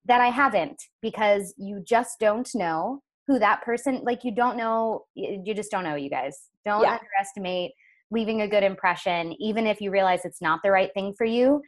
That 0.06 0.22
I 0.22 0.28
haven't 0.28 0.82
because 1.02 1.54
you 1.58 1.84
just 1.86 2.20
don't 2.20 2.50
know 2.56 3.02
who 3.28 3.38
that 3.38 3.62
person 3.62 4.02
like 4.04 4.24
you 4.24 4.34
don't 4.34 4.58
know 4.58 5.06
you 5.14 5.54
just 5.54 5.70
don't 5.70 5.84
know 5.84 5.96
you 5.96 6.10
guys. 6.10 6.36
Don't 6.66 6.82
yeah. 6.82 6.98
underestimate 7.00 7.74
leaving 8.12 8.42
a 8.42 8.48
good 8.48 8.64
impression, 8.64 9.36
even 9.40 9.68
if 9.68 9.82
you 9.82 9.92
realize 9.92 10.26
it's 10.26 10.42
not 10.42 10.62
the 10.64 10.72
right 10.72 10.92
thing 10.94 11.14
for 11.18 11.26
you, 11.26 11.62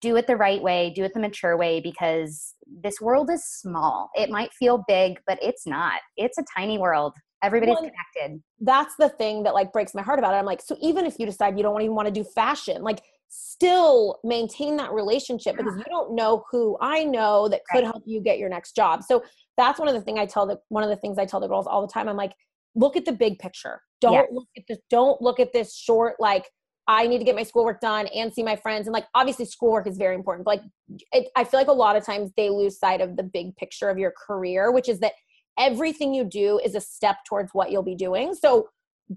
do 0.00 0.16
it 0.16 0.26
the 0.26 0.36
right 0.36 0.62
way, 0.62 0.92
do 0.94 1.04
it 1.04 1.12
the 1.12 1.20
mature 1.20 1.56
way 1.56 1.80
because 1.80 2.54
this 2.66 3.00
world 3.00 3.30
is 3.30 3.44
small. 3.44 4.10
It 4.14 4.30
might 4.30 4.52
feel 4.52 4.84
big, 4.86 5.18
but 5.26 5.38
it's 5.42 5.66
not. 5.66 6.00
It's 6.16 6.38
a 6.38 6.44
tiny 6.56 6.78
world. 6.78 7.14
Everybody's 7.42 7.76
well, 7.80 7.90
connected. 8.16 8.42
That's 8.60 8.94
the 8.96 9.08
thing 9.10 9.42
that 9.44 9.54
like 9.54 9.72
breaks 9.72 9.94
my 9.94 10.02
heart 10.02 10.18
about 10.18 10.34
it. 10.34 10.38
I'm 10.38 10.44
like, 10.44 10.62
so 10.62 10.76
even 10.80 11.04
if 11.04 11.18
you 11.18 11.26
decide 11.26 11.56
you 11.56 11.62
don't 11.62 11.80
even 11.82 11.94
want 11.94 12.06
to 12.06 12.14
do 12.14 12.24
fashion, 12.24 12.82
like 12.82 13.00
still 13.28 14.18
maintain 14.24 14.76
that 14.76 14.92
relationship 14.92 15.56
yeah. 15.56 15.64
because 15.64 15.78
you 15.78 15.84
don't 15.88 16.14
know 16.14 16.44
who 16.50 16.76
I 16.80 17.04
know 17.04 17.48
that 17.48 17.62
could 17.70 17.82
right. 17.82 17.84
help 17.84 18.02
you 18.06 18.20
get 18.20 18.38
your 18.38 18.48
next 18.48 18.74
job. 18.74 19.02
So 19.02 19.22
that's 19.56 19.78
one 19.78 19.88
of 19.88 19.94
the 19.94 20.00
thing 20.00 20.18
I 20.18 20.26
tell 20.26 20.46
the 20.46 20.58
one 20.68 20.82
of 20.82 20.90
the 20.90 20.96
things 20.96 21.18
I 21.18 21.26
tell 21.26 21.40
the 21.40 21.48
girls 21.48 21.66
all 21.66 21.86
the 21.86 21.92
time. 21.92 22.08
I'm 22.08 22.16
like, 22.16 22.32
look 22.78 22.96
at 22.96 23.04
the 23.04 23.12
big 23.12 23.38
picture. 23.38 23.82
Don't 24.00 24.12
yes. 24.12 24.26
look 24.32 24.48
at 24.56 24.64
this. 24.68 24.78
Don't 24.88 25.20
look 25.20 25.40
at 25.40 25.52
this 25.52 25.74
short 25.74 26.14
like 26.18 26.48
I 26.86 27.06
need 27.06 27.18
to 27.18 27.24
get 27.24 27.34
my 27.34 27.42
schoolwork 27.42 27.80
done 27.80 28.06
and 28.06 28.32
see 28.32 28.42
my 28.42 28.56
friends. 28.56 28.86
And 28.86 28.94
like 28.94 29.06
obviously 29.14 29.44
schoolwork 29.44 29.86
is 29.86 29.98
very 29.98 30.14
important. 30.14 30.44
But 30.44 30.58
like 30.58 30.62
it, 31.12 31.28
I 31.36 31.44
feel 31.44 31.60
like 31.60 31.68
a 31.68 31.72
lot 31.72 31.96
of 31.96 32.06
times 32.06 32.30
they 32.36 32.48
lose 32.48 32.78
sight 32.78 33.00
of 33.00 33.16
the 33.16 33.22
big 33.24 33.54
picture 33.56 33.90
of 33.90 33.98
your 33.98 34.12
career, 34.26 34.72
which 34.72 34.88
is 34.88 35.00
that 35.00 35.12
everything 35.58 36.14
you 36.14 36.24
do 36.24 36.60
is 36.64 36.74
a 36.74 36.80
step 36.80 37.16
towards 37.26 37.50
what 37.52 37.70
you'll 37.70 37.82
be 37.82 37.96
doing. 37.96 38.34
So 38.34 38.68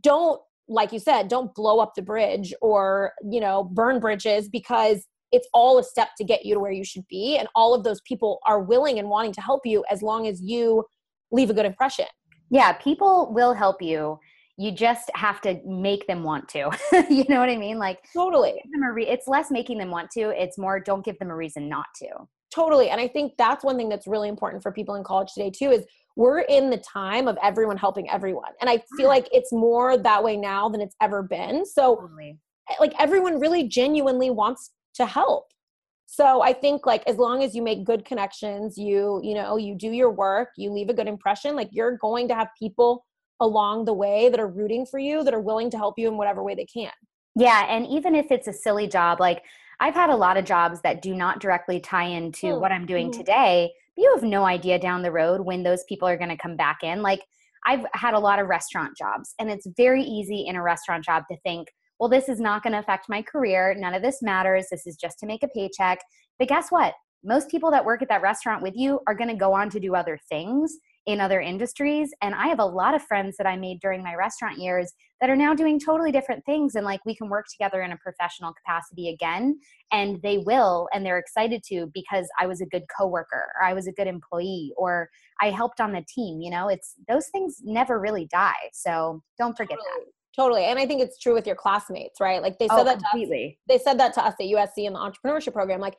don't 0.02 0.42
like 0.68 0.92
you 0.92 1.00
said, 1.00 1.28
don't 1.28 1.54
blow 1.54 1.80
up 1.80 1.94
the 1.96 2.02
bridge 2.02 2.54
or, 2.62 3.14
you 3.30 3.40
know, 3.40 3.64
burn 3.64 4.00
bridges 4.00 4.50
because 4.50 5.06
it's 5.32 5.48
all 5.54 5.78
a 5.80 5.84
step 5.84 6.10
to 6.18 6.24
get 6.24 6.46
you 6.46 6.56
to 6.56 6.60
where 6.60 6.72
you 6.72 6.84
should 6.84 7.06
be 7.10 7.38
and 7.38 7.48
all 7.56 7.74
of 7.74 7.84
those 7.84 8.02
people 8.02 8.40
are 8.48 8.62
willing 8.62 9.00
and 9.00 9.08
wanting 9.08 9.34
to 9.34 9.42
help 9.42 9.66
you 9.66 9.84
as 9.90 10.02
long 10.02 10.28
as 10.28 10.42
you 10.42 10.84
leave 11.32 11.50
a 11.50 11.54
good 11.54 11.66
impression. 11.66 12.06
Yeah, 12.52 12.74
people 12.74 13.32
will 13.34 13.54
help 13.54 13.82
you. 13.82 14.20
You 14.58 14.72
just 14.72 15.10
have 15.16 15.42
to 15.42 15.60
make 15.66 16.06
them 16.06 16.22
want 16.22 16.48
to. 16.50 16.70
you 17.10 17.24
know 17.30 17.40
what 17.40 17.50
I 17.50 17.58
mean? 17.58 17.80
Like 17.80 18.00
totally. 18.14 18.62
Re- 18.94 19.08
it's 19.08 19.28
less 19.28 19.50
making 19.50 19.80
them 19.80 19.90
want 19.90 20.12
to. 20.12 20.30
It's 20.30 20.58
more 20.58 20.80
don't 20.80 21.04
give 21.04 21.18
them 21.18 21.32
a 21.32 21.36
reason 21.36 21.68
not 21.70 21.88
to. 21.96 22.08
Totally. 22.54 22.90
And 22.90 23.00
I 23.00 23.08
think 23.08 23.34
that's 23.38 23.64
one 23.64 23.78
thing 23.78 23.88
that's 23.88 24.06
really 24.06 24.28
important 24.28 24.62
for 24.62 24.72
people 24.72 24.96
in 24.96 25.04
college 25.04 25.32
today 25.34 25.50
too 25.50 25.72
is 25.72 25.86
we're 26.18 26.42
in 26.42 26.70
the 26.70 26.78
time 26.78 27.30
of 27.30 27.38
everyone 27.42 27.78
helping 27.78 28.10
everyone. 28.10 28.52
And 28.60 28.70
I 28.70 28.84
feel 28.98 29.08
like 29.08 29.30
it's 29.32 29.54
more 29.54 29.98
that 29.98 30.22
way 30.22 30.36
now 30.36 30.68
than 30.68 30.82
it's 30.82 30.96
ever 31.02 31.24
been. 31.24 31.66
So 31.66 31.96
totally. 31.96 32.38
Eh, 32.70 32.76
like 32.82 32.94
everyone 33.00 33.40
really 33.40 33.64
genuinely 33.64 34.30
wants 34.30 34.72
to 34.96 35.06
help 35.06 35.46
so 36.12 36.42
i 36.42 36.52
think 36.52 36.86
like 36.86 37.04
as 37.08 37.16
long 37.16 37.42
as 37.42 37.56
you 37.56 37.62
make 37.62 37.86
good 37.86 38.04
connections 38.04 38.78
you 38.78 39.22
you 39.24 39.34
know 39.34 39.56
you 39.56 39.74
do 39.74 39.92
your 39.92 40.12
work 40.12 40.50
you 40.58 40.70
leave 40.70 40.90
a 40.90 40.94
good 40.94 41.08
impression 41.08 41.56
like 41.56 41.70
you're 41.72 41.98
going 41.98 42.28
to 42.28 42.36
have 42.36 42.50
people 42.60 43.06
along 43.40 43.86
the 43.86 43.94
way 43.94 44.28
that 44.28 44.40
are 44.40 44.48
rooting 44.48 44.86
for 44.86 45.00
you 45.00 45.24
that 45.24 45.34
are 45.34 45.40
willing 45.40 45.70
to 45.70 45.78
help 45.78 45.98
you 45.98 46.10
in 46.10 46.18
whatever 46.18 46.44
way 46.44 46.54
they 46.54 46.66
can 46.66 46.92
yeah 47.36 47.66
and 47.70 47.88
even 47.88 48.14
if 48.14 48.30
it's 48.30 48.48
a 48.48 48.54
silly 48.54 48.88
job 48.88 49.22
like 49.22 49.42
i've 49.80 49.94
had 49.94 50.10
a 50.10 50.16
lot 50.16 50.36
of 50.36 50.44
jobs 50.44 50.82
that 50.82 51.02
do 51.02 51.16
not 51.16 51.40
directly 51.40 51.80
tie 51.80 52.08
into 52.08 52.48
mm. 52.48 52.60
what 52.60 52.74
i'm 52.74 52.86
doing 52.86 53.10
mm. 53.10 53.18
today 53.18 53.72
but 53.96 54.04
you 54.04 54.12
have 54.14 54.24
no 54.24 54.44
idea 54.44 54.78
down 54.78 55.02
the 55.02 55.12
road 55.12 55.40
when 55.42 55.64
those 55.64 55.86
people 55.86 56.08
are 56.08 56.18
going 56.18 56.30
to 56.30 56.38
come 56.38 56.58
back 56.58 56.80
in 56.84 57.02
like 57.02 57.22
i've 57.66 57.86
had 57.94 58.14
a 58.14 58.20
lot 58.20 58.38
of 58.38 58.48
restaurant 58.48 58.98
jobs 58.98 59.34
and 59.40 59.50
it's 59.50 59.68
very 59.78 60.04
easy 60.04 60.46
in 60.46 60.58
a 60.58 60.62
restaurant 60.62 61.06
job 61.06 61.24
to 61.32 61.38
think 61.46 61.70
well, 62.02 62.10
this 62.10 62.30
is 62.30 62.40
not 62.40 62.64
going 62.64 62.74
to 62.74 62.80
affect 62.80 63.10
my 63.10 63.22
career. 63.22 63.76
None 63.78 63.94
of 63.94 64.02
this 64.02 64.24
matters. 64.24 64.66
This 64.72 64.88
is 64.88 64.96
just 64.96 65.20
to 65.20 65.28
make 65.28 65.44
a 65.44 65.48
paycheck. 65.48 66.00
But 66.40 66.48
guess 66.48 66.72
what? 66.72 66.96
Most 67.24 67.48
people 67.48 67.70
that 67.70 67.86
work 67.86 68.02
at 68.02 68.10
that 68.10 68.24
restaurant 68.24 68.64
with 68.64 68.74
you 68.76 69.02
are 69.06 69.14
going 69.14 69.30
to 69.30 69.36
go 69.36 69.54
on 69.54 69.70
to 69.70 69.80
do 69.80 69.94
other 69.94 70.18
things 70.28 70.74
in 71.06 71.22
other 71.22 71.40
industries. 71.40 72.12
And 72.24 72.34
I 72.34 72.48
have 72.48 72.58
a 72.58 72.66
lot 72.66 72.96
of 72.96 73.04
friends 73.04 73.38
that 73.38 73.46
I 73.46 73.56
made 73.56 73.82
during 73.82 74.02
my 74.02 74.16
restaurant 74.16 74.58
years 74.58 74.92
that 75.20 75.30
are 75.30 75.36
now 75.36 75.54
doing 75.54 75.80
totally 75.80 76.12
different 76.12 76.44
things. 76.44 76.74
And 76.74 76.84
like 76.84 77.06
we 77.06 77.16
can 77.16 77.30
work 77.30 77.46
together 77.52 77.84
in 77.84 77.92
a 77.92 77.98
professional 77.98 78.52
capacity 78.52 79.10
again. 79.10 79.60
And 79.92 80.20
they 80.24 80.40
will, 80.40 80.88
and 80.96 81.06
they're 81.06 81.20
excited 81.20 81.62
to 81.68 81.92
because 81.94 82.28
I 82.40 82.48
was 82.48 82.62
a 82.62 82.66
good 82.66 82.86
coworker 82.98 83.52
or 83.60 83.64
I 83.64 83.74
was 83.74 83.86
a 83.86 83.92
good 83.92 84.08
employee 84.08 84.74
or 84.76 85.08
I 85.40 85.52
helped 85.52 85.80
on 85.80 85.92
the 85.92 86.04
team. 86.12 86.42
You 86.42 86.50
know, 86.50 86.68
it's 86.68 86.96
those 87.08 87.28
things 87.28 87.58
never 87.64 88.00
really 88.00 88.26
die. 88.26 88.72
So 88.74 89.22
don't 89.38 89.56
forget 89.56 89.78
that. 89.78 90.06
Totally. 90.36 90.66
And 90.66 90.80
I 90.80 90.86
think 90.86 91.02
it's 91.02 91.18
true 91.18 91.34
with 91.34 91.46
your 91.46 91.56
classmates, 91.56 92.22
right? 92.22 92.42
Like 92.42 92.58
they 92.58 92.68
said 92.68 92.80
oh, 92.80 92.84
that 92.86 93.00
completely. 93.00 93.58
Us, 93.60 93.64
they 93.68 93.84
said 93.84 94.00
that 94.00 94.14
to 94.14 94.24
us 94.24 94.34
at 94.40 94.46
USC 94.46 94.86
in 94.86 94.94
the 94.94 95.00
entrepreneurship 95.00 95.54
program. 95.54 95.82
Like 95.82 95.98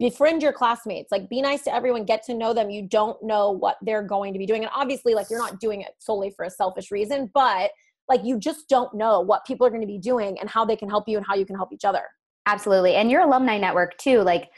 befriend 0.00 0.42
your 0.42 0.52
classmates, 0.52 1.12
like 1.12 1.28
be 1.28 1.40
nice 1.40 1.62
to 1.62 1.74
everyone, 1.74 2.04
get 2.04 2.24
to 2.24 2.34
know 2.34 2.52
them. 2.52 2.70
You 2.70 2.82
don't 2.82 3.22
know 3.22 3.52
what 3.52 3.76
they're 3.82 4.02
going 4.02 4.32
to 4.32 4.38
be 4.38 4.46
doing. 4.46 4.62
And 4.62 4.70
obviously, 4.74 5.14
like 5.14 5.30
you're 5.30 5.38
not 5.38 5.60
doing 5.60 5.82
it 5.82 5.92
solely 6.00 6.30
for 6.30 6.44
a 6.44 6.50
selfish 6.50 6.90
reason, 6.90 7.30
but 7.34 7.70
like 8.08 8.24
you 8.24 8.38
just 8.38 8.68
don't 8.68 8.92
know 8.94 9.20
what 9.20 9.44
people 9.44 9.66
are 9.66 9.70
going 9.70 9.82
to 9.82 9.86
be 9.86 9.98
doing 9.98 10.38
and 10.40 10.48
how 10.48 10.64
they 10.64 10.76
can 10.76 10.88
help 10.88 11.08
you 11.08 11.16
and 11.16 11.26
how 11.26 11.34
you 11.34 11.46
can 11.46 11.56
help 11.56 11.72
each 11.72 11.84
other 11.84 12.02
absolutely 12.46 12.94
and 12.94 13.10
your 13.10 13.22
alumni 13.22 13.58
network 13.58 13.96
too 13.98 14.20
like 14.22 14.50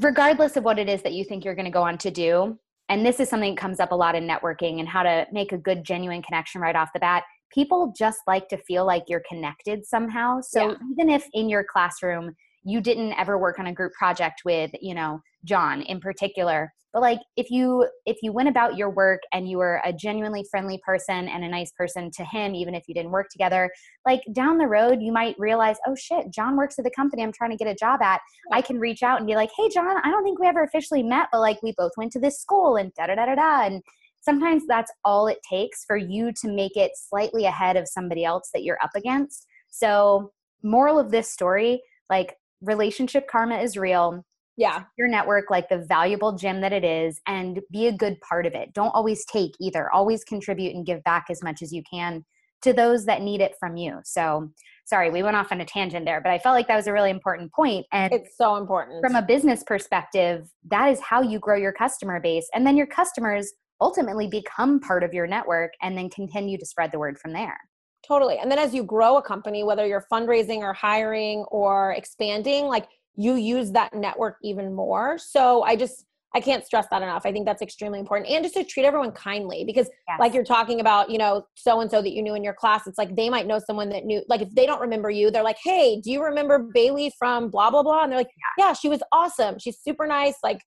regardless 0.00 0.56
of 0.56 0.64
what 0.64 0.78
it 0.78 0.88
is 0.88 1.02
that 1.02 1.12
you 1.12 1.24
think 1.24 1.44
you're 1.44 1.54
going 1.54 1.66
to 1.66 1.70
go 1.70 1.82
on 1.82 1.98
to 1.98 2.10
do 2.10 2.58
and 2.88 3.04
this 3.04 3.18
is 3.18 3.28
something 3.28 3.54
that 3.54 3.60
comes 3.60 3.80
up 3.80 3.90
a 3.90 3.94
lot 3.94 4.14
in 4.14 4.26
networking 4.26 4.78
and 4.78 4.88
how 4.88 5.02
to 5.02 5.26
make 5.32 5.52
a 5.52 5.58
good 5.58 5.84
genuine 5.84 6.22
connection 6.22 6.60
right 6.60 6.76
off 6.76 6.92
the 6.92 7.00
bat 7.00 7.24
people 7.52 7.92
just 7.96 8.20
like 8.26 8.48
to 8.48 8.58
feel 8.58 8.86
like 8.86 9.04
you're 9.08 9.22
connected 9.28 9.86
somehow. 9.86 10.40
So 10.40 10.70
yeah. 10.70 10.76
even 10.92 11.10
if 11.10 11.26
in 11.32 11.48
your 11.48 11.64
classroom 11.64 12.34
you 12.66 12.80
didn't 12.80 13.12
ever 13.12 13.38
work 13.38 13.60
on 13.60 13.68
a 13.68 13.72
group 13.72 13.92
project 13.92 14.42
with 14.44 14.72
you 14.80 14.92
know 14.92 15.20
john 15.44 15.82
in 15.82 16.00
particular 16.00 16.72
but 16.92 17.00
like 17.00 17.20
if 17.36 17.50
you 17.50 17.88
if 18.06 18.16
you 18.22 18.32
went 18.32 18.48
about 18.48 18.76
your 18.76 18.90
work 18.90 19.20
and 19.32 19.48
you 19.48 19.58
were 19.58 19.80
a 19.84 19.92
genuinely 19.92 20.44
friendly 20.50 20.80
person 20.84 21.28
and 21.28 21.44
a 21.44 21.48
nice 21.48 21.70
person 21.72 22.10
to 22.10 22.24
him 22.24 22.54
even 22.54 22.74
if 22.74 22.82
you 22.88 22.94
didn't 22.94 23.12
work 23.12 23.28
together 23.30 23.70
like 24.04 24.20
down 24.32 24.58
the 24.58 24.66
road 24.66 25.00
you 25.00 25.12
might 25.12 25.36
realize 25.38 25.76
oh 25.86 25.94
shit 25.94 26.30
john 26.30 26.56
works 26.56 26.78
at 26.78 26.84
the 26.84 26.90
company 26.90 27.22
i'm 27.22 27.32
trying 27.32 27.50
to 27.50 27.56
get 27.56 27.68
a 27.68 27.74
job 27.74 28.02
at. 28.02 28.20
I 28.52 28.60
can 28.60 28.80
reach 28.80 29.02
out 29.02 29.18
and 29.18 29.26
be 29.26 29.36
like 29.36 29.50
hey 29.56 29.68
john 29.68 29.96
i 30.02 30.10
don't 30.10 30.24
think 30.24 30.40
we 30.40 30.48
ever 30.48 30.64
officially 30.64 31.04
met 31.04 31.28
but 31.30 31.40
like 31.40 31.62
we 31.62 31.72
both 31.78 31.92
went 31.96 32.10
to 32.12 32.20
this 32.20 32.40
school 32.40 32.76
and 32.76 32.92
da 32.94 33.06
da 33.06 33.14
da 33.14 33.26
da 33.26 33.34
da 33.36 33.66
and 33.66 33.82
sometimes 34.26 34.64
that's 34.66 34.92
all 35.04 35.28
it 35.28 35.38
takes 35.48 35.84
for 35.84 35.96
you 35.96 36.32
to 36.32 36.48
make 36.48 36.76
it 36.76 36.90
slightly 36.94 37.46
ahead 37.46 37.76
of 37.76 37.88
somebody 37.88 38.24
else 38.24 38.50
that 38.52 38.64
you're 38.64 38.82
up 38.82 38.90
against. 38.94 39.46
So 39.70 40.32
moral 40.62 40.98
of 40.98 41.10
this 41.10 41.30
story 41.30 41.80
like 42.10 42.36
relationship 42.60 43.28
karma 43.28 43.58
is 43.58 43.76
real. 43.76 44.24
Yeah. 44.56 44.84
Your 44.98 45.08
network 45.08 45.50
like 45.50 45.68
the 45.68 45.78
valuable 45.88 46.32
gem 46.32 46.60
that 46.62 46.72
it 46.72 46.84
is 46.84 47.20
and 47.26 47.60
be 47.70 47.86
a 47.86 47.92
good 47.92 48.20
part 48.20 48.46
of 48.46 48.54
it. 48.54 48.72
Don't 48.74 48.94
always 48.94 49.24
take 49.26 49.52
either. 49.60 49.90
Always 49.92 50.24
contribute 50.24 50.74
and 50.74 50.84
give 50.84 51.04
back 51.04 51.26
as 51.30 51.42
much 51.42 51.62
as 51.62 51.72
you 51.72 51.82
can 51.90 52.24
to 52.62 52.72
those 52.72 53.04
that 53.04 53.22
need 53.22 53.40
it 53.40 53.54
from 53.60 53.76
you. 53.76 54.00
So 54.04 54.50
sorry 54.86 55.10
we 55.10 55.22
went 55.22 55.36
off 55.36 55.50
on 55.52 55.60
a 55.60 55.64
tangent 55.64 56.06
there 56.06 56.20
but 56.20 56.30
i 56.30 56.38
felt 56.38 56.54
like 56.54 56.68
that 56.68 56.76
was 56.76 56.86
a 56.86 56.92
really 56.92 57.10
important 57.10 57.52
point. 57.52 57.84
point 57.84 57.86
and 57.92 58.12
it's 58.12 58.36
so 58.36 58.56
important. 58.56 59.04
from 59.04 59.16
a 59.16 59.22
business 59.22 59.62
perspective 59.64 60.48
that 60.70 60.86
is 60.86 61.00
how 61.00 61.20
you 61.20 61.38
grow 61.38 61.56
your 61.56 61.72
customer 61.72 62.20
base 62.20 62.48
and 62.54 62.66
then 62.66 62.76
your 62.76 62.86
customers 62.86 63.52
ultimately 63.80 64.26
become 64.26 64.80
part 64.80 65.02
of 65.02 65.12
your 65.12 65.26
network 65.26 65.72
and 65.82 65.96
then 65.96 66.08
continue 66.10 66.56
to 66.58 66.66
spread 66.66 66.90
the 66.92 66.98
word 66.98 67.18
from 67.18 67.32
there 67.32 67.58
totally 68.06 68.38
and 68.38 68.50
then 68.50 68.58
as 68.58 68.74
you 68.74 68.84
grow 68.84 69.16
a 69.16 69.22
company 69.22 69.64
whether 69.64 69.86
you're 69.86 70.06
fundraising 70.12 70.58
or 70.58 70.72
hiring 70.72 71.44
or 71.50 71.92
expanding 71.92 72.66
like 72.66 72.88
you 73.16 73.34
use 73.34 73.72
that 73.72 73.94
network 73.94 74.36
even 74.42 74.74
more. 74.74 75.18
So 75.18 75.62
I 75.62 75.76
just 75.76 76.04
I 76.34 76.40
can't 76.40 76.66
stress 76.66 76.86
that 76.90 77.00
enough. 77.00 77.22
I 77.24 77.32
think 77.32 77.46
that's 77.46 77.62
extremely 77.62 77.98
important. 77.98 78.28
And 78.28 78.44
just 78.44 78.54
to 78.56 78.64
treat 78.64 78.84
everyone 78.84 79.12
kindly 79.12 79.64
because 79.64 79.88
yes. 80.06 80.20
like 80.20 80.34
you're 80.34 80.44
talking 80.44 80.80
about, 80.80 81.08
you 81.08 81.16
know, 81.16 81.46
so 81.54 81.80
and 81.80 81.90
so 81.90 82.02
that 82.02 82.12
you 82.12 82.20
knew 82.20 82.34
in 82.34 82.44
your 82.44 82.52
class, 82.52 82.86
it's 82.86 82.98
like 82.98 83.16
they 83.16 83.30
might 83.30 83.46
know 83.46 83.58
someone 83.58 83.88
that 83.88 84.04
knew 84.04 84.22
like 84.28 84.42
if 84.42 84.50
they 84.54 84.66
don't 84.66 84.80
remember 84.80 85.08
you, 85.08 85.30
they're 85.30 85.42
like, 85.42 85.56
"Hey, 85.62 85.98
do 86.00 86.10
you 86.10 86.22
remember 86.22 86.58
Bailey 86.74 87.12
from 87.18 87.48
blah 87.48 87.70
blah 87.70 87.82
blah?" 87.82 88.02
And 88.02 88.12
they're 88.12 88.20
like, 88.20 88.30
"Yeah, 88.58 88.74
she 88.74 88.88
was 88.88 89.00
awesome. 89.12 89.58
She's 89.58 89.78
super 89.78 90.06
nice, 90.06 90.36
like 90.42 90.60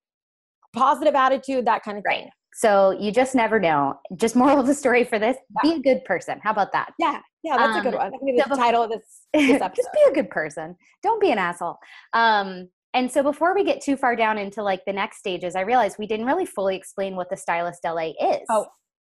positive 0.74 1.14
attitude, 1.14 1.66
that 1.68 1.84
kind 1.84 1.98
of 2.00 2.04
thing." 2.10 2.24
Right. 2.24 2.32
So 2.60 2.92
you 2.92 3.14
just 3.14 3.36
never 3.36 3.58
know. 3.58 3.94
Just 4.18 4.36
moral 4.36 4.60
of 4.60 4.68
the 4.68 4.74
story 4.74 5.06
for 5.06 5.18
this: 5.18 5.38
yeah. 5.64 5.72
be 5.72 5.78
a 5.78 5.80
good 5.80 6.04
person. 6.04 6.42
How 6.44 6.52
about 6.52 6.74
that? 6.74 6.92
Yeah, 7.00 7.22
yeah, 7.42 7.56
that's 7.56 7.72
um, 7.72 7.80
a 7.80 7.84
good 7.84 7.94
um, 7.94 8.12
one. 8.12 8.20
Can 8.20 8.26
be 8.26 8.34
the 8.34 8.54
so 8.54 8.62
title 8.62 8.84
of 8.84 8.90
this, 8.90 9.22
this 9.34 9.62
episode. 9.62 9.76
just 9.78 9.90
be 9.94 10.02
a 10.10 10.14
good 10.14 10.30
person. 10.30 10.76
Don't 11.02 11.22
be 11.22 11.32
an 11.32 11.38
asshole. 11.38 11.78
Um, 12.12 12.68
and 12.94 13.10
so 13.10 13.24
before 13.24 13.56
we 13.56 13.64
get 13.64 13.80
too 13.80 13.96
far 13.96 14.14
down 14.14 14.38
into 14.38 14.62
like 14.62 14.84
the 14.86 14.92
next 14.92 15.20
stages, 15.20 15.56
I 15.56 15.62
realized 15.62 15.96
we 16.00 16.06
didn't 16.06 16.26
really 16.26 16.46
fully 16.46 16.76
explain 16.76 17.16
what 17.16 17.30
the 17.30 17.38
Stylist 17.38 17.80
LA 17.86 18.12
is. 18.22 18.46
Oh, 18.50 18.66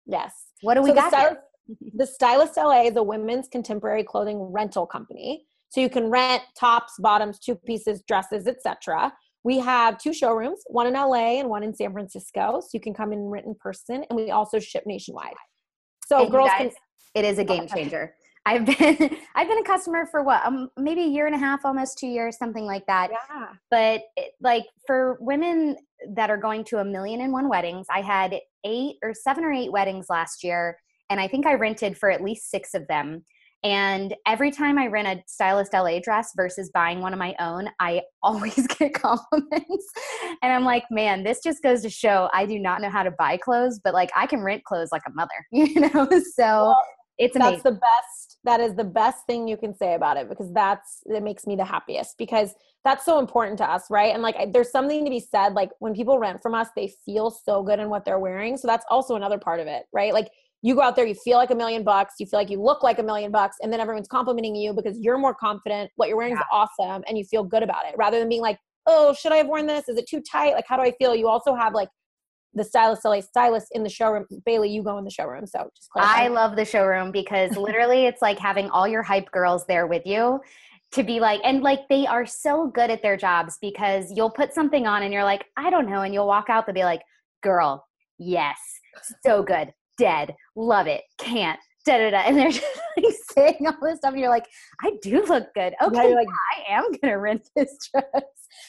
yes. 0.06 0.34
What 0.62 0.74
do 0.74 0.82
we 0.82 0.90
so 0.90 0.96
got? 0.96 1.12
The 1.12 1.18
Stylist, 1.18 1.42
the 1.96 2.08
Stylist 2.08 2.58
LA 2.58 2.82
is 2.82 2.98
a 2.98 3.04
women's 3.04 3.48
contemporary 3.48 4.04
clothing 4.04 4.42
rental 4.52 4.86
company. 4.86 5.46
So 5.70 5.80
you 5.80 5.90
can 5.90 6.10
rent 6.10 6.44
tops, 6.60 6.96
bottoms, 7.00 7.40
two 7.40 7.56
pieces, 7.56 8.04
dresses, 8.10 8.46
etc. 8.46 9.14
We 9.44 9.60
have 9.60 9.98
two 9.98 10.14
showrooms, 10.14 10.64
one 10.68 10.88
in 10.88 10.94
LA 10.94 11.40
and 11.40 11.50
one 11.50 11.64
in 11.64 11.74
San 11.74 11.94
Francisco. 11.94 12.60
So 12.62 12.70
you 12.74 12.80
can 12.80 12.94
come 12.94 13.12
and 13.12 13.32
rent 13.32 13.46
in 13.46 13.56
person, 13.56 14.04
and 14.10 14.18
we 14.18 14.32
also 14.32 14.60
ship 14.60 14.84
nationwide. 14.86 15.34
So 16.06 16.24
and 16.24 16.32
girls 16.32 16.50
guys, 16.50 16.74
can. 17.14 17.24
It 17.24 17.26
is 17.26 17.40
a 17.40 17.44
game 17.44 17.68
changer. 17.68 18.14
I've 18.48 18.66
been 18.66 19.18
I've 19.36 19.48
been 19.48 19.58
a 19.60 19.64
customer 19.64 20.06
for 20.10 20.24
what 20.24 20.46
um, 20.46 20.70
maybe 20.78 21.04
a 21.04 21.08
year 21.08 21.28
and 21.28 21.36
a 21.36 21.38
half, 21.38 21.66
almost 21.66 21.98
two 21.98 22.08
years, 22.08 22.38
something 22.38 22.66
like 22.66 22.86
that. 22.88 23.10
Yeah. 23.12 23.48
But 23.70 24.04
it, 24.16 24.32
like 24.42 24.66
for 24.86 25.18
women 25.20 25.76
that 26.14 26.30
are 26.30 26.38
going 26.38 26.64
to 26.66 26.78
a 26.78 26.86
million 26.86 27.22
and 27.22 27.34
one 27.34 27.50
weddings, 27.50 27.88
I 27.90 28.02
had 28.02 28.40
eight 28.64 28.96
or 29.04 29.14
seven 29.14 29.44
or 29.44 29.52
eight 29.52 29.72
weddings 29.72 30.08
last 30.10 30.44
year, 30.44 30.80
and 31.10 31.20
I 31.20 31.28
think 31.28 31.46
I 31.46 31.56
rented 31.56 31.98
for 31.98 32.10
at 32.10 32.24
least 32.24 32.50
six 32.50 32.74
of 32.74 32.88
them. 32.88 33.26
And 33.64 34.16
every 34.26 34.52
time 34.52 34.78
I 34.78 34.88
rent 34.88 35.08
a 35.08 35.24
Stylist 35.28 35.74
LA 35.74 36.00
dress 36.00 36.32
versus 36.36 36.70
buying 36.74 37.02
one 37.02 37.14
of 37.14 37.20
my 37.20 37.36
own, 37.40 37.70
I 37.80 38.04
always 38.24 38.68
get 38.68 38.94
compliments. 38.94 39.88
and 40.42 40.54
I'm 40.54 40.64
like, 40.64 40.84
man, 40.92 41.24
this 41.24 41.42
just 41.44 41.64
goes 41.64 41.82
to 41.82 41.90
show 41.90 42.30
I 42.34 42.46
do 42.46 42.60
not 42.60 42.82
know 42.82 42.90
how 42.90 43.04
to 43.04 43.12
buy 43.12 43.38
clothes, 43.38 43.80
but 43.84 43.94
like 43.94 44.12
I 44.16 44.28
can 44.28 44.42
rent 44.42 44.64
clothes 44.64 44.90
like 44.92 45.04
a 45.08 45.12
mother, 45.12 45.30
you 45.52 45.80
know? 45.82 46.08
So 46.36 46.44
well, 46.44 46.84
it's 47.18 47.36
amazing. 47.36 47.54
That's 47.54 47.64
the 47.64 47.72
best. 47.72 48.38
That 48.44 48.60
is 48.60 48.76
the 48.76 48.84
best 48.84 49.26
thing 49.26 49.48
you 49.48 49.58
can 49.58 49.76
say 49.76 49.96
about 49.96 50.18
it 50.18 50.30
because 50.30 50.52
that's 50.54 51.02
it 51.06 51.24
makes 51.24 51.48
me 51.48 51.56
the 51.56 51.66
happiest 51.66 52.18
because 52.18 52.54
that's 52.84 53.04
so 53.04 53.20
important 53.20 53.58
to 53.58 53.70
us, 53.70 53.86
right? 53.90 54.14
And 54.14 54.22
like 54.22 54.36
I, 54.38 54.46
there's 54.46 54.72
something 54.72 55.04
to 55.04 55.10
be 55.10 55.20
said 55.20 55.54
like 55.54 55.72
when 55.80 55.94
people 55.94 56.20
rent 56.20 56.42
from 56.42 56.54
us, 56.54 56.68
they 56.76 56.94
feel 57.06 57.32
so 57.32 57.64
good 57.64 57.80
in 57.80 57.90
what 57.90 58.06
they're 58.06 58.20
wearing. 58.20 58.56
So 58.56 58.68
that's 58.68 58.86
also 58.90 59.16
another 59.16 59.40
part 59.40 59.60
of 59.60 59.68
it, 59.68 59.86
right? 59.92 60.14
Like 60.14 60.30
you 60.62 60.76
go 60.76 60.82
out 60.82 60.96
there, 60.96 61.06
you 61.06 61.16
feel 61.16 61.38
like 61.38 61.52
a 61.52 61.56
million 61.56 61.84
bucks, 61.84 62.16
you 62.20 62.26
feel 62.26 62.40
like 62.40 62.50
you 62.50 62.62
look 62.62 62.84
like 62.84 63.00
a 63.00 63.04
million 63.04 63.32
bucks, 63.32 63.58
and 63.62 63.72
then 63.72 63.80
everyone's 63.80 64.08
complimenting 64.08 64.56
you 64.56 64.74
because 64.74 64.98
you're 65.00 65.18
more 65.18 65.34
confident, 65.34 65.92
what 65.96 66.10
you're 66.10 66.18
wearing 66.18 66.34
yeah. 66.34 66.40
is 66.40 66.46
awesome, 66.52 67.04
and 67.08 67.18
you 67.18 67.24
feel 67.24 67.44
good 67.44 67.64
about 67.64 67.86
it 67.86 67.96
rather 67.98 68.20
than 68.20 68.30
being 68.30 68.42
like, 68.42 68.58
oh, 68.88 69.14
should 69.14 69.32
I 69.32 69.38
have 69.38 69.48
worn 69.48 69.68
this? 69.68 69.88
Is 69.90 69.98
it 69.98 70.08
too 70.08 70.22
tight? 70.22 70.54
Like, 70.54 70.66
how 70.68 70.78
do 70.78 70.84
I 70.84 70.94
feel? 70.98 71.16
You 71.16 71.28
also 71.28 71.54
have 71.54 71.74
like 71.74 71.90
the 72.54 72.64
stylist 72.64 73.06
LA 73.06 73.22
stylist 73.22 73.68
in 73.74 73.84
the 73.84 73.90
showroom. 73.90 74.26
Bailey, 74.46 74.70
you 74.70 74.84
go 74.84 74.98
in 74.98 75.04
the 75.04 75.12
showroom. 75.12 75.46
So 75.46 75.70
just 75.76 75.90
clarify. 75.92 76.24
I 76.24 76.28
love 76.30 76.56
the 76.56 76.66
showroom 76.66 77.12
because 77.12 77.56
literally 77.56 78.06
it's 78.08 78.22
like 78.22 78.40
having 78.40 78.70
all 78.70 78.88
your 78.88 79.04
hype 79.04 79.32
girls 79.32 79.66
there 79.68 79.88
with 79.88 80.06
you 80.06 80.40
to 80.94 81.04
be 81.04 81.20
like 81.20 81.42
and 81.44 81.62
like 81.62 81.82
they 81.90 82.08
are 82.08 82.26
so 82.26 82.68
good 82.68 82.90
at 82.90 83.02
their 83.02 83.18
jobs 83.18 83.58
because 83.62 84.12
you'll 84.16 84.30
put 84.32 84.54
something 84.54 84.88
on 84.88 85.04
and 85.04 85.14
you're 85.14 85.24
like, 85.24 85.46
I 85.58 85.70
don't 85.70 85.90
know, 85.90 86.02
and 86.02 86.14
you'll 86.14 86.28
walk 86.28 86.50
out, 86.50 86.66
they'll 86.66 86.76
be 86.76 86.84
like, 86.84 87.02
girl, 87.44 87.86
yes, 88.18 88.58
so 89.26 89.44
good, 89.44 89.74
dead, 89.98 90.36
love 90.56 90.88
it, 90.88 91.04
can't. 91.18 91.60
Da, 91.86 91.98
da, 91.98 92.12
da. 92.12 92.18
And 92.18 92.38
they're 92.38 92.52
just 92.52 92.82
like 92.98 93.06
saying 93.34 93.66
all 93.66 93.78
this 93.82 94.00
stuff, 94.00 94.12
and 94.12 94.20
you're 94.20 94.30
like, 94.30 94.48
I 94.84 94.92
do 95.02 95.26
look 95.26 95.54
good. 95.54 95.74
Okay, 95.82 96.10
yeah, 96.10 96.16
like, 96.16 96.28
I 96.28 96.74
am 96.74 96.92
gonna 97.02 97.18
rent 97.18 97.50
this 97.56 97.78
dress 97.92 98.24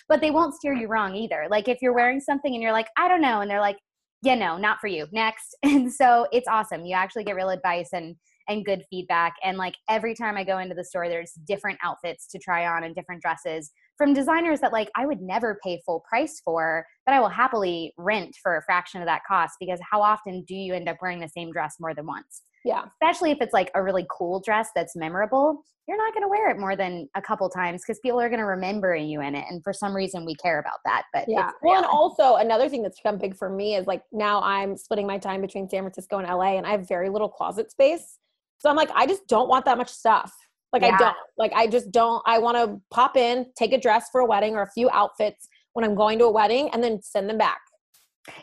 but 0.08 0.20
they 0.20 0.30
won't 0.30 0.54
steer 0.54 0.74
you 0.74 0.88
wrong 0.88 1.14
either. 1.14 1.46
Like 1.50 1.68
if 1.68 1.78
you're 1.80 1.94
wearing 1.94 2.20
something 2.20 2.52
and 2.52 2.62
you're 2.62 2.72
like, 2.72 2.88
I 2.96 3.08
don't 3.08 3.20
know, 3.20 3.40
and 3.40 3.50
they're 3.50 3.60
like, 3.60 3.78
yeah, 4.22 4.34
no, 4.34 4.56
not 4.56 4.80
for 4.80 4.88
you. 4.88 5.06
Next. 5.12 5.56
And 5.62 5.92
so 5.92 6.26
it's 6.32 6.48
awesome. 6.48 6.84
You 6.84 6.94
actually 6.94 7.24
get 7.24 7.36
real 7.36 7.50
advice 7.50 7.90
and 7.92 8.16
and 8.48 8.64
good 8.64 8.84
feedback. 8.90 9.34
And 9.44 9.58
like 9.58 9.74
every 9.88 10.14
time 10.14 10.36
I 10.36 10.44
go 10.44 10.58
into 10.58 10.74
the 10.74 10.84
store, 10.84 11.08
there's 11.08 11.32
different 11.46 11.78
outfits 11.82 12.26
to 12.28 12.38
try 12.38 12.66
on 12.66 12.84
and 12.84 12.94
different 12.94 13.22
dresses 13.22 13.70
from 13.96 14.14
designers 14.14 14.60
that 14.60 14.72
like 14.72 14.90
I 14.96 15.06
would 15.06 15.20
never 15.20 15.58
pay 15.62 15.82
full 15.84 16.04
price 16.08 16.40
for, 16.44 16.86
but 17.04 17.14
I 17.14 17.20
will 17.20 17.28
happily 17.28 17.92
rent 17.98 18.36
for 18.42 18.56
a 18.56 18.62
fraction 18.62 19.00
of 19.02 19.06
that 19.06 19.22
cost 19.26 19.54
because 19.60 19.80
how 19.90 20.00
often 20.00 20.44
do 20.44 20.54
you 20.54 20.74
end 20.74 20.88
up 20.88 20.96
wearing 21.02 21.20
the 21.20 21.28
same 21.28 21.52
dress 21.52 21.76
more 21.80 21.94
than 21.94 22.06
once? 22.06 22.42
Yeah. 22.64 22.84
Especially 23.00 23.30
if 23.30 23.38
it's 23.40 23.52
like 23.52 23.70
a 23.74 23.82
really 23.82 24.06
cool 24.10 24.40
dress 24.40 24.70
that's 24.74 24.96
memorable, 24.96 25.62
you're 25.88 25.96
not 25.96 26.12
going 26.12 26.22
to 26.22 26.28
wear 26.28 26.50
it 26.50 26.58
more 26.58 26.76
than 26.76 27.08
a 27.14 27.22
couple 27.22 27.48
times 27.48 27.82
because 27.82 27.98
people 28.00 28.20
are 28.20 28.28
going 28.28 28.40
to 28.40 28.44
remember 28.44 28.94
you 28.94 29.22
in 29.22 29.34
it. 29.34 29.44
And 29.48 29.64
for 29.64 29.72
some 29.72 29.96
reason, 29.96 30.26
we 30.26 30.34
care 30.34 30.58
about 30.58 30.80
that. 30.84 31.04
But 31.14 31.24
yeah. 31.28 31.50
Well, 31.62 31.78
and 31.78 31.86
also 31.86 32.36
another 32.36 32.68
thing 32.68 32.82
that's 32.82 33.00
become 33.00 33.16
big 33.16 33.34
for 33.34 33.48
me 33.48 33.74
is 33.74 33.86
like 33.86 34.02
now 34.12 34.42
I'm 34.42 34.76
splitting 34.76 35.06
my 35.06 35.16
time 35.18 35.40
between 35.40 35.68
San 35.68 35.82
Francisco 35.82 36.18
and 36.18 36.28
LA, 36.28 36.58
and 36.58 36.66
I 36.66 36.72
have 36.72 36.86
very 36.86 37.08
little 37.08 37.28
closet 37.28 37.70
space. 37.70 38.18
So 38.58 38.68
I'm 38.68 38.76
like, 38.76 38.90
I 38.94 39.06
just 39.06 39.26
don't 39.28 39.48
want 39.48 39.64
that 39.64 39.78
much 39.78 39.90
stuff. 39.90 40.32
Like 40.72 40.82
yeah. 40.82 40.94
I 40.94 40.98
don't. 40.98 41.16
Like 41.38 41.52
I 41.54 41.66
just 41.66 41.90
don't. 41.90 42.22
I 42.26 42.38
want 42.38 42.56
to 42.56 42.80
pop 42.90 43.16
in, 43.16 43.46
take 43.56 43.72
a 43.72 43.80
dress 43.80 44.08
for 44.12 44.20
a 44.20 44.26
wedding 44.26 44.54
or 44.54 44.62
a 44.62 44.70
few 44.70 44.90
outfits 44.90 45.48
when 45.72 45.84
I'm 45.84 45.94
going 45.94 46.18
to 46.18 46.26
a 46.26 46.30
wedding, 46.30 46.68
and 46.72 46.82
then 46.82 47.00
send 47.02 47.28
them 47.28 47.38
back. 47.38 47.60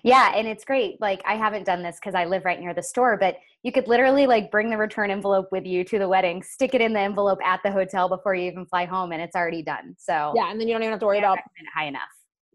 Yeah, 0.03 0.33
and 0.35 0.47
it's 0.47 0.65
great. 0.65 0.99
Like 0.99 1.21
I 1.25 1.35
haven't 1.35 1.65
done 1.65 1.83
this 1.83 1.97
because 1.99 2.15
I 2.15 2.25
live 2.25 2.43
right 2.43 2.59
near 2.59 2.73
the 2.73 2.81
store, 2.81 3.17
but 3.17 3.37
you 3.61 3.71
could 3.71 3.87
literally 3.87 4.25
like 4.25 4.49
bring 4.49 4.71
the 4.71 4.77
return 4.77 5.11
envelope 5.11 5.49
with 5.51 5.65
you 5.65 5.83
to 5.83 5.99
the 5.99 6.07
wedding, 6.07 6.41
stick 6.41 6.73
it 6.73 6.81
in 6.81 6.93
the 6.93 6.99
envelope 6.99 7.39
at 7.43 7.61
the 7.63 7.71
hotel 7.71 8.09
before 8.09 8.33
you 8.33 8.49
even 8.49 8.65
fly 8.65 8.85
home, 8.85 9.11
and 9.11 9.21
it's 9.21 9.35
already 9.35 9.61
done. 9.61 9.95
So 9.99 10.33
yeah, 10.35 10.49
and 10.49 10.59
then 10.59 10.67
you 10.67 10.73
don't 10.73 10.81
even 10.81 10.91
have 10.91 10.99
to 11.01 11.05
worry 11.05 11.19
about 11.19 11.37
high 11.75 11.85
enough 11.85 12.01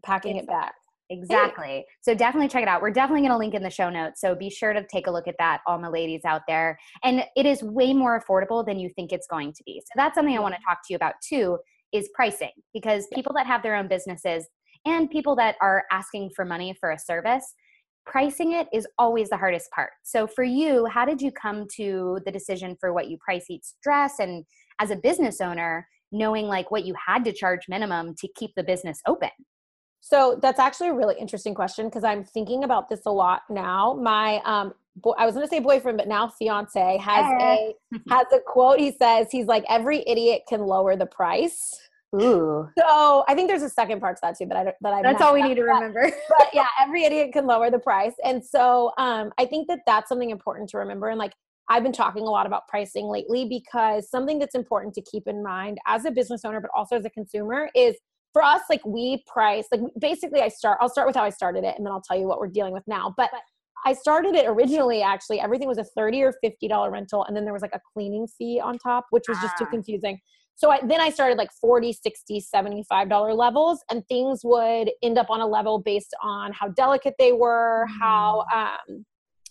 packing 0.03 0.37
it's, 0.37 0.43
it 0.43 0.47
back. 0.47 0.73
Exactly. 1.11 1.85
So 2.01 2.15
definitely 2.15 2.47
check 2.47 2.63
it 2.63 2.69
out. 2.69 2.81
We're 2.81 2.91
definitely 2.91 3.21
going 3.21 3.33
to 3.33 3.37
link 3.37 3.53
in 3.53 3.63
the 3.63 3.69
show 3.69 3.89
notes. 3.89 4.21
So 4.21 4.33
be 4.33 4.49
sure 4.49 4.71
to 4.71 4.83
take 4.87 5.07
a 5.07 5.11
look 5.11 5.27
at 5.27 5.35
that, 5.39 5.59
all 5.67 5.77
my 5.77 5.89
ladies 5.89 6.21
out 6.25 6.43
there. 6.47 6.79
And 7.03 7.23
it 7.35 7.45
is 7.45 7.61
way 7.61 7.93
more 7.93 8.19
affordable 8.19 8.65
than 8.65 8.79
you 8.79 8.89
think 8.95 9.11
it's 9.11 9.27
going 9.27 9.51
to 9.53 9.63
be. 9.65 9.81
So 9.85 9.91
that's 9.95 10.15
something 10.15 10.35
I 10.35 10.39
want 10.39 10.55
to 10.55 10.61
talk 10.67 10.79
to 10.87 10.93
you 10.93 10.95
about 10.95 11.15
too 11.27 11.57
is 11.91 12.09
pricing 12.15 12.51
because 12.73 13.07
people 13.13 13.33
that 13.35 13.45
have 13.45 13.61
their 13.61 13.75
own 13.75 13.89
businesses 13.89 14.47
and 14.85 15.09
people 15.09 15.35
that 15.35 15.55
are 15.61 15.83
asking 15.91 16.31
for 16.33 16.45
money 16.45 16.73
for 16.79 16.91
a 16.91 16.97
service 16.97 17.53
pricing 18.05 18.53
it 18.53 18.67
is 18.73 18.87
always 18.97 19.29
the 19.29 19.37
hardest 19.37 19.69
part. 19.71 19.91
So 20.03 20.27
for 20.27 20.43
you, 20.43 20.85
how 20.85 21.05
did 21.05 21.21
you 21.21 21.31
come 21.31 21.67
to 21.75 22.19
the 22.25 22.31
decision 22.31 22.75
for 22.79 22.93
what 22.93 23.09
you 23.09 23.17
price 23.17 23.45
each 23.49 23.65
dress 23.83 24.15
and 24.19 24.43
as 24.79 24.91
a 24.91 24.95
business 24.95 25.41
owner, 25.41 25.87
knowing 26.11 26.47
like 26.47 26.71
what 26.71 26.85
you 26.85 26.95
had 27.05 27.23
to 27.25 27.33
charge 27.33 27.61
minimum 27.69 28.15
to 28.19 28.27
keep 28.35 28.51
the 28.55 28.63
business 28.63 28.99
open? 29.07 29.29
So 30.01 30.37
that's 30.41 30.59
actually 30.59 30.89
a 30.89 30.93
really 30.93 31.15
interesting 31.19 31.53
question 31.53 31.85
because 31.85 32.03
I'm 32.03 32.23
thinking 32.23 32.63
about 32.63 32.89
this 32.89 33.01
a 33.05 33.11
lot 33.11 33.43
now. 33.49 33.93
My 33.93 34.41
um 34.45 34.73
boy, 34.97 35.13
I 35.17 35.25
was 35.25 35.35
going 35.35 35.45
to 35.45 35.49
say 35.49 35.59
boyfriend, 35.59 35.97
but 35.97 36.07
now 36.07 36.27
fiance 36.27 36.97
has 36.97 37.25
a 37.41 37.75
has 38.09 38.25
a 38.33 38.39
quote. 38.45 38.79
He 38.79 38.91
says 38.91 39.27
he's 39.31 39.45
like 39.45 39.63
every 39.69 40.03
idiot 40.07 40.41
can 40.49 40.61
lower 40.61 40.95
the 40.95 41.05
price. 41.05 41.79
Ooh. 42.19 42.67
So 42.77 43.23
I 43.29 43.35
think 43.35 43.47
there's 43.47 43.63
a 43.63 43.69
second 43.69 44.01
part 44.01 44.17
to 44.17 44.21
that 44.23 44.37
too, 44.37 44.45
but 44.45 44.57
I 44.57 44.63
don't, 44.65 44.75
that 44.81 44.93
I 44.93 45.01
that's 45.01 45.21
all 45.21 45.33
we 45.33 45.43
need 45.43 45.55
to 45.55 45.63
remember. 45.63 46.11
but 46.37 46.49
yeah, 46.53 46.67
every 46.79 47.05
idiot 47.05 47.31
can 47.31 47.47
lower 47.47 47.71
the 47.71 47.79
price, 47.79 48.13
and 48.25 48.43
so 48.43 48.91
um, 48.97 49.31
I 49.37 49.45
think 49.45 49.67
that 49.69 49.79
that's 49.85 50.09
something 50.09 50.29
important 50.29 50.69
to 50.71 50.77
remember. 50.77 51.07
And 51.07 51.17
like 51.17 51.33
I've 51.69 51.83
been 51.83 51.93
talking 51.93 52.23
a 52.23 52.29
lot 52.29 52.45
about 52.45 52.67
pricing 52.67 53.05
lately 53.05 53.45
because 53.45 54.09
something 54.09 54.39
that's 54.39 54.55
important 54.55 54.93
to 54.95 55.01
keep 55.01 55.25
in 55.25 55.41
mind 55.41 55.77
as 55.87 56.03
a 56.03 56.11
business 56.11 56.43
owner, 56.43 56.59
but 56.59 56.69
also 56.75 56.97
as 56.97 57.05
a 57.05 57.09
consumer, 57.09 57.69
is 57.73 57.95
for 58.33 58.43
us 58.43 58.61
like 58.69 58.85
we 58.85 59.23
price 59.27 59.65
like 59.71 59.81
basically 59.99 60.41
I 60.41 60.47
start. 60.47 60.77
I'll 60.81 60.89
start 60.89 61.07
with 61.07 61.15
how 61.15 61.23
I 61.23 61.29
started 61.29 61.63
it, 61.63 61.75
and 61.77 61.85
then 61.85 61.91
I'll 61.91 62.01
tell 62.01 62.17
you 62.17 62.27
what 62.27 62.39
we're 62.39 62.47
dealing 62.47 62.73
with 62.73 62.83
now. 62.87 63.13
But 63.17 63.29
I 63.85 63.93
started 63.93 64.35
it 64.35 64.45
originally 64.47 65.01
actually 65.01 65.39
everything 65.39 65.67
was 65.67 65.77
a 65.77 65.83
30 65.83 66.21
or 66.23 66.33
50 66.41 66.67
dollar 66.67 66.91
rental 66.91 67.23
and 67.25 67.35
then 67.35 67.45
there 67.45 67.53
was 67.53 67.61
like 67.61 67.73
a 67.73 67.81
cleaning 67.93 68.27
fee 68.27 68.61
on 68.63 68.77
top 68.77 69.05
which 69.09 69.23
was 69.27 69.39
just 69.39 69.57
too 69.57 69.65
ah. 69.67 69.71
confusing. 69.71 70.19
So 70.55 70.69
I, 70.69 70.79
then 70.85 71.01
I 71.01 71.09
started 71.09 71.39
like 71.39 71.49
40, 71.59 71.91
60, 71.93 72.39
75 72.39 73.09
dollar 73.09 73.33
levels 73.33 73.83
and 73.89 74.05
things 74.07 74.41
would 74.43 74.91
end 75.01 75.17
up 75.17 75.29
on 75.29 75.41
a 75.41 75.47
level 75.47 75.79
based 75.79 76.13
on 76.21 76.51
how 76.53 76.67
delicate 76.69 77.15
they 77.17 77.31
were, 77.31 77.87
mm. 77.89 77.99
how 77.99 78.45
um 78.53 79.05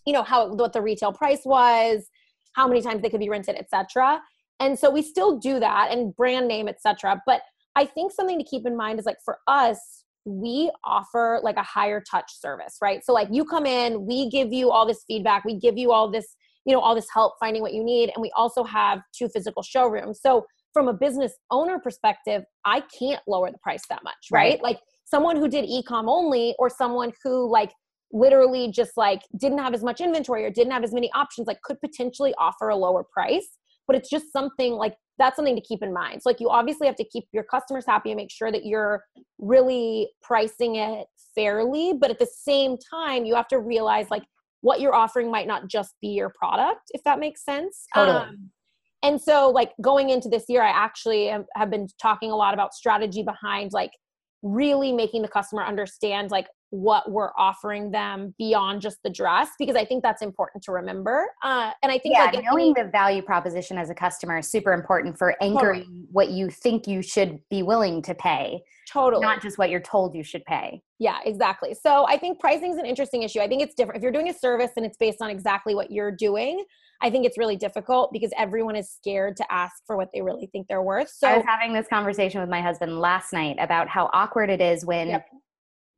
you 0.06 0.12
know 0.12 0.22
how 0.22 0.54
what 0.54 0.72
the 0.72 0.80
retail 0.80 1.12
price 1.12 1.42
was, 1.44 2.08
how 2.54 2.68
many 2.68 2.82
times 2.82 3.02
they 3.02 3.10
could 3.10 3.20
be 3.20 3.28
rented, 3.28 3.56
etc. 3.56 4.20
And 4.60 4.78
so 4.78 4.90
we 4.90 5.02
still 5.02 5.38
do 5.38 5.58
that 5.58 5.88
and 5.90 6.14
brand 6.14 6.46
name, 6.46 6.68
etc. 6.68 7.20
But 7.26 7.40
I 7.76 7.84
think 7.84 8.12
something 8.12 8.38
to 8.38 8.44
keep 8.44 8.66
in 8.66 8.76
mind 8.76 8.98
is 8.98 9.06
like 9.06 9.18
for 9.24 9.38
us, 9.46 10.04
we 10.24 10.70
offer 10.84 11.40
like 11.42 11.56
a 11.56 11.62
higher 11.62 12.02
touch 12.10 12.30
service, 12.38 12.76
right? 12.82 13.04
So 13.04 13.12
like 13.12 13.28
you 13.30 13.44
come 13.44 13.66
in, 13.66 14.06
we 14.06 14.28
give 14.28 14.52
you 14.52 14.70
all 14.70 14.86
this 14.86 15.04
feedback, 15.06 15.44
we 15.44 15.58
give 15.58 15.78
you 15.78 15.92
all 15.92 16.10
this, 16.10 16.36
you 16.64 16.74
know, 16.74 16.80
all 16.80 16.94
this 16.94 17.06
help 17.12 17.34
finding 17.40 17.62
what 17.62 17.72
you 17.72 17.82
need, 17.82 18.10
and 18.14 18.20
we 18.20 18.30
also 18.36 18.64
have 18.64 19.00
two 19.16 19.28
physical 19.28 19.62
showrooms. 19.62 20.20
So 20.20 20.46
from 20.72 20.88
a 20.88 20.92
business 20.92 21.32
owner 21.50 21.78
perspective, 21.78 22.42
I 22.64 22.82
can't 22.98 23.20
lower 23.26 23.50
the 23.50 23.58
price 23.58 23.82
that 23.88 24.04
much, 24.04 24.14
right? 24.30 24.52
right. 24.52 24.62
Like 24.62 24.80
someone 25.06 25.36
who 25.36 25.48
did 25.48 25.64
e-com 25.64 26.08
only 26.08 26.54
or 26.58 26.68
someone 26.68 27.12
who 27.24 27.50
like 27.50 27.72
literally 28.12 28.70
just 28.70 28.92
like 28.96 29.22
didn't 29.38 29.58
have 29.58 29.74
as 29.74 29.82
much 29.82 30.00
inventory 30.00 30.44
or 30.44 30.50
didn't 30.50 30.72
have 30.72 30.84
as 30.84 30.92
many 30.92 31.10
options 31.14 31.46
like 31.46 31.60
could 31.62 31.80
potentially 31.80 32.34
offer 32.38 32.68
a 32.68 32.76
lower 32.76 33.04
price 33.04 33.58
but 33.86 33.96
it's 33.96 34.08
just 34.08 34.32
something 34.32 34.74
like 34.74 34.94
that's 35.20 35.36
something 35.36 35.54
to 35.54 35.60
keep 35.60 35.82
in 35.82 35.92
mind. 35.92 36.22
So 36.22 36.30
like 36.30 36.40
you 36.40 36.48
obviously 36.48 36.86
have 36.86 36.96
to 36.96 37.04
keep 37.04 37.24
your 37.32 37.44
customers 37.44 37.84
happy 37.86 38.10
and 38.10 38.16
make 38.16 38.32
sure 38.32 38.50
that 38.50 38.64
you're 38.64 39.04
really 39.38 40.08
pricing 40.22 40.76
it 40.76 41.06
fairly, 41.34 41.92
but 41.92 42.10
at 42.10 42.18
the 42.18 42.26
same 42.26 42.76
time 42.78 43.24
you 43.26 43.34
have 43.34 43.46
to 43.48 43.58
realize 43.58 44.10
like 44.10 44.24
what 44.62 44.80
you're 44.80 44.94
offering 44.94 45.30
might 45.30 45.46
not 45.46 45.68
just 45.68 45.94
be 46.00 46.08
your 46.08 46.32
product, 46.36 46.90
if 46.90 47.04
that 47.04 47.20
makes 47.20 47.44
sense. 47.44 47.86
Totally. 47.94 48.16
Um, 48.16 48.50
and 49.02 49.20
so 49.20 49.50
like 49.50 49.72
going 49.80 50.10
into 50.10 50.28
this 50.28 50.44
year, 50.48 50.62
I 50.62 50.70
actually 50.70 51.32
have 51.54 51.70
been 51.70 51.86
talking 52.00 52.30
a 52.30 52.36
lot 52.36 52.54
about 52.54 52.74
strategy 52.74 53.22
behind 53.22 53.72
like 53.72 53.92
really 54.42 54.92
making 54.92 55.22
the 55.22 55.28
customer 55.28 55.64
understand 55.64 56.30
like 56.30 56.48
what 56.70 57.10
we're 57.10 57.32
offering 57.36 57.90
them 57.90 58.34
beyond 58.38 58.80
just 58.80 59.02
the 59.02 59.10
dress 59.10 59.50
because 59.58 59.76
I 59.76 59.84
think 59.84 60.02
that's 60.02 60.22
important 60.22 60.62
to 60.64 60.72
remember. 60.72 61.26
Uh, 61.42 61.72
and 61.82 61.90
I 61.90 61.98
think 61.98 62.14
yeah, 62.16 62.30
like 62.32 62.44
knowing 62.44 62.74
the 62.74 62.84
value 62.84 63.22
proposition 63.22 63.76
as 63.76 63.90
a 63.90 63.94
customer 63.94 64.38
is 64.38 64.48
super 64.48 64.72
important 64.72 65.18
for 65.18 65.34
anchoring 65.42 65.82
totally. 65.82 66.06
what 66.12 66.30
you 66.30 66.48
think 66.48 66.86
you 66.86 67.02
should 67.02 67.40
be 67.50 67.62
willing 67.62 68.02
to 68.02 68.14
pay. 68.14 68.62
Totally. 68.88 69.22
Not 69.22 69.42
just 69.42 69.58
what 69.58 69.70
you're 69.70 69.80
told 69.80 70.14
you 70.14 70.22
should 70.22 70.44
pay. 70.44 70.82
Yeah, 70.98 71.18
exactly. 71.24 71.74
So 71.74 72.06
I 72.06 72.18
think 72.18 72.40
pricing 72.40 72.72
is 72.72 72.78
an 72.78 72.86
interesting 72.86 73.22
issue. 73.22 73.40
I 73.40 73.48
think 73.48 73.62
it's 73.62 73.74
different. 73.74 73.98
If 73.98 74.02
you're 74.02 74.12
doing 74.12 74.28
a 74.28 74.34
service 74.34 74.70
and 74.76 74.84
it's 74.84 74.96
based 74.96 75.22
on 75.22 75.30
exactly 75.30 75.74
what 75.74 75.90
you're 75.90 76.10
doing, 76.10 76.64
I 77.00 77.10
think 77.10 77.24
it's 77.24 77.38
really 77.38 77.56
difficult 77.56 78.12
because 78.12 78.30
everyone 78.36 78.76
is 78.76 78.90
scared 78.90 79.36
to 79.36 79.52
ask 79.52 79.74
for 79.86 79.96
what 79.96 80.10
they 80.12 80.20
really 80.22 80.46
think 80.46 80.66
they're 80.68 80.82
worth. 80.82 81.08
So 81.08 81.28
I 81.28 81.36
was 81.36 81.46
having 81.46 81.72
this 81.72 81.86
conversation 81.88 82.40
with 82.40 82.50
my 82.50 82.60
husband 82.60 83.00
last 83.00 83.32
night 83.32 83.56
about 83.58 83.88
how 83.88 84.10
awkward 84.12 84.50
it 84.50 84.60
is 84.60 84.84
when 84.84 85.08
yep 85.08 85.26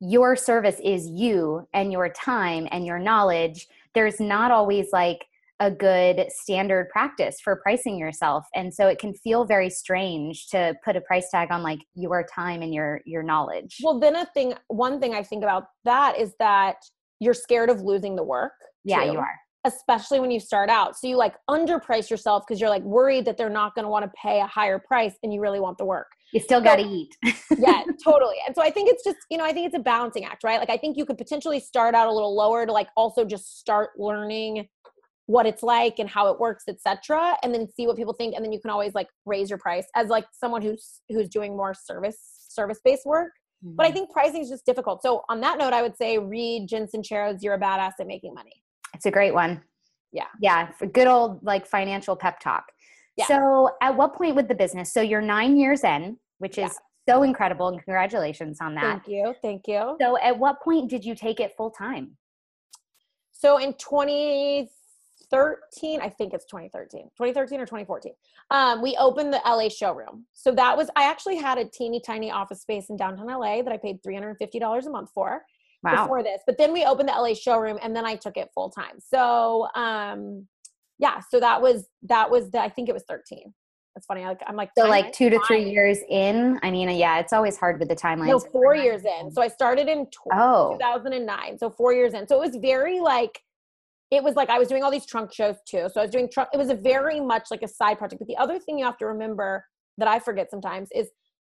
your 0.03 0.35
service 0.35 0.79
is 0.83 1.07
you 1.07 1.65
and 1.73 1.91
your 1.91 2.09
time 2.09 2.67
and 2.71 2.85
your 2.85 2.99
knowledge 2.99 3.67
there's 3.93 4.19
not 4.19 4.51
always 4.51 4.87
like 4.91 5.25
a 5.59 5.71
good 5.71 6.25
standard 6.29 6.89
practice 6.89 7.39
for 7.39 7.55
pricing 7.55 7.97
yourself. 7.97 8.45
And 8.53 8.73
so 8.73 8.87
it 8.87 8.99
can 8.99 9.13
feel 9.13 9.45
very 9.45 9.69
strange 9.69 10.47
to 10.47 10.75
put 10.83 10.95
a 10.95 11.01
price 11.01 11.29
tag 11.29 11.51
on 11.51 11.63
like 11.63 11.79
your 11.95 12.25
time 12.33 12.61
and 12.61 12.73
your 12.73 13.01
your 13.05 13.23
knowledge. 13.23 13.77
Well 13.81 13.99
then 13.99 14.15
a 14.15 14.25
thing 14.25 14.55
one 14.67 14.99
thing 14.99 15.13
i 15.13 15.23
think 15.23 15.43
about 15.43 15.65
that 15.85 16.19
is 16.19 16.33
that 16.39 16.77
you're 17.19 17.33
scared 17.33 17.69
of 17.69 17.81
losing 17.81 18.15
the 18.15 18.23
work 18.23 18.53
yeah 18.83 19.05
too, 19.05 19.13
you 19.13 19.19
are. 19.19 19.35
Especially 19.63 20.19
when 20.19 20.31
you 20.31 20.41
start 20.41 20.69
out. 20.69 20.97
So 20.97 21.07
you 21.07 21.15
like 21.15 21.35
underprice 21.49 22.09
yourself 22.09 22.43
because 22.45 22.59
you're 22.59 22.69
like 22.69 22.83
worried 22.83 23.23
that 23.25 23.37
they're 23.37 23.49
not 23.49 23.75
going 23.75 23.85
to 23.85 23.89
want 23.89 24.03
to 24.03 24.11
pay 24.21 24.41
a 24.41 24.47
higher 24.47 24.79
price 24.79 25.13
and 25.23 25.33
you 25.33 25.39
really 25.39 25.61
want 25.61 25.77
the 25.77 25.85
work 25.85 26.07
you 26.33 26.39
still 26.39 26.61
got 26.61 26.77
to 26.77 26.83
eat. 26.83 27.15
yeah, 27.57 27.83
totally. 28.03 28.35
And 28.45 28.55
so 28.55 28.61
I 28.61 28.71
think 28.71 28.89
it's 28.89 29.03
just, 29.03 29.17
you 29.29 29.37
know, 29.37 29.45
I 29.45 29.53
think 29.53 29.67
it's 29.67 29.75
a 29.75 29.81
balancing 29.81 30.25
act, 30.25 30.43
right? 30.43 30.59
Like 30.59 30.71
I 30.71 30.77
think 30.77 30.97
you 30.97 31.05
could 31.05 31.17
potentially 31.17 31.59
start 31.59 31.93
out 31.93 32.07
a 32.07 32.11
little 32.11 32.35
lower 32.35 32.65
to 32.65 32.71
like 32.71 32.87
also 32.97 33.23
just 33.23 33.59
start 33.59 33.91
learning 33.97 34.67
what 35.27 35.45
it's 35.45 35.63
like 35.63 35.99
and 35.99 36.09
how 36.09 36.31
it 36.31 36.39
works, 36.39 36.63
etc. 36.67 37.37
And 37.43 37.53
then 37.53 37.67
see 37.71 37.85
what 37.85 37.95
people 37.95 38.13
think. 38.13 38.35
And 38.35 38.43
then 38.43 38.51
you 38.51 38.59
can 38.59 38.71
always 38.71 38.95
like 38.95 39.07
raise 39.25 39.49
your 39.49 39.59
price 39.59 39.85
as 39.95 40.09
like 40.09 40.25
someone 40.33 40.61
who's 40.61 41.01
who's 41.09 41.29
doing 41.29 41.55
more 41.55 41.73
service 41.73 42.17
service 42.49 42.79
based 42.83 43.05
work. 43.05 43.31
Mm-hmm. 43.63 43.75
But 43.75 43.85
I 43.85 43.89
mm-hmm. 43.89 43.97
think 43.97 44.11
pricing 44.11 44.41
is 44.41 44.49
just 44.49 44.65
difficult. 44.65 45.03
So 45.03 45.23
on 45.29 45.39
that 45.41 45.59
note, 45.59 45.71
I 45.71 45.83
would 45.83 45.95
say 45.95 46.17
read 46.17 46.67
Jen 46.67 46.87
Sincero's 46.87 47.43
You're 47.43 47.53
a 47.53 47.59
Badass 47.59 47.93
at 47.99 48.07
Making 48.07 48.33
Money. 48.33 48.63
It's 48.95 49.05
a 49.05 49.11
great 49.11 49.33
one. 49.33 49.61
Yeah. 50.11 50.27
Yeah. 50.41 50.69
Good 50.93 51.07
old 51.07 51.43
like 51.43 51.67
financial 51.67 52.15
pep 52.15 52.39
talk. 52.39 52.65
Yeah. 53.17 53.27
So 53.27 53.69
at 53.81 53.95
what 53.95 54.15
point 54.15 54.35
with 54.35 54.47
the 54.47 54.55
business? 54.55 54.91
So 54.91 55.01
you're 55.01 55.21
nine 55.21 55.57
years 55.57 55.83
in 55.83 56.17
which 56.43 56.57
is 56.57 56.77
yeah. 57.07 57.15
so 57.15 57.23
incredible 57.23 57.69
and 57.69 57.81
congratulations 57.81 58.57
on 58.59 58.75
that. 58.75 58.81
Thank 58.81 59.07
you. 59.07 59.33
Thank 59.41 59.65
you. 59.65 59.95
So 60.01 60.17
at 60.17 60.37
what 60.37 60.61
point 60.61 60.89
did 60.89 61.05
you 61.05 61.15
take 61.15 61.39
it 61.39 61.53
full 61.55 61.71
time? 61.71 62.17
So 63.31 63.59
in 63.59 63.75
2013, 63.75 66.01
I 66.01 66.09
think 66.09 66.33
it's 66.33 66.43
2013, 66.43 67.03
2013 67.17 67.61
or 67.61 67.65
2014, 67.65 68.11
um, 68.51 68.81
we 68.81 68.97
opened 68.97 69.31
the 69.31 69.39
LA 69.45 69.69
showroom. 69.69 70.25
So 70.33 70.51
that 70.51 70.75
was, 70.75 70.89
I 70.97 71.09
actually 71.09 71.37
had 71.37 71.57
a 71.57 71.63
teeny 71.63 72.01
tiny 72.05 72.29
office 72.29 72.61
space 72.61 72.89
in 72.89 72.97
downtown 72.97 73.27
LA 73.27 73.61
that 73.61 73.71
I 73.71 73.77
paid 73.77 74.03
$350 74.03 74.85
a 74.85 74.89
month 74.89 75.11
for. 75.15 75.43
Wow. 75.81 76.03
Before 76.03 76.21
this, 76.23 76.41
but 76.45 76.57
then 76.57 76.71
we 76.71 76.85
opened 76.85 77.09
the 77.09 77.13
LA 77.13 77.33
showroom 77.33 77.77
and 77.81 77.93
then 77.93 78.05
I 78.05 78.15
took 78.15 78.37
it 78.37 78.49
full 78.53 78.69
time. 78.69 78.99
So, 78.99 79.67
um, 79.75 80.47
yeah, 80.97 81.19
so 81.29 81.41
that 81.41 81.61
was 81.61 81.89
that 82.03 82.31
was 82.31 82.51
the 82.51 82.61
I 82.61 82.69
think 82.69 82.87
it 82.87 82.93
was 82.93 83.03
13 83.03 83.53
it's 83.95 84.05
funny. 84.05 84.23
Like 84.23 84.41
I'm 84.47 84.55
like 84.55 84.71
so 84.77 84.87
like 84.87 85.13
two 85.13 85.29
to 85.29 85.39
three 85.45 85.69
years 85.69 85.99
in. 86.09 86.59
I 86.63 86.71
mean, 86.71 86.89
yeah, 86.89 87.19
it's 87.19 87.33
always 87.33 87.57
hard 87.57 87.79
with 87.79 87.89
the 87.89 87.95
timeline. 87.95 88.27
No, 88.27 88.39
four 88.39 88.75
years 88.75 89.03
in. 89.05 89.31
So 89.31 89.41
I 89.41 89.47
started 89.47 89.87
in 89.87 90.07
tw- 90.07 90.33
oh. 90.33 90.73
2009. 90.73 91.59
So 91.59 91.69
four 91.69 91.93
years 91.93 92.13
in. 92.13 92.27
So 92.27 92.41
it 92.41 92.47
was 92.47 92.55
very 92.57 92.99
like 92.99 93.39
it 94.09 94.23
was 94.23 94.35
like 94.35 94.49
I 94.49 94.57
was 94.59 94.67
doing 94.67 94.83
all 94.83 94.91
these 94.91 95.05
trunk 95.05 95.33
shows 95.33 95.57
too. 95.67 95.89
So 95.93 95.99
I 95.99 96.03
was 96.03 96.11
doing 96.11 96.29
trunk. 96.31 96.49
It 96.53 96.57
was 96.57 96.69
a 96.69 96.75
very 96.75 97.19
much 97.19 97.47
like 97.51 97.61
a 97.61 97.67
side 97.67 97.97
project. 97.97 98.19
But 98.19 98.27
the 98.27 98.37
other 98.37 98.59
thing 98.59 98.79
you 98.79 98.85
have 98.85 98.97
to 98.97 99.05
remember 99.05 99.65
that 99.97 100.07
I 100.07 100.19
forget 100.19 100.49
sometimes 100.49 100.89
is 100.93 101.09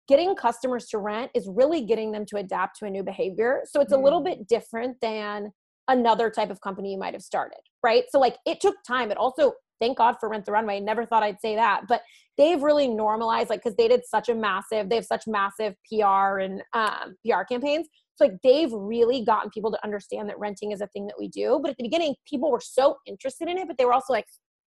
getting 0.08 0.36
customers 0.36 0.88
to 0.88 0.98
rent 0.98 1.32
is 1.34 1.48
really 1.48 1.82
getting 1.82 2.12
them 2.12 2.26
to 2.28 2.38
adapt 2.38 2.80
to 2.80 2.86
a 2.86 2.90
new 2.90 3.04
behavior. 3.04 3.62
So 3.66 3.82
it's 3.82 3.94
mm. 3.94 3.98
a 3.98 4.02
little 4.02 4.22
mm. 4.22 4.26
bit 4.26 4.48
different 4.48 4.98
than 5.02 5.52
another 5.88 6.30
type 6.30 6.50
of 6.50 6.62
company 6.62 6.92
you 6.92 6.98
might 6.98 7.14
have 7.14 7.24
started, 7.24 7.60
right? 7.84 8.04
So 8.10 8.20
like 8.20 8.38
it 8.46 8.60
took 8.60 8.76
time. 8.88 9.12
It 9.12 9.18
also 9.18 9.54
thank 9.80 9.98
God 9.98 10.16
for 10.20 10.30
Rent 10.30 10.46
the 10.46 10.52
Runway. 10.52 10.80
Never 10.80 11.06
thought 11.06 11.24
I'd 11.24 11.40
say 11.42 11.56
that, 11.56 11.82
but 11.88 12.02
they've 12.38 12.62
really 12.62 12.88
normalized, 12.88 13.50
like, 13.50 13.64
because 13.64 13.76
they 13.76 13.88
did 13.88 14.06
such 14.06 14.30
a 14.30 14.36
massive, 14.36 14.90
they 14.90 14.96
have 14.96 15.06
such 15.06 15.28
massive 15.28 15.76
PR 15.90 16.40
and 16.40 16.62
um, 16.74 17.16
PR 17.26 17.44
campaigns. 17.48 17.88
So, 18.16 18.26
like, 18.26 18.38
they've 18.44 18.72
really 18.72 19.24
gotten 19.24 19.50
people 19.50 19.72
to 19.72 19.84
understand 19.84 20.30
that 20.30 20.40
renting 20.40 20.72
is 20.72 20.82
a 20.82 20.88
thing 20.88 21.06
that 21.08 21.16
we 21.20 21.28
do. 21.28 21.60
But 21.62 21.72
at 21.72 21.78
the 21.78 21.84
beginning, 21.84 22.16
people 22.30 22.52
were 22.52 22.62
so 22.62 22.98
interested 23.06 23.48
in 23.50 23.58
it, 23.58 23.68
but 23.68 23.78
they 23.78 23.86
were 23.86 23.94
also 23.94 24.14
like, 24.14 24.28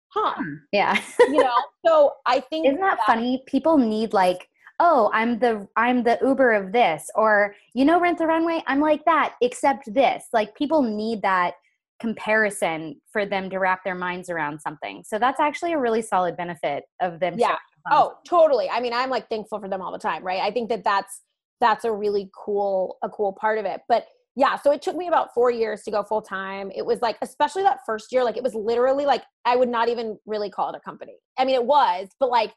huh. 0.08 0.34
Hmm, 0.36 0.54
yeah. 0.72 1.00
you 1.20 1.42
know, 1.42 1.54
so 1.86 2.12
I 2.26 2.40
think. 2.40 2.66
Isn't 2.66 2.80
that, 2.80 2.98
that 2.98 3.06
funny? 3.06 3.42
People 3.46 3.78
need, 3.78 4.12
like, 4.12 4.48
oh 4.78 5.10
i'm 5.14 5.38
the 5.38 5.66
i'm 5.76 6.02
the 6.02 6.18
uber 6.22 6.52
of 6.52 6.72
this 6.72 7.08
or 7.14 7.54
you 7.74 7.84
know 7.84 7.98
rent 7.98 8.18
the 8.18 8.26
runway 8.26 8.62
i'm 8.66 8.80
like 8.80 9.04
that 9.04 9.34
except 9.40 9.92
this 9.94 10.24
like 10.32 10.54
people 10.54 10.82
need 10.82 11.22
that 11.22 11.54
comparison 12.00 13.00
for 13.10 13.24
them 13.24 13.48
to 13.50 13.58
wrap 13.58 13.82
their 13.84 13.94
minds 13.94 14.28
around 14.28 14.60
something. 14.60 15.02
So 15.06 15.18
that's 15.18 15.40
actually 15.40 15.72
a 15.72 15.78
really 15.78 16.02
solid 16.02 16.36
benefit 16.36 16.84
of 17.00 17.20
them. 17.20 17.36
Yeah. 17.38 17.56
Oh, 17.90 18.14
totally. 18.26 18.68
I 18.68 18.80
mean, 18.80 18.92
I'm 18.92 19.10
like 19.10 19.28
thankful 19.28 19.60
for 19.60 19.68
them 19.68 19.80
all 19.80 19.92
the 19.92 19.98
time, 19.98 20.22
right? 20.24 20.40
I 20.40 20.50
think 20.50 20.68
that 20.68 20.84
that's 20.84 21.22
that's 21.60 21.84
a 21.84 21.92
really 21.92 22.30
cool 22.36 22.98
a 23.02 23.08
cool 23.08 23.32
part 23.32 23.58
of 23.58 23.64
it. 23.64 23.80
But 23.88 24.06
yeah 24.36 24.56
so 24.56 24.70
it 24.70 24.82
took 24.82 24.94
me 24.94 25.08
about 25.08 25.32
four 25.34 25.50
years 25.50 25.82
to 25.82 25.90
go 25.90 26.02
full 26.04 26.22
time 26.22 26.70
it 26.76 26.84
was 26.84 27.00
like 27.00 27.16
especially 27.22 27.62
that 27.62 27.78
first 27.84 28.12
year 28.12 28.22
like 28.22 28.36
it 28.36 28.42
was 28.42 28.54
literally 28.54 29.06
like 29.06 29.24
i 29.44 29.56
would 29.56 29.68
not 29.68 29.88
even 29.88 30.16
really 30.26 30.50
call 30.50 30.68
it 30.68 30.76
a 30.76 30.80
company 30.80 31.16
i 31.38 31.44
mean 31.44 31.54
it 31.54 31.64
was 31.64 32.08
but 32.20 32.30
like 32.30 32.52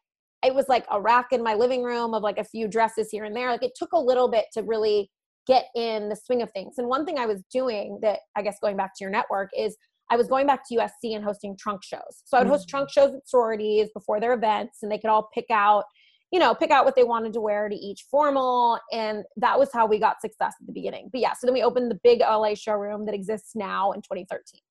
it 0.45 0.53
was 0.53 0.69
like 0.69 0.85
a 0.91 1.01
rack 1.01 1.27
in 1.31 1.41
my 1.41 1.53
living 1.53 1.83
room 1.83 2.13
of 2.13 2.21
like 2.21 2.37
a 2.37 2.43
few 2.43 2.67
dresses 2.67 3.09
here 3.09 3.23
and 3.23 3.35
there 3.35 3.49
like 3.49 3.63
it 3.63 3.71
took 3.75 3.93
a 3.93 3.99
little 3.99 4.29
bit 4.29 4.45
to 4.53 4.61
really 4.61 5.09
get 5.49 5.65
in 5.75 6.09
the 6.09 6.15
swing 6.15 6.41
of 6.41 6.51
things 6.51 6.75
and 6.77 6.87
one 6.87 7.05
thing 7.05 7.17
i 7.17 7.25
was 7.25 7.41
doing 7.51 7.99
that 8.01 8.19
i 8.35 8.41
guess 8.41 8.57
going 8.61 8.77
back 8.77 8.91
to 8.95 9.03
your 9.03 9.11
network 9.11 9.49
is 9.57 9.75
i 10.09 10.15
was 10.15 10.27
going 10.27 10.47
back 10.47 10.61
to 10.67 10.75
usc 10.75 10.91
and 11.03 11.23
hosting 11.23 11.55
trunk 11.57 11.83
shows 11.83 12.23
so 12.25 12.37
i 12.37 12.41
would 12.41 12.49
host 12.49 12.67
mm-hmm. 12.67 12.77
trunk 12.77 12.89
shows 12.89 13.13
at 13.13 13.27
sororities 13.27 13.89
before 13.93 14.19
their 14.19 14.33
events 14.33 14.79
and 14.83 14.91
they 14.91 14.97
could 14.97 15.09
all 15.09 15.29
pick 15.33 15.45
out 15.49 15.83
you 16.31 16.39
know, 16.39 16.53
pick 16.53 16.69
out 16.69 16.85
what 16.85 16.95
they 16.95 17.03
wanted 17.03 17.33
to 17.33 17.41
wear 17.41 17.69
to 17.69 17.75
each 17.75 18.05
formal. 18.09 18.79
And 18.91 19.23
that 19.37 19.57
was 19.57 19.69
how 19.73 19.87
we 19.87 19.99
got 19.99 20.21
success 20.21 20.53
at 20.59 20.67
the 20.67 20.73
beginning. 20.73 21.09
But 21.11 21.21
yeah, 21.21 21.33
so 21.33 21.47
then 21.47 21.53
we 21.53 21.63
opened 21.63 21.89
the 21.89 21.99
big 22.03 22.19
LA 22.19 22.53
showroom 22.53 23.05
that 23.05 23.15
exists 23.15 23.55
now 23.55 23.91
in 23.93 24.01
2013. 24.01 24.61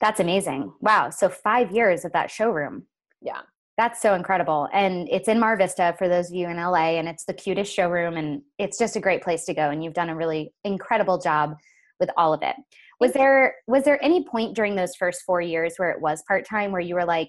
That's 0.00 0.20
amazing. 0.20 0.72
Wow. 0.80 1.10
So 1.10 1.28
five 1.28 1.72
years 1.72 2.04
of 2.04 2.12
that 2.12 2.30
showroom. 2.30 2.86
Yeah. 3.22 3.40
That's 3.78 4.02
so 4.02 4.14
incredible. 4.14 4.68
And 4.72 5.08
it's 5.08 5.28
in 5.28 5.38
Mar 5.38 5.56
Vista 5.56 5.94
for 5.96 6.08
those 6.08 6.28
of 6.28 6.34
you 6.34 6.48
in 6.48 6.56
LA, 6.56 6.98
and 6.98 7.08
it's 7.08 7.24
the 7.24 7.32
cutest 7.32 7.72
showroom, 7.72 8.16
and 8.16 8.42
it's 8.58 8.76
just 8.76 8.96
a 8.96 9.00
great 9.00 9.22
place 9.22 9.44
to 9.44 9.54
go. 9.54 9.70
And 9.70 9.84
you've 9.84 9.94
done 9.94 10.10
a 10.10 10.16
really 10.16 10.52
incredible 10.64 11.16
job 11.18 11.54
with 12.00 12.10
all 12.16 12.34
of 12.34 12.42
it. 12.42 12.56
Was 13.00 13.12
there 13.12 13.54
was 13.68 13.84
there 13.84 14.02
any 14.04 14.24
point 14.24 14.56
during 14.56 14.74
those 14.74 14.96
first 14.96 15.22
four 15.24 15.40
years 15.40 15.74
where 15.76 15.90
it 15.90 16.00
was 16.00 16.24
part 16.26 16.44
time 16.44 16.72
where 16.72 16.80
you 16.80 16.96
were 16.96 17.04
like, 17.04 17.28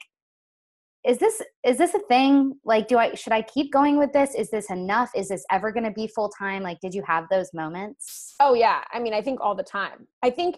is 1.06 1.20
this 1.20 1.39
is 1.64 1.78
this 1.78 1.93
a 1.93 2.00
thing? 2.08 2.56
Like 2.66 2.88
do 2.88 2.97
i 2.97 3.14
should 3.14 3.34
i 3.34 3.43
keep 3.43 3.72
going 3.72 4.00
with 4.00 4.12
this? 4.12 4.34
Is 4.34 4.50
this 4.50 4.72
enough? 4.72 5.12
Is 5.16 5.30
this 5.30 5.45
ever 5.52 5.72
going 5.72 5.86
to 5.86 5.91
be 5.91 6.08
full 6.08 6.30
time 6.30 6.64
like 6.64 6.80
did 6.82 6.95
you 6.95 7.04
have 7.06 7.26
those 7.30 7.54
moments? 7.54 8.34
Oh 8.39 8.56
yeah. 8.56 8.82
I 8.91 9.00
mean 9.00 9.14
i 9.14 9.22
think 9.22 9.39
all 9.39 9.54
the 9.56 9.64
time. 9.64 10.08
I 10.24 10.32
think 10.32 10.58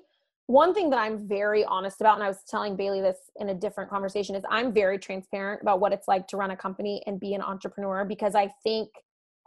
one 0.51 0.73
thing 0.73 0.89
that 0.89 0.97
i'm 0.97 1.27
very 1.27 1.63
honest 1.65 2.01
about 2.01 2.15
and 2.15 2.23
i 2.23 2.27
was 2.27 2.43
telling 2.47 2.75
bailey 2.75 3.01
this 3.01 3.17
in 3.37 3.49
a 3.49 3.53
different 3.53 3.89
conversation 3.89 4.35
is 4.35 4.43
i'm 4.49 4.73
very 4.73 4.97
transparent 4.97 5.61
about 5.61 5.79
what 5.79 5.93
it's 5.93 6.07
like 6.07 6.27
to 6.27 6.37
run 6.37 6.51
a 6.51 6.57
company 6.57 7.01
and 7.07 7.19
be 7.19 7.33
an 7.33 7.41
entrepreneur 7.41 8.05
because 8.05 8.35
i 8.35 8.51
think 8.63 8.89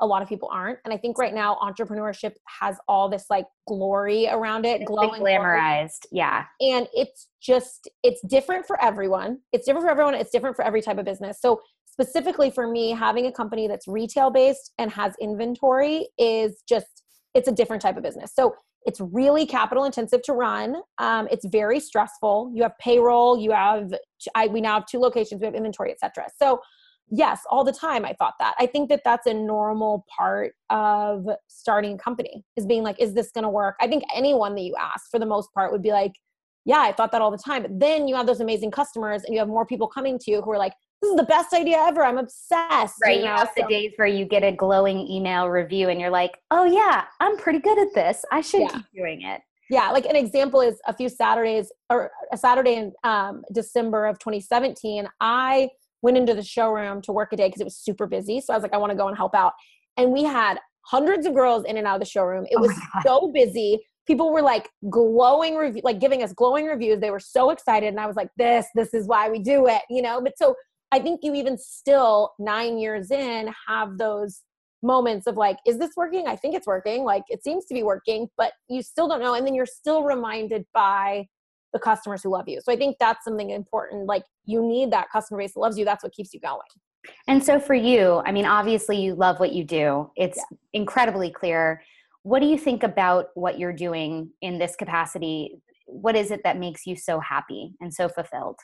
a 0.01 0.07
lot 0.07 0.23
of 0.23 0.29
people 0.29 0.49
aren't. 0.53 0.79
And 0.85 0.93
I 0.93 0.97
think 0.97 1.19
right 1.19 1.33
now 1.33 1.57
entrepreneurship 1.63 2.33
has 2.61 2.77
all 2.89 3.09
this 3.09 3.27
like 3.31 3.47
glory 3.69 4.29
around 4.29 4.67
it, 4.67 4.85
glowing, 4.85 5.23
glamorized. 5.23 6.03
Glory. 6.11 6.13
Yeah. 6.13 6.45
And 6.61 6.89
it's 6.93 7.29
just 7.41 7.89
it's 8.03 8.21
different 8.27 8.67
for 8.67 8.83
everyone. 8.83 9.39
It's 9.53 9.67
different 9.67 9.87
for 9.87 9.91
everyone. 9.91 10.15
It's 10.15 10.31
different 10.31 10.57
for 10.57 10.65
every 10.65 10.83
type 10.83 10.99
of 10.99 11.05
business. 11.05 11.41
So 11.41 11.61
specifically 11.87 12.51
for 12.51 12.67
me, 12.67 12.91
having 12.91 13.27
a 13.27 13.33
company 13.33 13.69
that's 13.69 13.87
retail 13.87 14.31
based 14.31 14.73
and 14.79 14.91
has 14.91 15.15
inventory 15.21 16.09
is 16.19 16.63
just 16.69 17.03
it's 17.35 17.49
a 17.49 17.53
different 17.53 17.83
type 17.83 17.97
of 17.97 18.03
business. 18.03 18.33
So 18.35 18.55
it's 18.85 19.01
really 19.01 19.47
capital 19.47 19.85
intensive 19.85 20.23
to 20.23 20.33
run. 20.33 20.77
Um, 20.99 21.27
it's 21.31 21.47
very 21.47 21.81
stressful. 21.81 22.53
You 22.55 22.63
have 22.63 22.77
payroll. 22.79 23.39
You 23.39 23.53
have 23.53 23.95
I, 24.35 24.47
we 24.49 24.61
now 24.61 24.75
have 24.75 24.87
two 24.87 24.99
locations. 24.99 25.41
We 25.41 25.47
have 25.47 25.55
inventory, 25.55 25.91
etc. 25.91 26.29
So 26.39 26.61
yes 27.11 27.41
all 27.51 27.65
the 27.65 27.73
time 27.73 28.05
i 28.05 28.15
thought 28.15 28.35
that 28.41 28.55
i 28.59 28.67
think 28.67 28.89
that 28.89 29.03
that's 29.05 29.27
a 29.27 29.35
normal 29.35 30.07
part 30.15 30.55
of 30.71 31.27
starting 31.49 31.95
a 31.95 31.99
company 31.99 32.43
is 32.57 32.65
being 32.65 32.83
like 32.83 32.99
is 32.99 33.13
this 33.13 33.31
going 33.31 33.43
to 33.43 33.49
work 33.51 33.77
i 33.81 33.87
think 33.87 34.03
anyone 34.15 34.55
that 34.55 34.63
you 34.63 34.75
ask 34.81 35.11
for 35.11 35.19
the 35.19 35.27
most 35.27 35.53
part 35.53 35.71
would 35.71 35.83
be 35.83 35.93
like 35.93 36.13
yeah 36.65 36.81
i 36.81 36.93
thought 36.93 37.13
that 37.13 37.21
all 37.21 37.31
the 37.31 37.39
time 37.39 37.63
but 37.63 37.79
then 37.79 38.09
you 38.09 38.15
have 38.15 38.27
those 38.27 38.41
amazing 38.41 38.71
customers 38.71 39.23
and 39.25 39.33
you 39.33 39.39
have 39.39 39.49
more 39.49 39.67
people 39.67 39.87
coming 39.87 40.19
to 40.19 40.31
you 40.31 40.43
who 40.43 40.51
are 40.51 40.59
like 40.59 40.73
this 41.03 41.11
is 41.11 41.17
the 41.17 41.25
best 41.25 41.53
idea 41.53 41.77
ever 41.79 42.05
i'm 42.05 42.19
obsessed 42.19 42.95
right 43.03 43.19
you, 43.19 43.25
know? 43.25 43.33
you 43.33 43.37
have 43.37 43.51
so, 43.57 43.63
the 43.63 43.69
days 43.69 43.93
where 43.97 44.09
you 44.09 44.25
get 44.25 44.43
a 44.43 44.53
glowing 44.53 45.07
email 45.09 45.49
review 45.49 45.89
and 45.89 46.01
you're 46.01 46.11
like 46.11 46.39
oh 46.51 46.65
yeah 46.65 47.05
i'm 47.21 47.37
pretty 47.37 47.59
good 47.59 47.79
at 47.79 47.95
this 47.95 48.25
i 48.33 48.41
should 48.41 48.63
yeah. 48.63 48.69
keep 48.69 48.85
doing 48.95 49.23
it 49.23 49.41
yeah 49.71 49.91
like 49.91 50.07
an 50.07 50.17
example 50.17 50.61
is 50.61 50.77
a 50.87 50.95
few 50.95 51.09
saturdays 51.09 51.73
or 51.91 52.11
a 52.33 52.37
saturday 52.37 52.75
in 52.75 52.93
um, 53.05 53.43
december 53.53 54.07
of 54.07 54.19
2017 54.19 55.07
i 55.21 55.69
went 56.05 56.19
into 56.19 56.35
the 56.35 56.43
showroom 56.43 57.01
to 57.01 57.13
work 57.13 57.33
a 57.33 57.37
day 57.37 57.49
because 57.49 57.63
it 57.63 57.65
was 57.65 57.79
super 57.79 58.07
busy. 58.07 58.39
So 58.39 58.53
I 58.53 58.57
was 58.57 58.63
like, 58.63 58.75
I 58.75 58.77
want 58.77 58.91
to 58.91 58.97
go 58.97 59.09
and 59.09 59.17
help 59.17 59.35
out. 59.35 59.55
And 59.97 60.13
we 60.13 60.23
had 60.23 60.61
hundreds 60.83 61.27
of 61.27 61.35
girls 61.35 61.65
in 61.65 61.79
and 61.79 61.87
out 61.87 61.95
of 61.95 62.01
the 62.01 62.07
showroom. 62.07 62.45
It 62.51 62.57
oh 62.59 62.61
was 62.61 62.79
so 63.03 63.33
busy. 63.33 63.81
People 64.07 64.33
were 64.33 64.43
like 64.43 64.69
glowing 64.91 65.57
review, 65.57 65.83
like 65.85 66.01
giving 66.01 66.23
us 66.23 66.33
glowing 66.33 66.67
reviews. 66.67 67.01
They 67.01 67.11
were 67.11 67.21
so 67.21 67.51
excited. 67.51 67.89
And 67.89 68.01
I 68.01 68.07
was 68.07 68.17
like, 68.17 68.29
this, 68.37 68.67
this 68.75 68.93
is 68.93 69.07
why 69.07 69.31
we 69.31 69.39
do 69.39 69.67
it, 69.67 69.83
you 69.89 70.03
know? 70.03 70.21
But 70.21 70.37
so 70.37 70.55
I 70.93 70.99
think 70.99 71.21
you 71.23 71.35
even 71.35 71.57
still 71.59 72.33
nine 72.39 72.79
years 72.79 73.11
in 73.11 73.53
have 73.67 73.99
those 73.99 74.43
moments 74.83 75.27
of 75.27 75.37
like, 75.37 75.57
is 75.67 75.79
this 75.79 75.93
working? 75.97 76.27
I 76.29 76.37
think 76.37 76.55
it's 76.55 76.67
working. 76.67 77.05
Like 77.05 77.25
it 77.29 77.43
seems 77.43 77.65
to 77.67 77.75
be 77.75 77.83
working, 77.83 78.29
but 78.37 78.53
you 78.69 78.83
still 78.83 79.09
don't 79.09 79.21
know. 79.21 79.35
And 79.35 79.47
then 79.47 79.55
you're 79.55 79.67
still 79.67 80.05
reminded 80.05 80.67
by 80.75 81.27
the 81.73 81.81
customers 81.81 82.23
who 82.23 82.31
love 82.31 82.49
you. 82.49 82.61
So 82.63 82.73
I 82.73 82.77
think 82.77 82.97
that's 83.01 83.25
something 83.25 83.51
important. 83.51 84.07
Like 84.07 84.25
you 84.45 84.63
need 84.63 84.93
that 84.93 85.11
customer 85.11 85.39
base 85.39 85.55
that 85.55 85.61
loves 85.61 85.77
you. 85.79 85.85
That's 85.85 86.05
what 86.05 86.13
keeps 86.13 86.33
you 86.33 86.41
going. 86.41 86.61
And 87.27 87.45
so 87.45 87.59
for 87.59 87.75
you, 87.75 88.23
I 88.25 88.33
mean, 88.33 88.47
obviously 88.47 89.03
you 89.03 89.15
love 89.15 89.41
what 89.41 89.53
you 89.53 89.65
do. 89.65 90.11
It's 90.17 90.39
yeah. 90.39 90.57
incredibly 90.73 91.31
clear. 91.31 91.83
What 92.25 92.41
do 92.41 92.47
you 92.47 92.59
think 92.59 92.83
about 92.83 93.29
what 93.35 93.59
you're 93.59 93.73
doing 93.73 94.31
in 94.43 94.59
this 94.59 94.77
capacity? 94.77 95.63
What 95.87 96.17
is 96.17 96.31
it 96.31 96.41
that 96.45 96.59
makes 96.59 96.87
you 96.87 96.97
so 96.97 97.21
happy 97.21 97.75
and 97.81 97.95
so 97.95 98.09
fulfilled? 98.09 98.59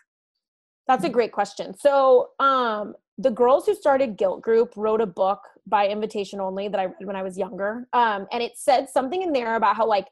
That's 0.88 1.04
a 1.04 1.08
great 1.08 1.30
question. 1.30 1.74
So, 1.78 2.30
um, 2.40 2.94
the 3.18 3.30
girls 3.30 3.66
who 3.66 3.74
started 3.74 4.16
Gilt 4.16 4.42
Groupe 4.42 4.72
wrote 4.76 5.02
a 5.02 5.06
book 5.06 5.40
by 5.66 5.88
invitation 5.88 6.40
only 6.40 6.68
that 6.68 6.80
I 6.80 6.84
read 6.84 7.04
when 7.04 7.16
I 7.16 7.22
was 7.22 7.36
younger. 7.36 7.86
Um, 7.92 8.26
and 8.32 8.42
it 8.42 8.52
said 8.56 8.88
something 8.88 9.20
in 9.20 9.32
there 9.32 9.56
about 9.56 9.76
how, 9.76 9.86
like, 9.86 10.06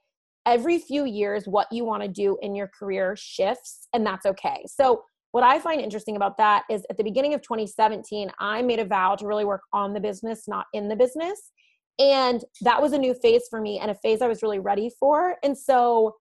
every 0.49 0.79
few 0.79 1.05
years 1.05 1.47
what 1.47 1.67
you 1.71 1.85
want 1.85 2.03
to 2.03 2.09
do 2.09 2.39
in 2.41 2.55
your 2.55 2.69
career 2.69 3.15
shifts 3.19 3.87
and 3.93 4.05
that's 4.05 4.25
okay 4.25 4.65
so 4.67 5.03
what 5.33 5.45
i 5.45 5.59
find 5.59 5.79
interesting 5.79 6.17
about 6.17 6.39
that 6.39 6.63
is 6.71 6.87
at 6.89 6.97
the 6.97 7.05
beginning 7.05 7.35
of 7.35 7.43
2017 7.43 8.31
i 8.39 8.63
made 8.63 8.79
a 8.79 8.85
vow 8.85 9.15
to 9.15 9.27
really 9.27 9.45
work 9.45 9.61
on 9.75 9.93
the 9.93 10.01
business 10.01 10.49
not 10.49 10.65
in 10.73 10.89
the 10.89 10.97
business 10.97 11.51
and 11.99 12.45
that 12.63 12.81
was 12.81 12.93
a 12.93 12.99
new 12.99 13.15
phase 13.15 13.43
for 13.51 13.61
me 13.61 13.79
and 13.79 13.91
a 13.91 13.95
phase 13.95 14.23
i 14.23 14.29
was 14.29 14.43
really 14.43 14.59
ready 14.59 14.91
for 14.99 15.37
and 15.43 15.57
so 15.57 16.15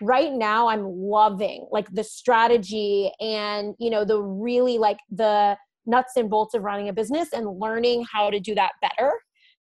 right 0.00 0.32
now 0.32 0.68
i'm 0.68 0.84
loving 0.84 1.66
like 1.70 1.88
the 1.92 2.04
strategy 2.04 3.10
and 3.20 3.74
you 3.78 3.90
know 3.90 4.04
the 4.04 4.20
really 4.20 4.78
like 4.78 4.98
the 5.10 5.56
nuts 5.86 6.12
and 6.16 6.30
bolts 6.30 6.54
of 6.54 6.62
running 6.62 6.88
a 6.88 6.92
business 6.92 7.28
and 7.32 7.58
learning 7.58 8.04
how 8.10 8.30
to 8.30 8.40
do 8.40 8.54
that 8.54 8.72
better 8.80 9.12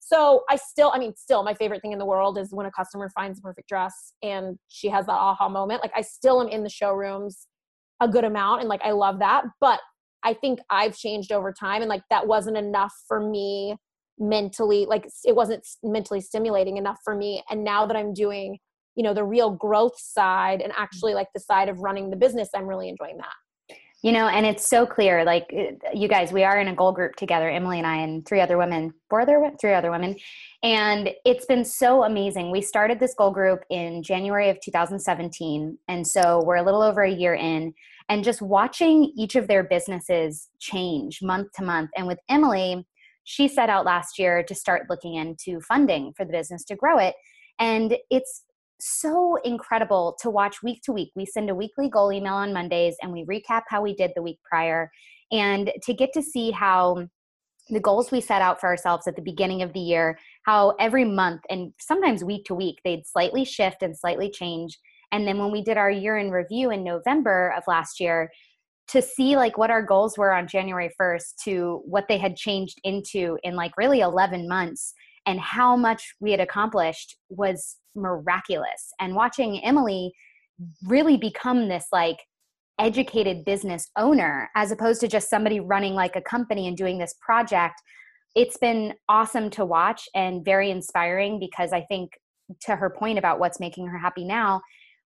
so 0.01 0.43
I 0.49 0.55
still, 0.55 0.91
I 0.93 0.97
mean, 0.97 1.13
still, 1.15 1.43
my 1.43 1.53
favorite 1.53 1.81
thing 1.81 1.91
in 1.91 1.99
the 1.99 2.05
world 2.05 2.37
is 2.37 2.51
when 2.51 2.65
a 2.65 2.71
customer 2.71 3.09
finds 3.09 3.37
a 3.37 3.41
perfect 3.41 3.69
dress 3.69 4.13
and 4.23 4.57
she 4.67 4.87
has 4.87 5.05
that 5.05 5.11
aha 5.11 5.49
moment. 5.49 5.83
Like 5.83 5.91
I 5.95 6.01
still 6.01 6.41
am 6.41 6.47
in 6.47 6.63
the 6.63 6.69
showrooms 6.69 7.47
a 7.99 8.07
good 8.07 8.23
amount 8.23 8.61
and 8.61 8.69
like 8.69 8.81
I 8.83 8.91
love 8.91 9.19
that. 9.19 9.43
But 9.59 9.79
I 10.23 10.33
think 10.33 10.59
I've 10.69 10.97
changed 10.97 11.31
over 11.31 11.51
time 11.51 11.81
and 11.81 11.89
like 11.89 12.01
that 12.09 12.25
wasn't 12.25 12.57
enough 12.57 12.93
for 13.07 13.19
me 13.19 13.75
mentally. 14.19 14.85
Like 14.85 15.07
it 15.25 15.35
wasn't 15.35 15.65
mentally 15.83 16.21
stimulating 16.21 16.77
enough 16.77 16.99
for 17.03 17.15
me. 17.15 17.43
And 17.49 17.63
now 17.63 17.85
that 17.85 17.95
I'm 17.95 18.13
doing, 18.13 18.59
you 18.95 19.03
know, 19.03 19.13
the 19.13 19.23
real 19.23 19.51
growth 19.51 19.97
side 19.97 20.61
and 20.61 20.71
mm-hmm. 20.71 20.81
actually 20.81 21.13
like 21.13 21.27
the 21.33 21.39
side 21.39 21.69
of 21.69 21.79
running 21.79 22.09
the 22.09 22.17
business, 22.17 22.49
I'm 22.53 22.67
really 22.67 22.89
enjoying 22.89 23.17
that 23.17 23.33
you 24.01 24.11
know 24.11 24.27
and 24.27 24.45
it's 24.45 24.67
so 24.67 24.85
clear 24.85 25.23
like 25.25 25.53
uh, 25.57 25.89
you 25.93 26.07
guys 26.07 26.31
we 26.31 26.43
are 26.43 26.59
in 26.59 26.67
a 26.67 26.75
goal 26.75 26.91
group 26.91 27.15
together 27.15 27.49
emily 27.49 27.77
and 27.77 27.87
i 27.87 27.97
and 27.97 28.25
three 28.25 28.39
other 28.39 28.57
women 28.57 28.93
four 29.09 29.21
other 29.21 29.51
three 29.59 29.73
other 29.73 29.91
women 29.91 30.15
and 30.63 31.09
it's 31.25 31.45
been 31.45 31.65
so 31.65 32.03
amazing 32.03 32.51
we 32.51 32.61
started 32.61 32.99
this 32.99 33.13
goal 33.13 33.31
group 33.31 33.63
in 33.69 34.01
january 34.01 34.49
of 34.49 34.59
2017 34.61 35.77
and 35.87 36.07
so 36.07 36.41
we're 36.45 36.55
a 36.55 36.63
little 36.63 36.81
over 36.81 37.03
a 37.03 37.11
year 37.11 37.35
in 37.35 37.73
and 38.07 38.23
just 38.23 38.41
watching 38.41 39.11
each 39.17 39.35
of 39.35 39.47
their 39.47 39.63
businesses 39.63 40.47
change 40.59 41.21
month 41.21 41.51
to 41.53 41.63
month 41.63 41.89
and 41.97 42.07
with 42.07 42.19
emily 42.29 42.85
she 43.23 43.47
set 43.47 43.69
out 43.69 43.85
last 43.85 44.17
year 44.17 44.43
to 44.43 44.55
start 44.55 44.83
looking 44.89 45.15
into 45.15 45.59
funding 45.61 46.13
for 46.15 46.25
the 46.25 46.31
business 46.31 46.63
to 46.65 46.75
grow 46.75 46.97
it 46.97 47.15
and 47.59 47.97
it's 48.09 48.43
so 48.79 49.37
incredible 49.43 50.17
to 50.21 50.29
watch 50.29 50.63
week 50.63 50.81
to 50.83 50.93
week. 50.93 51.11
We 51.15 51.25
send 51.25 51.49
a 51.49 51.55
weekly 51.55 51.89
goal 51.89 52.11
email 52.11 52.35
on 52.35 52.53
Mondays 52.53 52.95
and 53.01 53.11
we 53.11 53.25
recap 53.25 53.63
how 53.67 53.81
we 53.81 53.93
did 53.93 54.11
the 54.15 54.21
week 54.21 54.39
prior. 54.49 54.89
And 55.31 55.71
to 55.83 55.93
get 55.93 56.13
to 56.13 56.21
see 56.21 56.51
how 56.51 57.07
the 57.69 57.79
goals 57.79 58.09
we 58.09 58.21
set 58.21 58.41
out 58.41 58.59
for 58.59 58.67
ourselves 58.67 59.05
at 59.05 59.15
the 59.15 59.21
beginning 59.21 59.61
of 59.61 59.73
the 59.73 59.79
year, 59.79 60.17
how 60.43 60.75
every 60.79 61.05
month 61.05 61.41
and 61.49 61.73
sometimes 61.79 62.23
week 62.23 62.45
to 62.45 62.55
week, 62.55 62.79
they'd 62.83 63.05
slightly 63.05 63.45
shift 63.45 63.83
and 63.83 63.95
slightly 63.95 64.31
change. 64.31 64.79
And 65.11 65.27
then 65.27 65.37
when 65.37 65.51
we 65.51 65.61
did 65.61 65.77
our 65.77 65.91
year 65.91 66.17
in 66.17 66.31
review 66.31 66.71
in 66.71 66.83
November 66.83 67.53
of 67.57 67.63
last 67.67 67.99
year, 67.99 68.31
to 68.89 69.01
see 69.01 69.35
like 69.35 69.57
what 69.57 69.69
our 69.69 69.83
goals 69.83 70.17
were 70.17 70.33
on 70.33 70.47
January 70.47 70.91
1st 70.99 71.35
to 71.43 71.81
what 71.85 72.07
they 72.07 72.17
had 72.17 72.35
changed 72.35 72.79
into 72.83 73.37
in 73.43 73.55
like 73.55 73.77
really 73.77 73.99
11 74.01 74.47
months 74.47 74.93
and 75.25 75.39
how 75.39 75.75
much 75.75 76.13
we 76.19 76.31
had 76.31 76.39
accomplished 76.39 77.17
was 77.29 77.77
miraculous. 77.95 78.91
And 78.99 79.15
watching 79.15 79.63
Emily 79.63 80.11
really 80.85 81.17
become 81.17 81.67
this 81.67 81.85
like 81.91 82.17
educated 82.79 83.45
business 83.45 83.87
owner 83.97 84.49
as 84.55 84.71
opposed 84.71 85.01
to 85.01 85.07
just 85.07 85.29
somebody 85.29 85.59
running 85.59 85.93
like 85.93 86.15
a 86.15 86.21
company 86.21 86.67
and 86.67 86.77
doing 86.77 86.97
this 86.97 87.13
project 87.21 87.75
it's 88.35 88.57
been 88.57 88.93
awesome 89.09 89.49
to 89.49 89.65
watch 89.65 90.07
and 90.15 90.45
very 90.45 90.71
inspiring 90.71 91.39
because 91.39 91.73
i 91.73 91.81
think 91.81 92.11
to 92.61 92.75
her 92.75 92.89
point 92.89 93.19
about 93.19 93.39
what's 93.39 93.59
making 93.59 93.87
her 93.87 93.97
happy 93.97 94.25
now, 94.25 94.61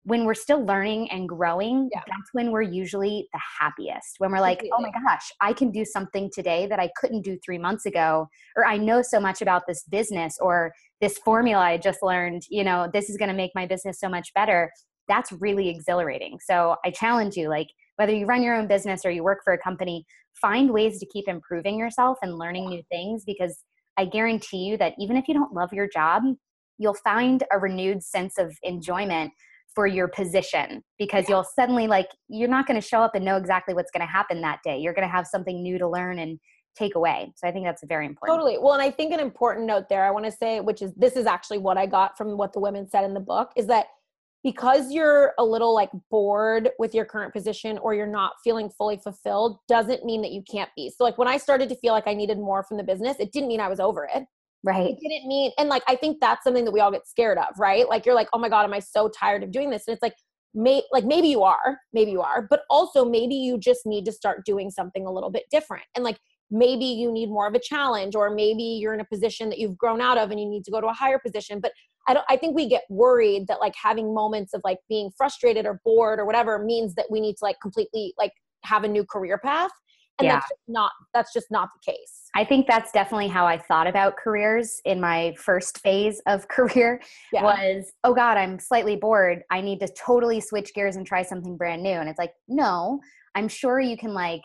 when 0.05 0.25
we're 0.25 0.35
still 0.35 0.65
learning 0.65 1.11
and 1.13 1.29
growing, 1.29 1.89
yeah. 1.93 2.01
that's 2.09 2.31
when 2.33 2.51
we're 2.51 2.63
usually 2.63 3.29
the 3.33 3.41
happiest. 3.61 4.17
When 4.19 4.33
we're 4.33 4.41
like, 4.41 4.59
Completely. 4.59 4.79
oh 4.79 4.83
my 4.83 5.13
gosh, 5.13 5.31
I 5.41 5.53
can 5.53 5.71
do 5.71 5.85
something 5.85 6.29
today 6.35 6.67
that 6.67 6.81
I 6.81 6.91
couldn't 6.97 7.23
do 7.23 7.39
three 7.45 7.59
months 7.59 7.87
ago, 7.87 8.27
or 8.57 8.67
I 8.67 8.79
know 8.79 9.03
so 9.03 9.21
much 9.21 9.43
about 9.43 9.63
this 9.69 9.85
business 9.85 10.39
or 10.41 10.73
this 11.01 11.19
formula 11.19 11.63
I 11.63 11.79
just 11.79 12.03
learned, 12.03 12.43
you 12.51 12.65
know, 12.65 12.89
this 12.93 13.09
is 13.09 13.17
going 13.17 13.29
to 13.29 13.35
make 13.35 13.53
my 13.55 13.65
business 13.65 14.01
so 14.01 14.09
much 14.09 14.33
better. 14.35 14.73
That's 15.07 15.31
really 15.33 15.69
exhilarating. 15.69 16.39
So 16.45 16.77
I 16.85 16.91
challenge 16.91 17.37
you, 17.37 17.49
like, 17.49 17.69
whether 17.97 18.13
you 18.13 18.27
run 18.27 18.43
your 18.43 18.57
own 18.57 18.67
business 18.67 19.05
or 19.05 19.11
you 19.11 19.23
work 19.23 19.41
for 19.45 19.53
a 19.53 19.59
company, 19.59 20.05
find 20.41 20.71
ways 20.71 20.99
to 20.99 21.07
keep 21.07 21.29
improving 21.29 21.79
yourself 21.79 22.19
and 22.23 22.39
learning 22.39 22.69
new 22.69 22.83
things 22.91 23.23
because 23.25 23.63
I 23.97 24.07
guarantee 24.07 24.65
you 24.65 24.77
that 24.79 24.95
even 24.99 25.17
if 25.17 25.29
you 25.29 25.35
don't 25.35 25.53
love 25.53 25.73
your 25.73 25.89
job, 25.89 26.23
you'll 26.79 26.95
find 26.95 27.45
a 27.53 27.59
renewed 27.59 28.03
sense 28.03 28.39
of 28.39 28.57
enjoyment 28.63 29.33
for 29.75 29.87
your 29.87 30.09
position 30.09 30.83
because 30.99 31.29
you'll 31.29 31.45
suddenly 31.45 31.87
like 31.87 32.09
you're 32.29 32.49
not 32.49 32.67
going 32.67 32.81
to 32.81 32.87
show 32.87 33.01
up 33.01 33.15
and 33.15 33.25
know 33.25 33.37
exactly 33.37 33.75
what's 33.75 33.91
going 33.91 34.07
to 34.07 34.13
happen 34.13 34.41
that 34.43 34.61
day. 34.65 34.79
You're 34.79 34.95
going 34.95 35.07
to 35.07 35.13
have 35.13 35.27
something 35.27 35.63
new 35.63 35.79
to 35.79 35.89
learn 35.89 36.19
and 36.19 36.39
take 36.77 36.95
away. 36.95 37.33
So 37.37 37.47
i 37.47 37.53
think 37.53 37.67
that's 37.67 37.83
very 37.87 38.07
important. 38.07 38.35
Totally. 38.35 38.59
Well 38.59 38.73
and 38.73 38.83
i 38.83 38.91
think 38.91 39.13
an 39.13 39.21
important 39.21 39.67
note 39.67 39.89
there 39.89 40.05
i 40.05 40.11
want 40.11 40.25
to 40.25 40.33
say 40.33 40.61
which 40.61 40.83
is 40.83 40.93
this 40.97 41.17
is 41.17 41.27
actually 41.27 41.59
what 41.59 41.77
i 41.77 41.87
got 41.87 42.17
from 42.17 42.37
what 42.37 42.53
the 42.53 42.61
women 42.61 42.89
said 42.89 43.05
in 43.05 43.15
the 43.15 43.21
book 43.21 43.51
is 43.57 43.67
that 43.67 43.87
because 44.43 44.91
you're 44.91 45.35
a 45.39 45.45
little 45.45 45.73
like 45.73 45.91
bored 46.11 46.71
with 46.79 46.95
your 46.95 47.05
current 47.05 47.33
position 47.33 47.79
or 47.79 47.95
you're 47.95 48.07
not 48.07 48.33
feeling 48.43 48.69
fully 48.71 48.97
fulfilled 48.97 49.59
doesn't 49.69 50.05
mean 50.05 50.21
that 50.21 50.33
you 50.33 50.43
can't 50.51 50.71
be. 50.75 50.91
So 50.91 51.05
like 51.05 51.19
when 51.19 51.29
i 51.29 51.37
started 51.37 51.69
to 51.69 51.77
feel 51.77 51.93
like 51.93 52.07
i 52.07 52.15
needed 52.15 52.39
more 52.39 52.65
from 52.65 52.77
the 52.77 52.85
business 52.85 53.17
it 53.21 53.33
didn't 53.33 53.49
mean 53.49 53.61
i 53.61 53.69
was 53.69 53.81
over 53.81 54.09
it 54.13 54.25
Right. 54.65 54.91
It 54.91 54.99
didn't 55.01 55.27
mean, 55.27 55.51
and 55.59 55.69
like, 55.69 55.83
I 55.89 55.97
think 55.97 56.19
that's 56.21 56.45
something 56.45 56.65
that 56.65 56.71
we 56.71 56.81
all 56.81 56.93
get 56.93 57.07
scared 57.09 57.37
of, 57.39 57.59
right? 57.59 57.89
Like, 57.89 58.07
you're 58.07 58.15
like, 58.15 58.29
oh 58.33 58.39
my 58.39 58.49
God, 58.49 58.65
am 58.65 58.73
I 58.73 58.79
so 58.79 59.09
tired 59.09 59.43
of 59.43 59.51
doing 59.51 59.71
this? 59.71 59.89
And 59.89 59.95
it's 59.95 60.03
like, 60.03 60.15
may, 60.55 60.83
like 60.93 61.05
maybe 61.05 61.29
you 61.29 61.43
are, 61.43 61.79
maybe 61.93 62.13
you 62.13 62.21
are, 62.21 62.47
but 62.49 62.63
also 62.71 63.05
maybe 63.05 63.35
you 63.35 63.59
just 63.59 63.81
need 63.87 64.05
to 64.05 64.13
start 64.13 64.45
doing 64.45 64.71
something 64.71 65.05
a 65.05 65.13
little 65.13 65.31
bit 65.31 65.45
different. 65.51 65.85
And 65.97 66.05
like, 66.05 66.19
maybe 66.51 66.85
you 66.85 67.11
need 67.11 67.29
more 67.29 67.49
of 67.49 67.55
a 67.55 67.59
challenge, 67.59 68.15
or 68.15 68.31
maybe 68.31 68.63
you're 68.63 68.95
in 68.95 69.01
a 69.01 69.05
position 69.05 69.49
that 69.49 69.59
you've 69.59 69.77
grown 69.77 70.01
out 70.01 70.19
of 70.19 70.31
and 70.31 70.39
you 70.39 70.49
need 70.49 70.65
to 70.65 70.71
go 70.71 70.81
to 70.81 70.87
a 70.87 70.93
higher 70.93 71.19
position. 71.19 71.59
But 71.59 71.73
I 72.07 72.15
don't, 72.15 72.27
I 72.29 72.37
think 72.37 72.55
we 72.55 72.69
get 72.69 72.83
worried 72.89 73.47
that 73.49 73.61
like 73.61 73.75
having 73.81 74.15
moments 74.15 74.55
of 74.55 74.61
like 74.63 74.79
being 74.89 75.11
frustrated 75.17 75.67
or 75.67 75.81
bored 75.85 76.21
or 76.21 76.27
whatever 76.27 76.59
means 76.63 76.95
that 76.95 77.07
we 77.11 77.21
need 77.21 77.35
to 77.39 77.45
like 77.45 77.57
completely 77.61 78.13
like 78.19 78.33
have 78.65 78.85
a 78.85 78.89
new 78.89 79.05
career 79.05 79.39
path 79.39 79.71
and 80.19 80.27
yeah. 80.27 80.35
that's 80.35 80.49
just 80.49 80.61
not 80.69 80.93
that's 81.15 81.33
just 81.33 81.47
not 81.51 81.71
the 81.75 81.93
case 81.93 82.29
i 82.35 82.45
think 82.45 82.67
that's 82.67 82.93
definitely 82.93 83.29
how 83.29 83.47
i 83.47 83.57
thought 83.57 83.87
about 83.87 84.17
careers 84.17 84.81
in 84.85 85.01
my 85.01 85.35
first 85.39 85.79
phase 85.79 86.21
of 86.27 86.47
career 86.49 87.01
yeah. 87.33 87.43
was 87.43 87.93
oh 88.05 88.15
god 88.15 88.37
i'm 88.37 88.59
slightly 88.59 88.97
bored 88.97 89.43
i 89.51 89.61
need 89.61 89.81
to 89.81 89.89
totally 89.89 90.41
switch 90.41 90.73
gears 90.75 90.97
and 90.97 91.07
try 91.07 91.23
something 91.23 91.57
brand 91.57 91.83
new 91.83 91.91
and 91.91 92.09
it's 92.09 92.19
like 92.19 92.35
no 92.49 93.01
i'm 93.35 93.49
sure 93.49 93.81
you 93.81 93.97
can 93.97 94.13
like 94.13 94.43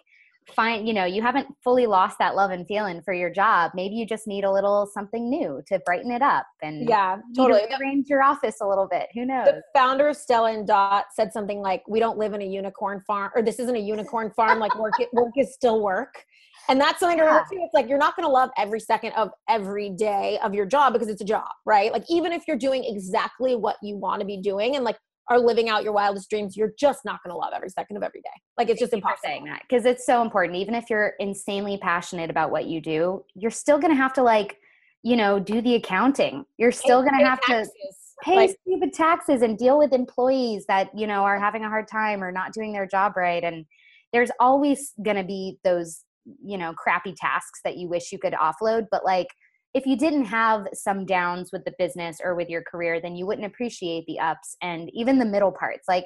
find 0.55 0.87
you 0.87 0.93
know 0.93 1.05
you 1.05 1.21
haven't 1.21 1.47
fully 1.63 1.85
lost 1.85 2.17
that 2.19 2.35
love 2.35 2.51
and 2.51 2.65
feeling 2.67 3.01
for 3.01 3.13
your 3.13 3.29
job. 3.29 3.71
Maybe 3.75 3.95
you 3.95 4.05
just 4.05 4.27
need 4.27 4.43
a 4.43 4.51
little 4.51 4.89
something 4.93 5.29
new 5.29 5.61
to 5.67 5.79
brighten 5.85 6.11
it 6.11 6.21
up 6.21 6.45
and 6.61 6.87
yeah 6.87 7.17
totally 7.35 7.61
arrange 7.79 8.07
your 8.07 8.23
office 8.23 8.57
a 8.61 8.67
little 8.67 8.87
bit. 8.87 9.07
Who 9.13 9.25
knows? 9.25 9.45
the 9.45 9.61
founder 9.75 10.07
of 10.07 10.15
stella 10.17 10.53
and 10.53 10.67
dot 10.67 11.05
said 11.13 11.31
something 11.33 11.59
like 11.59 11.83
we 11.87 11.99
don't 11.99 12.17
live 12.17 12.33
in 12.33 12.41
a 12.41 12.45
unicorn 12.45 13.01
farm 13.05 13.31
or 13.35 13.41
this 13.41 13.59
isn't 13.59 13.75
a 13.75 13.79
unicorn 13.79 14.31
farm 14.35 14.59
like 14.59 14.77
work 14.77 14.93
work 15.13 15.33
is 15.37 15.53
still 15.53 15.81
work. 15.81 16.23
And 16.69 16.81
that's 16.81 16.99
something 16.99 17.17
to 17.17 17.23
remember 17.23 17.47
too. 17.49 17.59
It's 17.61 17.73
like 17.73 17.87
you're 17.87 17.97
not 17.97 18.15
going 18.17 18.27
to 18.27 18.31
love 18.31 18.49
every 18.57 18.79
second 18.81 19.13
of 19.13 19.29
every 19.47 19.89
day 19.89 20.37
of 20.43 20.53
your 20.53 20.65
job 20.65 20.93
because 20.93 21.07
it's 21.07 21.21
a 21.21 21.25
job, 21.25 21.47
right? 21.65 21.93
Like 21.93 22.03
even 22.09 22.33
if 22.33 22.43
you're 22.45 22.57
doing 22.57 22.83
exactly 22.83 23.55
what 23.55 23.77
you 23.81 23.95
want 23.95 24.19
to 24.19 24.25
be 24.25 24.37
doing 24.41 24.75
and 24.75 24.83
like 24.83 24.97
are 25.29 25.39
living 25.39 25.69
out 25.69 25.83
your 25.83 25.93
wildest 25.93 26.29
dreams, 26.29 26.55
you're 26.55 26.73
just 26.79 27.03
not 27.03 27.21
going 27.23 27.31
to 27.31 27.37
love 27.37 27.51
every 27.53 27.69
second 27.69 27.97
of 27.97 28.03
every 28.03 28.21
day. 28.21 28.29
Like 28.57 28.69
it's 28.69 28.79
just 28.79 28.93
impossible. 28.93 29.19
saying 29.23 29.45
that 29.45 29.61
because 29.67 29.85
it's 29.85 30.05
so 30.05 30.21
important. 30.21 30.57
Even 30.57 30.73
if 30.73 30.89
you're 30.89 31.13
insanely 31.19 31.77
passionate 31.77 32.29
about 32.29 32.51
what 32.51 32.65
you 32.65 32.81
do, 32.81 33.23
you're 33.35 33.51
still 33.51 33.77
going 33.77 33.91
to 33.91 33.97
have 33.97 34.13
to 34.13 34.23
like, 34.23 34.57
you 35.03 35.15
know, 35.15 35.39
do 35.39 35.61
the 35.61 35.75
accounting. 35.75 36.45
You're 36.57 36.71
still 36.71 37.01
going 37.01 37.17
to 37.19 37.25
have 37.25 37.41
taxes. 37.41 37.69
to 37.69 38.23
pay 38.23 38.35
like, 38.35 38.57
stupid 38.61 38.93
taxes 38.93 39.41
and 39.41 39.57
deal 39.57 39.77
with 39.77 39.93
employees 39.93 40.65
that 40.67 40.89
you 40.95 41.07
know 41.07 41.23
are 41.23 41.39
having 41.39 41.63
a 41.63 41.69
hard 41.69 41.87
time 41.87 42.23
or 42.23 42.31
not 42.31 42.53
doing 42.53 42.71
their 42.71 42.87
job 42.87 43.17
right. 43.17 43.43
And 43.43 43.65
there's 44.13 44.31
always 44.39 44.93
going 45.03 45.17
to 45.17 45.23
be 45.23 45.59
those, 45.63 46.03
you 46.43 46.57
know, 46.57 46.73
crappy 46.73 47.13
tasks 47.13 47.59
that 47.65 47.77
you 47.77 47.89
wish 47.89 48.11
you 48.11 48.19
could 48.19 48.33
offload, 48.33 48.87
but 48.89 49.03
like 49.03 49.27
if 49.73 49.85
you 49.85 49.97
didn't 49.97 50.25
have 50.25 50.67
some 50.73 51.05
downs 51.05 51.51
with 51.51 51.63
the 51.65 51.73
business 51.77 52.19
or 52.23 52.35
with 52.35 52.49
your 52.49 52.63
career, 52.63 52.99
then 53.01 53.15
you 53.15 53.25
wouldn't 53.25 53.47
appreciate 53.47 54.05
the 54.07 54.19
ups 54.19 54.55
and 54.61 54.89
even 54.93 55.19
the 55.19 55.25
middle 55.25 55.51
parts. 55.51 55.85
Like 55.87 56.05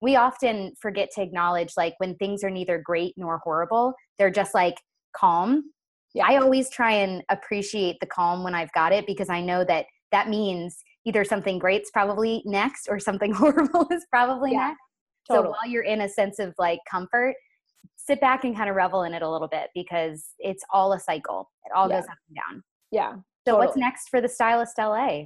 we 0.00 0.16
often 0.16 0.72
forget 0.80 1.10
to 1.14 1.22
acknowledge 1.22 1.72
like 1.76 1.94
when 1.98 2.16
things 2.16 2.42
are 2.42 2.50
neither 2.50 2.82
great 2.84 3.14
nor 3.16 3.38
horrible, 3.38 3.94
they're 4.18 4.30
just 4.30 4.54
like 4.54 4.74
calm. 5.16 5.64
Yeah. 6.14 6.26
I 6.26 6.36
always 6.36 6.68
try 6.70 6.92
and 6.92 7.22
appreciate 7.30 7.96
the 8.00 8.06
calm 8.06 8.42
when 8.42 8.54
I've 8.54 8.72
got 8.72 8.92
it 8.92 9.06
because 9.06 9.30
I 9.30 9.40
know 9.40 9.64
that 9.64 9.86
that 10.10 10.28
means 10.28 10.76
either 11.06 11.24
something 11.24 11.58
great's 11.58 11.90
probably 11.90 12.42
next 12.44 12.88
or 12.88 12.98
something 12.98 13.32
horrible 13.34 13.86
is 13.90 14.04
probably 14.10 14.52
yeah, 14.52 14.68
next. 14.68 14.80
Totally. 15.28 15.46
So 15.46 15.50
while 15.50 15.70
you're 15.70 15.84
in 15.84 16.00
a 16.02 16.08
sense 16.08 16.38
of 16.38 16.54
like 16.58 16.80
comfort, 16.90 17.34
sit 17.96 18.20
back 18.20 18.44
and 18.44 18.56
kind 18.56 18.68
of 18.68 18.76
revel 18.76 19.04
in 19.04 19.14
it 19.14 19.22
a 19.22 19.30
little 19.30 19.48
bit 19.48 19.68
because 19.74 20.30
it's 20.38 20.64
all 20.72 20.92
a 20.92 21.00
cycle. 21.00 21.50
It 21.64 21.72
all 21.74 21.88
yeah. 21.88 22.00
goes 22.00 22.08
up 22.08 22.18
and 22.28 22.36
down. 22.36 22.62
Yeah. 22.92 23.14
So 23.14 23.52
totally. 23.52 23.66
what's 23.66 23.76
next 23.76 24.08
for 24.08 24.20
the 24.20 24.28
Stylist 24.28 24.78
LA? 24.78 25.24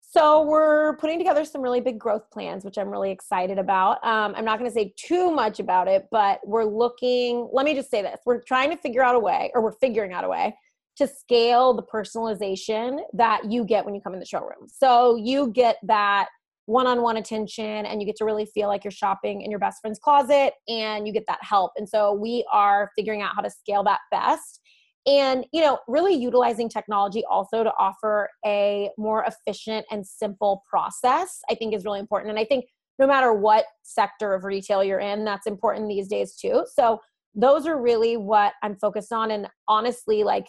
So 0.00 0.42
we're 0.42 0.96
putting 0.98 1.18
together 1.18 1.44
some 1.44 1.60
really 1.60 1.80
big 1.80 1.98
growth 1.98 2.30
plans, 2.30 2.64
which 2.64 2.78
I'm 2.78 2.88
really 2.88 3.10
excited 3.10 3.58
about. 3.58 4.04
Um, 4.04 4.32
I'm 4.36 4.44
not 4.44 4.60
going 4.60 4.70
to 4.70 4.74
say 4.74 4.94
too 4.96 5.32
much 5.32 5.58
about 5.58 5.88
it, 5.88 6.06
but 6.12 6.38
we're 6.46 6.64
looking. 6.64 7.48
Let 7.52 7.64
me 7.64 7.74
just 7.74 7.90
say 7.90 8.00
this: 8.00 8.20
we're 8.24 8.40
trying 8.42 8.70
to 8.70 8.76
figure 8.76 9.02
out 9.02 9.16
a 9.16 9.18
way, 9.18 9.50
or 9.54 9.62
we're 9.62 9.72
figuring 9.72 10.12
out 10.12 10.22
a 10.22 10.28
way 10.28 10.54
to 10.98 11.08
scale 11.08 11.74
the 11.74 11.82
personalization 11.82 13.00
that 13.12 13.50
you 13.50 13.64
get 13.64 13.84
when 13.84 13.96
you 13.96 14.00
come 14.00 14.14
in 14.14 14.20
the 14.20 14.26
showroom. 14.26 14.68
So 14.68 15.16
you 15.16 15.48
get 15.48 15.78
that 15.82 16.28
one-on-one 16.66 17.16
attention 17.16 17.84
and 17.84 18.00
you 18.00 18.06
get 18.06 18.16
to 18.16 18.24
really 18.24 18.46
feel 18.46 18.68
like 18.68 18.84
you're 18.84 18.90
shopping 18.90 19.42
in 19.42 19.50
your 19.50 19.60
best 19.60 19.80
friend's 19.80 19.98
closet 19.98 20.54
and 20.68 21.06
you 21.06 21.12
get 21.12 21.24
that 21.28 21.38
help 21.42 21.72
and 21.76 21.86
so 21.86 22.14
we 22.14 22.42
are 22.50 22.90
figuring 22.96 23.20
out 23.20 23.34
how 23.34 23.42
to 23.42 23.50
scale 23.50 23.84
that 23.84 24.00
best 24.10 24.60
and 25.06 25.44
you 25.52 25.60
know 25.60 25.78
really 25.86 26.14
utilizing 26.14 26.68
technology 26.68 27.22
also 27.30 27.62
to 27.62 27.72
offer 27.78 28.30
a 28.44 28.90
more 28.96 29.24
efficient 29.24 29.84
and 29.90 30.06
simple 30.06 30.62
process 30.68 31.40
i 31.50 31.54
think 31.54 31.74
is 31.74 31.84
really 31.84 32.00
important. 32.00 32.30
And 32.30 32.38
i 32.38 32.44
think 32.44 32.66
no 32.98 33.06
matter 33.06 33.32
what 33.32 33.64
sector 33.82 34.34
of 34.34 34.44
retail 34.44 34.82
you're 34.82 35.00
in 35.00 35.24
that's 35.24 35.46
important 35.46 35.88
these 35.88 36.08
days 36.08 36.34
too. 36.36 36.64
So 36.72 37.00
those 37.34 37.66
are 37.66 37.80
really 37.80 38.16
what 38.16 38.52
i'm 38.62 38.76
focused 38.76 39.12
on. 39.12 39.30
And 39.30 39.48
honestly 39.68 40.24
like 40.24 40.46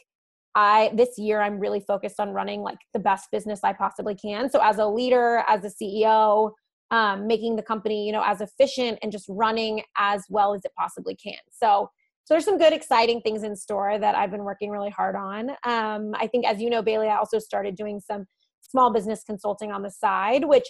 i 0.55 0.91
this 0.93 1.17
year 1.17 1.41
i'm 1.41 1.59
really 1.59 1.81
focused 1.81 2.19
on 2.19 2.29
running 2.29 2.61
like 2.61 2.77
the 2.93 2.99
best 2.99 3.29
business 3.31 3.61
i 3.63 3.73
possibly 3.73 4.15
can. 4.15 4.49
So 4.49 4.59
as 4.61 4.77
a 4.77 4.85
leader 4.85 5.43
as 5.47 5.65
a 5.65 5.69
ceo 5.83 6.51
um, 6.91 7.25
making 7.25 7.55
the 7.55 7.63
company 7.63 8.05
you 8.05 8.11
know 8.11 8.23
as 8.23 8.41
efficient 8.41 8.99
and 9.01 9.11
just 9.11 9.25
running 9.27 9.81
as 9.97 10.23
well 10.29 10.53
as 10.53 10.63
it 10.63 10.71
possibly 10.77 11.15
can. 11.15 11.39
So 11.51 11.89
so 12.25 12.33
there's 12.33 12.45
some 12.45 12.57
good, 12.57 12.73
exciting 12.73 13.21
things 13.21 13.43
in 13.43 13.55
store 13.55 13.99
that 13.99 14.15
I've 14.15 14.31
been 14.31 14.43
working 14.43 14.71
really 14.71 14.89
hard 14.89 15.15
on. 15.15 15.51
Um, 15.63 16.15
I 16.15 16.25
think, 16.25 16.47
as 16.47 16.59
you 16.59 16.71
know, 16.71 16.81
Bailey, 16.81 17.07
I 17.07 17.17
also 17.17 17.37
started 17.37 17.75
doing 17.75 17.99
some 17.99 18.25
small 18.61 18.91
business 18.91 19.23
consulting 19.23 19.71
on 19.71 19.83
the 19.83 19.91
side, 19.91 20.43
which 20.43 20.67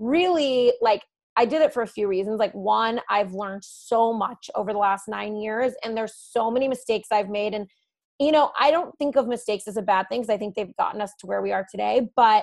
really 0.00 0.72
like 0.80 1.02
I 1.36 1.44
did 1.44 1.62
it 1.62 1.72
for 1.72 1.82
a 1.82 1.86
few 1.86 2.08
reasons. 2.08 2.40
Like 2.40 2.52
one, 2.54 3.00
I've 3.08 3.32
learned 3.32 3.62
so 3.62 4.12
much 4.12 4.50
over 4.56 4.72
the 4.72 4.80
last 4.80 5.06
nine 5.06 5.36
years, 5.36 5.74
and 5.84 5.96
there's 5.96 6.14
so 6.16 6.50
many 6.50 6.66
mistakes 6.66 7.08
I've 7.12 7.28
made. 7.28 7.54
And 7.54 7.68
you 8.18 8.32
know, 8.32 8.50
I 8.58 8.72
don't 8.72 8.92
think 8.98 9.14
of 9.14 9.28
mistakes 9.28 9.68
as 9.68 9.76
a 9.76 9.82
bad 9.82 10.08
thing 10.08 10.22
because 10.22 10.34
I 10.34 10.38
think 10.38 10.56
they've 10.56 10.74
gotten 10.76 11.00
us 11.00 11.12
to 11.20 11.26
where 11.26 11.40
we 11.40 11.52
are 11.52 11.64
today. 11.70 12.08
But 12.16 12.42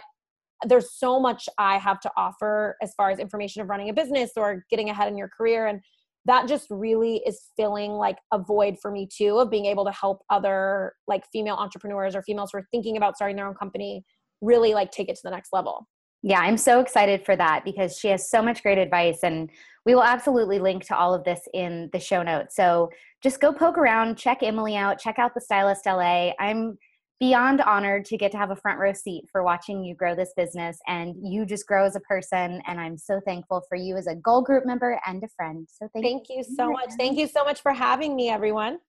there's 0.66 0.94
so 0.94 1.20
much 1.20 1.50
I 1.58 1.80
have 1.80 2.00
to 2.00 2.12
offer 2.16 2.78
as 2.82 2.94
far 2.94 3.10
as 3.10 3.20
information 3.20 3.62
of 3.62 3.68
running 3.68 3.90
a 3.90 3.94
business 3.94 4.32
or 4.38 4.64
getting 4.70 4.90
ahead 4.90 5.10
in 5.10 5.18
your 5.18 5.28
career. 5.28 5.68
And 5.68 5.82
that 6.26 6.48
just 6.48 6.68
really 6.70 7.18
is 7.26 7.50
filling 7.58 7.92
like 7.92 8.18
a 8.32 8.40
void 8.40 8.78
for 8.82 8.92
me 8.92 9.08
too 9.08 9.40
of 9.40 9.50
being 9.50 9.66
able 9.66 9.86
to 9.86 9.92
help 9.92 10.24
other 10.30 10.94
like 11.08 11.24
female 11.32 11.56
entrepreneurs 11.56 12.16
or 12.16 12.22
females 12.22 12.52
who 12.52 12.60
are 12.60 12.68
thinking 12.72 12.98
about 12.98 13.16
starting 13.16 13.36
their 13.36 13.48
own 13.48 13.56
company 13.56 14.04
really 14.42 14.74
like 14.74 14.92
take 14.92 15.10
it 15.10 15.16
to 15.16 15.22
the 15.24 15.32
next 15.32 15.50
level. 15.54 15.88
Yeah, 16.26 16.40
I'm 16.40 16.58
so 16.58 16.80
excited 16.80 17.26
for 17.26 17.36
that 17.36 17.66
because 17.66 17.98
she 17.98 18.08
has 18.08 18.30
so 18.30 18.42
much 18.42 18.64
great 18.64 18.78
advice 18.78 19.20
and 19.24 19.50
we 19.86 19.94
will 19.94 20.04
absolutely 20.04 20.58
link 20.60 20.86
to 20.86 20.98
all 20.98 21.14
of 21.14 21.26
this 21.26 21.42
in 21.54 21.90
the 21.92 22.00
show 22.00 22.24
notes. 22.24 22.56
So 22.56 22.90
just 23.22 23.42
go 23.42 23.52
poke 23.52 23.78
around, 23.78 24.18
check 24.18 24.42
Emily 24.42 24.78
out, 24.78 25.00
check 25.00 25.20
out 25.20 25.34
the 25.34 25.42
Stylist 25.42 25.86
LA. 25.86 26.32
I'm 26.40 26.78
beyond 27.24 27.62
honored 27.62 28.04
to 28.04 28.18
get 28.18 28.34
to 28.34 28.38
have 28.38 28.52
a 28.52 28.56
front 28.58 28.78
row 28.78 28.92
seat 28.92 29.24
for 29.32 29.44
watching 29.44 29.82
you 29.82 29.96
grow 29.96 30.14
this 30.14 30.34
business 30.36 30.78
and 30.88 31.16
you 31.22 31.46
just 31.46 31.66
grow 31.66 31.86
as 31.86 31.96
a 31.96 32.02
person. 32.02 32.62
And 32.68 32.82
i'm 32.82 32.98
so 32.98 33.22
thankful 33.26 33.64
for 33.70 33.78
you 33.78 33.96
as 33.96 34.08
a 34.08 34.16
goal 34.16 34.42
group 34.42 34.66
member 34.66 35.00
and 35.08 35.24
a 35.24 35.30
friend. 35.30 35.66
So 35.72 35.88
thank, 35.94 36.04
thank 36.06 36.26
you 36.30 36.44
so 36.44 36.72
much. 36.72 36.90
thank 36.98 37.18
you 37.18 37.28
so 37.28 37.46
much 37.46 37.62
for 37.62 37.72
having 37.72 38.14
me 38.14 38.30
everyone 38.30 38.80